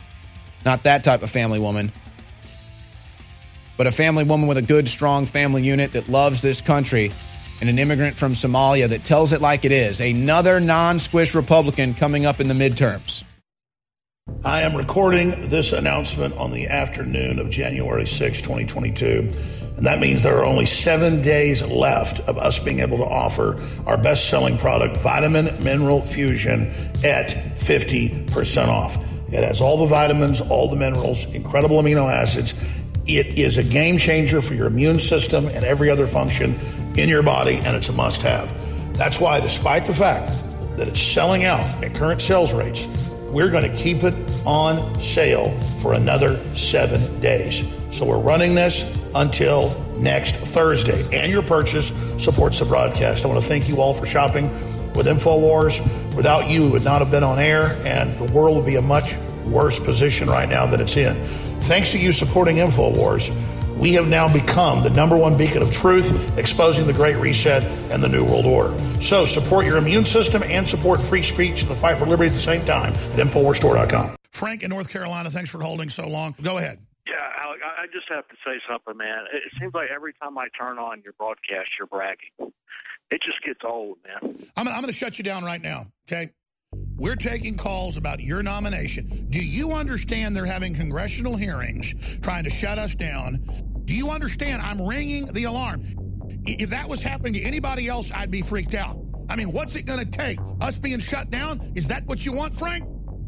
[0.66, 1.92] not that type of family woman,
[3.76, 7.12] but a family woman with a good, strong family unit that loves this country
[7.60, 10.00] and an immigrant from Somalia that tells it like it is.
[10.00, 13.24] Another non squish Republican coming up in the midterms.
[14.46, 19.30] I am recording this announcement on the afternoon of January 6, 2022.
[19.76, 23.62] And that means there are only seven days left of us being able to offer
[23.86, 26.68] our best selling product, Vitamin Mineral Fusion,
[27.04, 28.98] at 50% off.
[29.32, 32.54] It has all the vitamins, all the minerals, incredible amino acids.
[33.08, 36.58] It is a game changer for your immune system and every other function
[36.98, 38.52] in your body, and it's a must have.
[38.98, 40.32] That's why, despite the fact
[40.78, 44.14] that it's selling out at current sales rates, we're going to keep it
[44.46, 45.52] on sale
[45.82, 47.74] for another seven days.
[47.92, 51.02] So we're running this until next Thursday.
[51.18, 51.88] And your purchase
[52.24, 53.26] supports the broadcast.
[53.26, 54.50] I want to thank you all for shopping
[54.94, 56.16] with InfoWars.
[56.16, 58.82] Without you, we would not have been on air, and the world would be a
[58.82, 59.16] much
[59.46, 61.16] worse position right now than it's in.
[61.62, 63.30] Thanks to you supporting InfoWars,
[63.80, 68.04] we have now become the number one beacon of truth, exposing the Great Reset and
[68.04, 68.78] the New World Order.
[69.02, 72.34] So support your immune system and support free speech and the fight for liberty at
[72.34, 74.16] the same time at InfoWarsStore.com.
[74.32, 76.36] Frank in North Carolina, thanks for holding so long.
[76.42, 76.80] Go ahead.
[77.08, 79.26] Yeah, Alex, I I just have to say something, man.
[79.34, 82.54] It it seems like every time I turn on your broadcast, you're bragging.
[83.12, 84.36] It just gets old, man.
[84.56, 86.30] I'm, I'm going to shut you down right now, okay?
[87.00, 89.28] We're taking calls about your nomination.
[89.30, 93.40] Do you understand they're having congressional hearings trying to shut us down?
[93.86, 95.86] Do you understand I'm ringing the alarm?
[96.46, 99.00] If that was happening to anybody else, I'd be freaked out.
[99.30, 100.40] I mean, what's it going to take?
[100.60, 101.72] Us being shut down?
[101.74, 102.84] Is that what you want, Frank?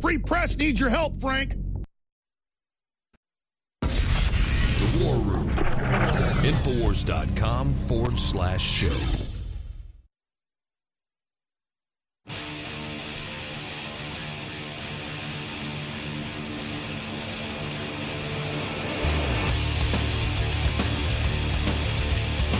[0.00, 1.56] Free press needs your help, Frank.
[3.80, 5.50] The War Room.
[6.42, 8.92] Infowars.com forward slash show.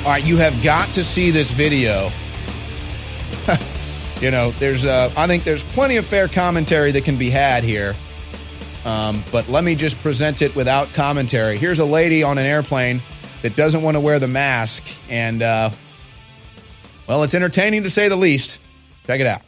[0.05, 2.11] All right, you have got to see this video.
[4.21, 7.65] you know, there's uh, I think there's plenty of fair commentary that can be had
[7.65, 7.95] here.
[8.85, 11.59] Um, but let me just present it without commentary.
[11.59, 13.03] Here's a lady on an airplane
[13.43, 15.71] that doesn't want to wear the mask, and uh,
[17.07, 18.61] well, it's entertaining to say the least.
[19.07, 19.43] Check it out.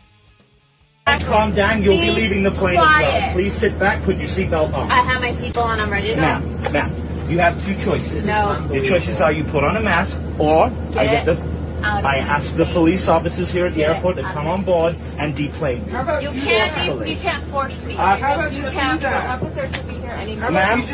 [1.20, 1.82] Calm down.
[1.82, 3.32] You'll be Be leaving the plane as well.
[3.32, 4.03] Please sit back.
[4.03, 4.90] Put your seatbelt on.
[4.90, 5.81] I have my seatbelt on.
[5.81, 6.20] I'm ready to go.
[6.20, 8.27] Ma'am, ma'am, you have two choices.
[8.27, 8.69] No.
[8.73, 10.70] Your choices are you put on a mask or I
[11.07, 14.16] Get get the out of I my ask the police officers here at the airport
[14.16, 15.92] to come on board and deplane me.
[15.92, 16.86] You can't.
[16.86, 17.94] You, you can't force me.
[17.96, 19.40] Uh, how about you just can't do that?
[19.40, 20.50] force officers to be here anymore.
[20.50, 20.84] Ma'am,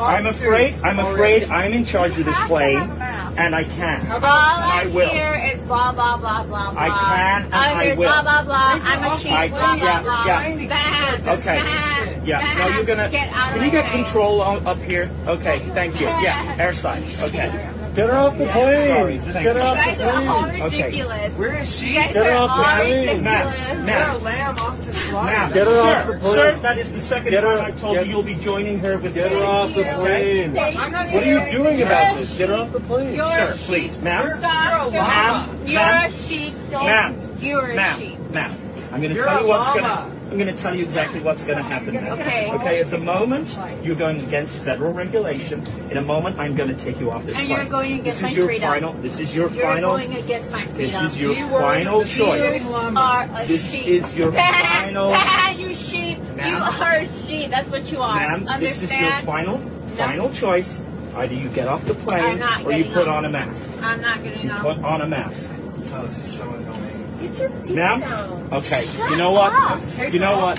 [0.00, 0.74] I'm afraid.
[0.82, 4.06] I'm afraid I'm in charge of this plane, and I can.
[4.10, 5.08] All And I I will.
[5.08, 6.80] hear is blah blah blah blah blah.
[6.80, 7.96] I can and All I will.
[7.96, 8.80] blah blah blah.
[8.82, 9.32] I'm a chief.
[9.32, 10.26] I- blah blah yeah, blah.
[10.26, 10.68] yeah.
[10.68, 11.28] Bad.
[11.38, 11.56] Okay.
[11.62, 12.26] Bad.
[12.26, 12.40] Yeah.
[12.40, 12.58] Bad.
[12.58, 13.10] No, you're gonna.
[13.10, 14.04] Get out of Can you get face.
[14.04, 15.10] control up here?
[15.26, 15.60] Okay.
[15.70, 16.06] Thank you.
[16.06, 16.56] Yeah.
[16.56, 17.04] Airside.
[17.28, 17.70] Okay.
[17.94, 18.88] Get her off the plane.
[18.88, 19.18] Sorry.
[19.18, 21.32] Just You guys are all ridiculous.
[21.34, 21.88] Where is she?
[21.90, 22.98] You guys Get her are off the all plane.
[23.00, 23.22] ridiculous.
[23.24, 24.22] Ma'am, ma'am.
[24.24, 25.24] lamb off the slide.
[25.26, 26.34] Ma'am, Get her sir, off the plane.
[26.34, 28.78] Sir, that is the second Get her- time I told get- you you'll be joining
[28.80, 30.58] her with Get her off the plane.
[30.58, 31.82] I'm not What are you doing doing it.
[31.86, 32.36] about this?
[32.36, 33.14] Get her off the plane.
[33.14, 33.66] You're Sir, a sheep.
[33.68, 34.00] please.
[34.00, 34.28] Ma'am.
[34.38, 34.92] Stop.
[34.92, 35.58] Ma'am.
[35.64, 36.54] You're a sheep.
[36.72, 36.84] Don't.
[36.86, 37.36] Ma'am.
[37.40, 37.98] You're a Ma'am.
[38.00, 38.18] sheep.
[38.32, 38.52] Ma'am.
[38.94, 39.90] I'm going to You're tell you what's going to.
[40.30, 41.94] I'm going to tell you exactly what's going to happen.
[41.94, 42.12] now.
[42.14, 42.48] Okay.
[42.52, 42.80] Okay.
[42.80, 45.66] At the moment, you're going against federal regulation.
[45.90, 47.58] In a moment, I'm going to take you off this And plane.
[47.58, 48.68] you're going against this my is your freedom.
[48.70, 48.92] final.
[48.94, 49.90] This is your You're final.
[49.90, 50.78] going against my freedom.
[50.78, 52.62] This is your final choice.
[52.64, 53.86] You are a This sheep.
[53.88, 56.18] is your Bah, final- you sheep.
[56.36, 56.50] Ma'am.
[56.52, 57.50] You are a sheep.
[57.50, 58.14] That's what you are.
[58.38, 59.26] Ma'am, this is your Understand?
[59.26, 59.58] final,
[59.96, 60.80] final choice.
[61.16, 63.16] Either you get off the plane or you put off.
[63.18, 63.70] on a mask.
[63.82, 64.62] I'm not getting off.
[64.62, 65.50] Put on a mask.
[65.92, 66.93] Oh, this is so annoying.
[67.28, 68.00] Get your feet Ma'am?
[68.00, 68.48] down.
[68.52, 68.86] Okay.
[68.86, 69.52] Shut you know what?
[69.52, 69.80] up.
[70.12, 70.58] You know what?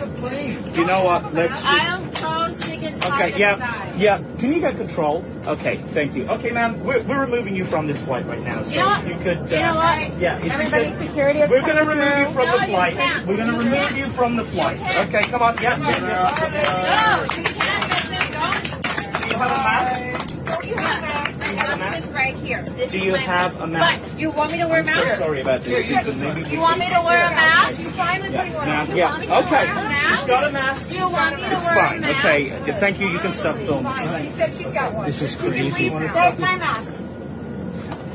[0.78, 1.34] You know what?
[1.34, 1.66] Let's just.
[1.66, 2.76] I'm so sick
[3.06, 4.00] Okay, yeah, guys.
[4.00, 4.18] yeah.
[4.40, 5.24] Can you get control?
[5.46, 6.28] Okay, thank you.
[6.28, 8.64] Okay, ma'am, we're, we're removing you from this flight right now.
[8.64, 9.08] So You know what?
[9.08, 10.20] you could, You uh, know what?
[10.20, 12.34] yeah, if you Everybody, could, security is we're going to coming remove you through.
[12.34, 12.94] from No, the you flight.
[12.96, 13.28] can't.
[13.28, 13.96] We're going to You remove can't.
[13.98, 14.78] you from the flight.
[14.80, 15.16] can't.
[15.16, 15.76] Okay, come on, yeah.
[15.78, 15.86] No,
[17.38, 19.20] you can't let them go.
[19.20, 20.15] Do you have a mask?
[22.16, 22.64] Right here.
[22.64, 24.04] This Do is you my have a mask?
[24.14, 25.20] But you want me to wear a I'm so mask?
[25.22, 25.88] sorry about this.
[25.90, 26.34] You- Susan.
[26.34, 27.80] Maybe You want me to wear a mask?
[27.80, 28.90] You fine with Yeah, putting one on?
[28.90, 29.10] You yeah.
[29.10, 29.52] want me to Okay.
[29.52, 30.10] wear a mask?
[30.20, 30.92] She's got a mask.
[30.92, 31.98] You want me to It's wear fine.
[31.98, 32.26] a mask?
[32.26, 33.08] Okay, thank you.
[33.10, 33.94] You can stop filming.
[34.24, 35.06] She said she's got one.
[35.08, 35.90] This is crazy.
[35.90, 36.92] "Please, There's my mask.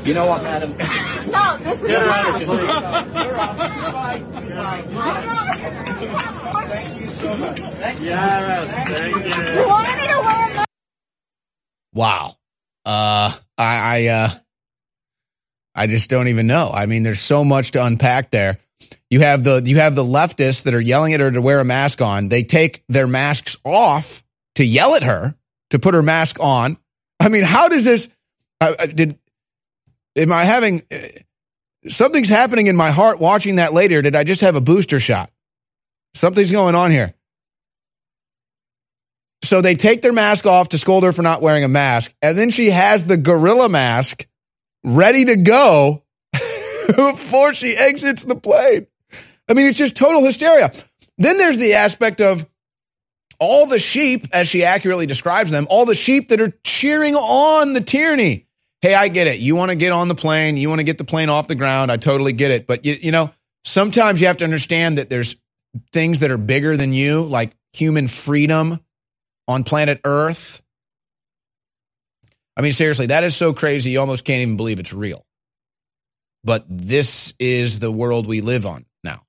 [0.03, 0.71] You know what, madam?
[1.31, 2.39] No, this is Get her a off mask.
[2.39, 2.69] the plane.
[2.69, 3.05] Off.
[3.05, 4.19] Goodbye.
[4.33, 4.81] Goodbye.
[6.67, 7.59] Thank you so much.
[7.59, 8.05] Thank you.
[8.07, 8.67] Yes,
[8.97, 9.61] thank you.
[9.61, 10.69] You want me to wear a mask?
[11.93, 12.31] Wow.
[12.85, 14.29] Uh, I, I, uh,
[15.75, 16.71] I just don't even know.
[16.73, 18.57] I mean, there's so much to unpack there.
[19.09, 21.65] You have the you have the leftists that are yelling at her to wear a
[21.65, 22.29] mask on.
[22.29, 24.23] They take their masks off
[24.55, 25.35] to yell at her
[25.69, 26.77] to put her mask on.
[27.19, 28.09] I mean, how does this?
[28.59, 29.19] Uh, uh, did
[30.15, 30.97] am I having uh,
[31.87, 34.01] something's happening in my heart watching that later?
[34.01, 35.31] Did I just have a booster shot?
[36.13, 37.13] Something's going on here.
[39.43, 42.37] So they take their mask off to scold her for not wearing a mask, and
[42.37, 44.27] then she has the gorilla mask
[44.83, 46.03] ready to go
[46.95, 48.87] before she exits the plane.
[49.49, 50.71] I mean, it's just total hysteria.
[51.17, 52.45] Then there's the aspect of
[53.39, 57.73] all the sheep, as she accurately describes them, all the sheep that are cheering on
[57.73, 58.45] the tyranny.
[58.81, 59.39] Hey, I get it.
[59.39, 60.57] You want to get on the plane.
[60.57, 61.91] You want to get the plane off the ground.
[61.91, 62.67] I totally get it.
[62.67, 63.31] But you, you know,
[63.65, 65.35] sometimes you have to understand that there's
[65.91, 68.79] things that are bigger than you, like human freedom
[69.51, 70.61] on planet Earth.
[72.57, 73.91] I mean, seriously, that is so crazy.
[73.91, 75.25] You almost can't even believe it's real.
[76.43, 79.23] But this is the world we live on now.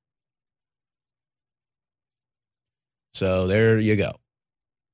[3.15, 4.13] So there you go.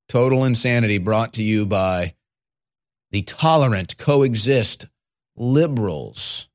[0.08, 2.14] Total insanity brought to you by
[3.10, 4.86] the tolerant coexist
[5.36, 6.48] liberals.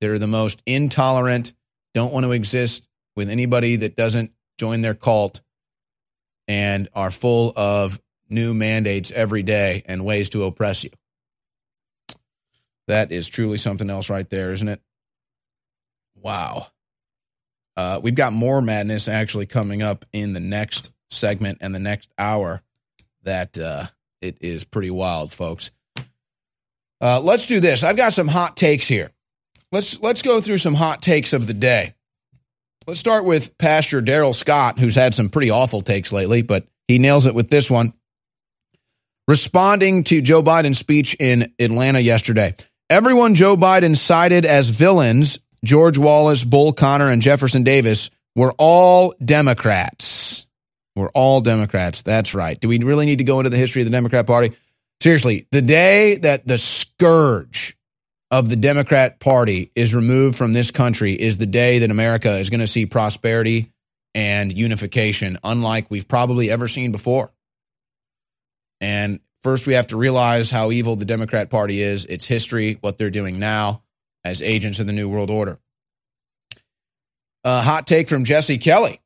[0.00, 1.52] They're the most intolerant,
[1.94, 5.40] don't want to exist with anybody that doesn't join their cult,
[6.48, 10.90] and are full of new mandates every day and ways to oppress you.
[12.88, 14.80] That is truly something else right there, isn't it?
[16.16, 16.68] Wow.
[17.76, 22.10] Uh, we've got more madness actually coming up in the next segment and the next
[22.18, 22.62] hour.
[23.22, 23.86] That uh,
[24.20, 25.70] it is pretty wild, folks.
[27.00, 27.82] Uh, let's do this.
[27.82, 29.10] I've got some hot takes here.
[29.70, 31.94] Let's let's go through some hot takes of the day.
[32.86, 36.98] Let's start with Pastor Darrell Scott, who's had some pretty awful takes lately, but he
[36.98, 37.92] nails it with this one.
[39.28, 42.56] Responding to Joe Biden's speech in Atlanta yesterday,
[42.90, 49.14] everyone Joe Biden cited as villains George Wallace, Bull Connor, and Jefferson Davis were all
[49.24, 50.46] Democrats.
[50.96, 52.02] We're all Democrats.
[52.02, 52.58] That's right.
[52.58, 54.56] Do we really need to go into the history of the Democrat Party?
[55.00, 57.76] Seriously, the day that the scourge
[58.32, 62.48] of the Democrat Party is removed from this country is the day that America is
[62.48, 63.70] going to see prosperity
[64.14, 67.30] and unification, unlike we've probably ever seen before.
[68.80, 72.96] And first, we have to realize how evil the Democrat Party is, its history, what
[72.96, 73.82] they're doing now
[74.24, 75.58] as agents of the New World Order.
[77.44, 78.98] A hot take from Jesse Kelly.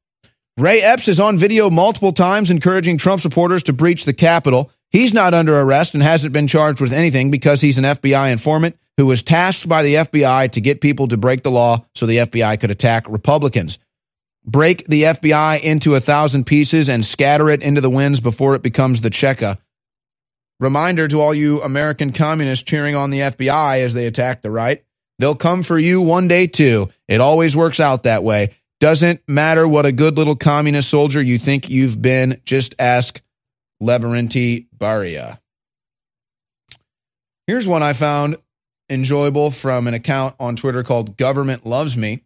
[0.56, 4.70] Ray Epps is on video multiple times encouraging Trump supporters to breach the Capitol.
[4.90, 8.78] He's not under arrest and hasn't been charged with anything because he's an FBI informant
[8.96, 12.18] who was tasked by the FBI to get people to break the law so the
[12.18, 13.78] FBI could attack Republicans.
[14.44, 18.62] Break the FBI into a thousand pieces and scatter it into the winds before it
[18.62, 19.58] becomes the Cheka.
[20.60, 24.82] Reminder to all you American communists cheering on the FBI as they attack the right.
[25.18, 26.90] They'll come for you one day too.
[27.08, 28.54] It always works out that way.
[28.78, 33.20] Doesn't matter what a good little communist soldier you think you've been, just ask
[33.82, 35.38] Lavrentiy Beria.
[37.46, 38.36] Here's one I found
[38.88, 42.22] enjoyable from an account on Twitter called Government Loves Me.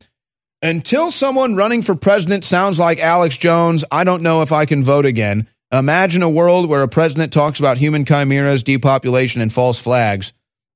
[0.63, 4.85] Until someone running for president sounds like Alex Jones, I don't know if I can
[4.85, 5.49] vote again.
[5.73, 10.33] Imagine a world where a president talks about human chimeras, depopulation, and false flags.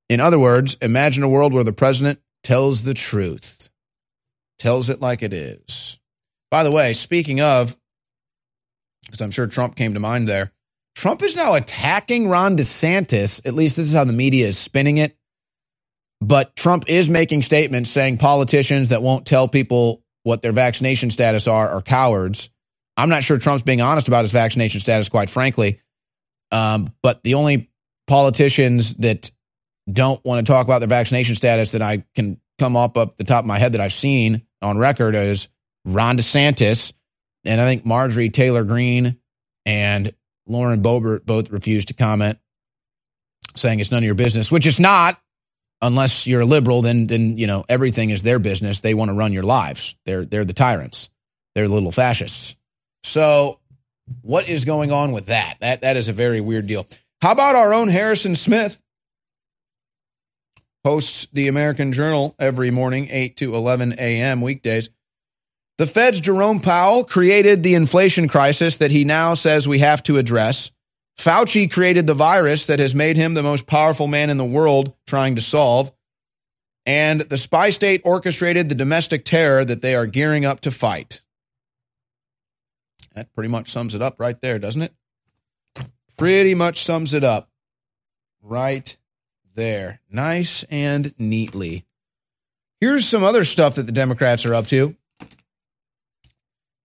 [0.08, 3.68] In other words, imagine a world where the president tells the truth,
[4.58, 5.98] tells it like it is.
[6.50, 7.76] By the way, speaking of,
[9.04, 10.52] because I'm sure Trump came to mind there,
[10.94, 13.44] Trump is now attacking Ron DeSantis.
[13.46, 15.16] At least this is how the media is spinning it.
[16.24, 21.46] But Trump is making statements saying politicians that won't tell people what their vaccination status
[21.46, 22.48] are are cowards.
[22.96, 25.80] I'm not sure Trump's being honest about his vaccination status, quite frankly.
[26.50, 27.70] Um, but the only
[28.06, 29.30] politicians that
[29.92, 33.24] don't want to talk about their vaccination status that I can come up up the
[33.24, 35.48] top of my head that I've seen on record is
[35.84, 36.94] Ron DeSantis,
[37.44, 39.18] and I think Marjorie Taylor Greene
[39.66, 40.14] and
[40.46, 42.38] Lauren Boebert both refused to comment,
[43.56, 45.20] saying it's none of your business, which is not.
[45.86, 48.80] Unless you're a liberal, then then you know everything is their business.
[48.80, 49.96] They want to run your lives.
[50.06, 51.10] They're they're the tyrants.
[51.54, 52.56] They're the little fascists.
[53.04, 53.60] So,
[54.22, 55.56] what is going on with that?
[55.60, 56.86] That that is a very weird deal.
[57.20, 58.80] How about our own Harrison Smith?
[60.84, 64.42] Hosts the American Journal every morning, 8 to 11 a.m.
[64.42, 64.90] weekdays.
[65.78, 70.18] The Fed's Jerome Powell created the inflation crisis that he now says we have to
[70.18, 70.70] address.
[71.18, 74.94] Fauci created the virus that has made him the most powerful man in the world
[75.06, 75.92] trying to solve.
[76.86, 81.22] And the spy state orchestrated the domestic terror that they are gearing up to fight.
[83.14, 84.92] That pretty much sums it up right there, doesn't it?
[86.18, 87.48] Pretty much sums it up
[88.42, 88.96] right
[89.54, 90.00] there.
[90.10, 91.86] Nice and neatly.
[92.80, 94.94] Here's some other stuff that the Democrats are up to.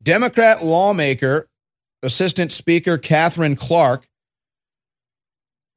[0.02, 1.50] Democrat lawmaker,
[2.04, 4.08] Assistant Speaker Katherine Clark,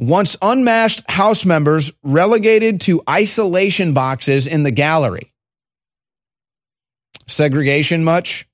[0.07, 5.33] wants unmasked House members relegated to isolation boxes in the gallery.
[7.27, 8.49] Segregation much?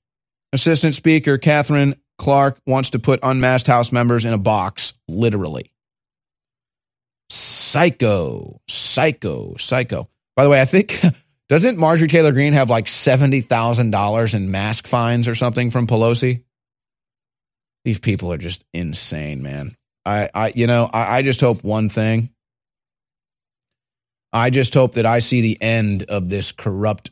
[0.53, 5.71] Assistant Speaker Katherine Clark wants to put unmasked House members in a box, literally.
[7.29, 10.09] Psycho, psycho, psycho.
[10.35, 11.01] By the way, I think
[11.49, 15.87] doesn't Marjorie Taylor Greene have like seventy thousand dollars in mask fines or something from
[15.87, 16.43] Pelosi?
[17.85, 19.71] These people are just insane, man.
[20.05, 22.29] I, I you know, I, I just hope one thing.
[24.31, 27.11] I just hope that I see the end of this corrupt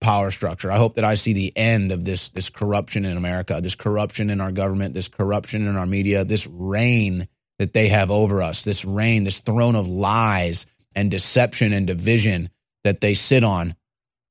[0.00, 0.70] power structure.
[0.70, 4.30] I hope that I see the end of this this corruption in America, this corruption
[4.30, 7.28] in our government, this corruption in our media, this reign
[7.58, 12.50] that they have over us, this reign, this throne of lies and deception and division
[12.84, 13.74] that they sit on.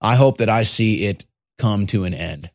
[0.02, 1.26] I hope that I see it
[1.58, 2.49] come to an end.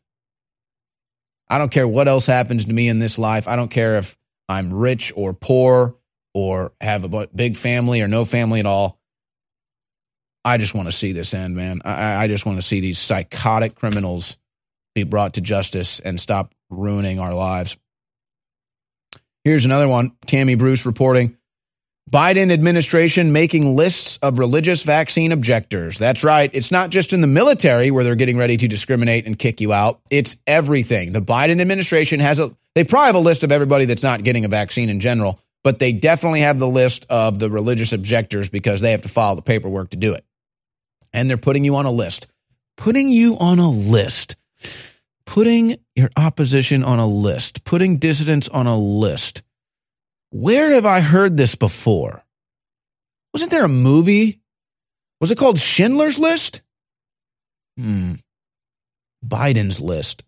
[1.49, 3.47] I don't care what else happens to me in this life.
[3.47, 4.17] I don't care if
[4.49, 5.97] I'm rich or poor
[6.33, 8.99] or have a big family or no family at all.
[10.45, 11.81] I just want to see this end, man.
[11.83, 14.37] I, I just want to see these psychotic criminals
[14.95, 17.77] be brought to justice and stop ruining our lives.
[19.43, 20.11] Here's another one.
[20.25, 21.37] Tammy Bruce reporting.
[22.09, 25.97] Biden administration making lists of religious vaccine objectors.
[25.97, 26.49] That's right.
[26.53, 29.73] It's not just in the military where they're getting ready to discriminate and kick you
[29.73, 29.99] out.
[30.09, 31.11] It's everything.
[31.11, 34.45] The Biden administration has a, they probably have a list of everybody that's not getting
[34.45, 38.81] a vaccine in general, but they definitely have the list of the religious objectors because
[38.81, 40.23] they have to file the paperwork to do it
[41.11, 42.27] and they're putting you on a list.
[42.77, 44.35] Putting you on a list.
[45.25, 47.63] Putting your opposition on a list.
[47.63, 49.41] Putting dissidents on a list.
[50.29, 52.23] Where have I heard this before?
[53.33, 54.39] Wasn't there a movie?
[55.19, 56.61] Was it called Schindler's List?
[57.75, 58.13] Hmm.
[59.25, 60.23] Biden's list.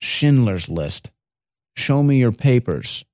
[0.00, 1.10] Schindler's List.
[1.76, 3.04] Show me your papers.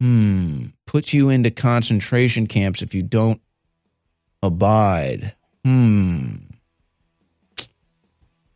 [0.00, 0.66] Hmm.
[0.86, 3.40] Put you into concentration camps if you don't
[4.42, 5.34] abide.
[5.64, 6.36] Hmm.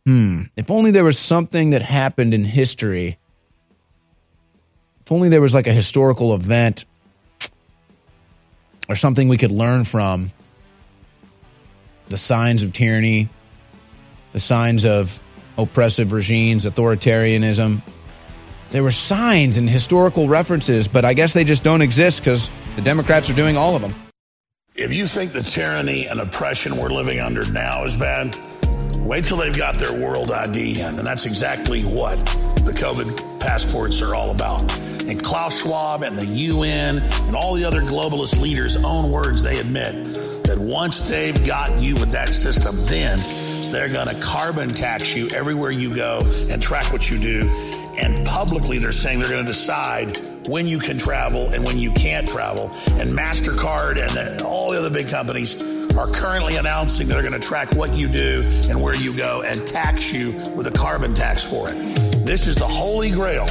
[0.05, 0.41] Hmm.
[0.55, 3.17] If only there was something that happened in history.
[5.01, 6.85] If only there was like a historical event
[8.87, 10.31] or something we could learn from.
[12.09, 13.29] The signs of tyranny,
[14.33, 15.21] the signs of
[15.57, 17.81] oppressive regimes, authoritarianism.
[18.71, 22.81] There were signs and historical references, but I guess they just don't exist because the
[22.81, 23.93] Democrats are doing all of them.
[24.75, 28.33] If you think the tyranny and oppression we're living under now is bad,
[28.99, 30.97] wait till they've got their world ID in.
[30.97, 32.15] And that's exactly what
[32.63, 34.61] the COVID passports are all about.
[35.05, 39.59] And Klaus Schwab and the UN and all the other globalist leaders' own words, they
[39.59, 40.13] admit
[40.45, 43.19] that once they've got you with that system, then
[43.73, 47.80] they're going to carbon tax you everywhere you go and track what you do.
[47.99, 51.91] And publicly, they're saying they're going to decide when you can travel and when you
[51.91, 52.71] can't travel.
[52.99, 55.63] And MasterCard and the, all the other big companies
[55.97, 59.65] are currently announcing they're going to track what you do and where you go and
[59.67, 61.75] tax you with a carbon tax for it.
[62.25, 63.47] This is the holy grail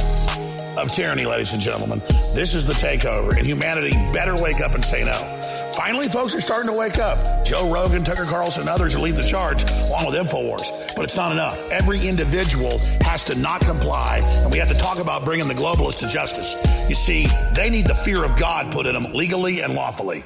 [0.77, 1.99] of tyranny, ladies and gentlemen.
[2.33, 5.40] This is the takeover, and humanity better wake up and say no.
[5.75, 7.17] Finally, folks are starting to wake up.
[7.45, 10.95] Joe Rogan, Tucker Carlson, and others are leading the charge, along with InfoWars.
[10.95, 11.71] But it's not enough.
[11.71, 15.99] Every individual has to not comply, and we have to talk about bringing the globalists
[15.99, 16.89] to justice.
[16.89, 20.23] You see, they need the fear of God put in them legally and lawfully.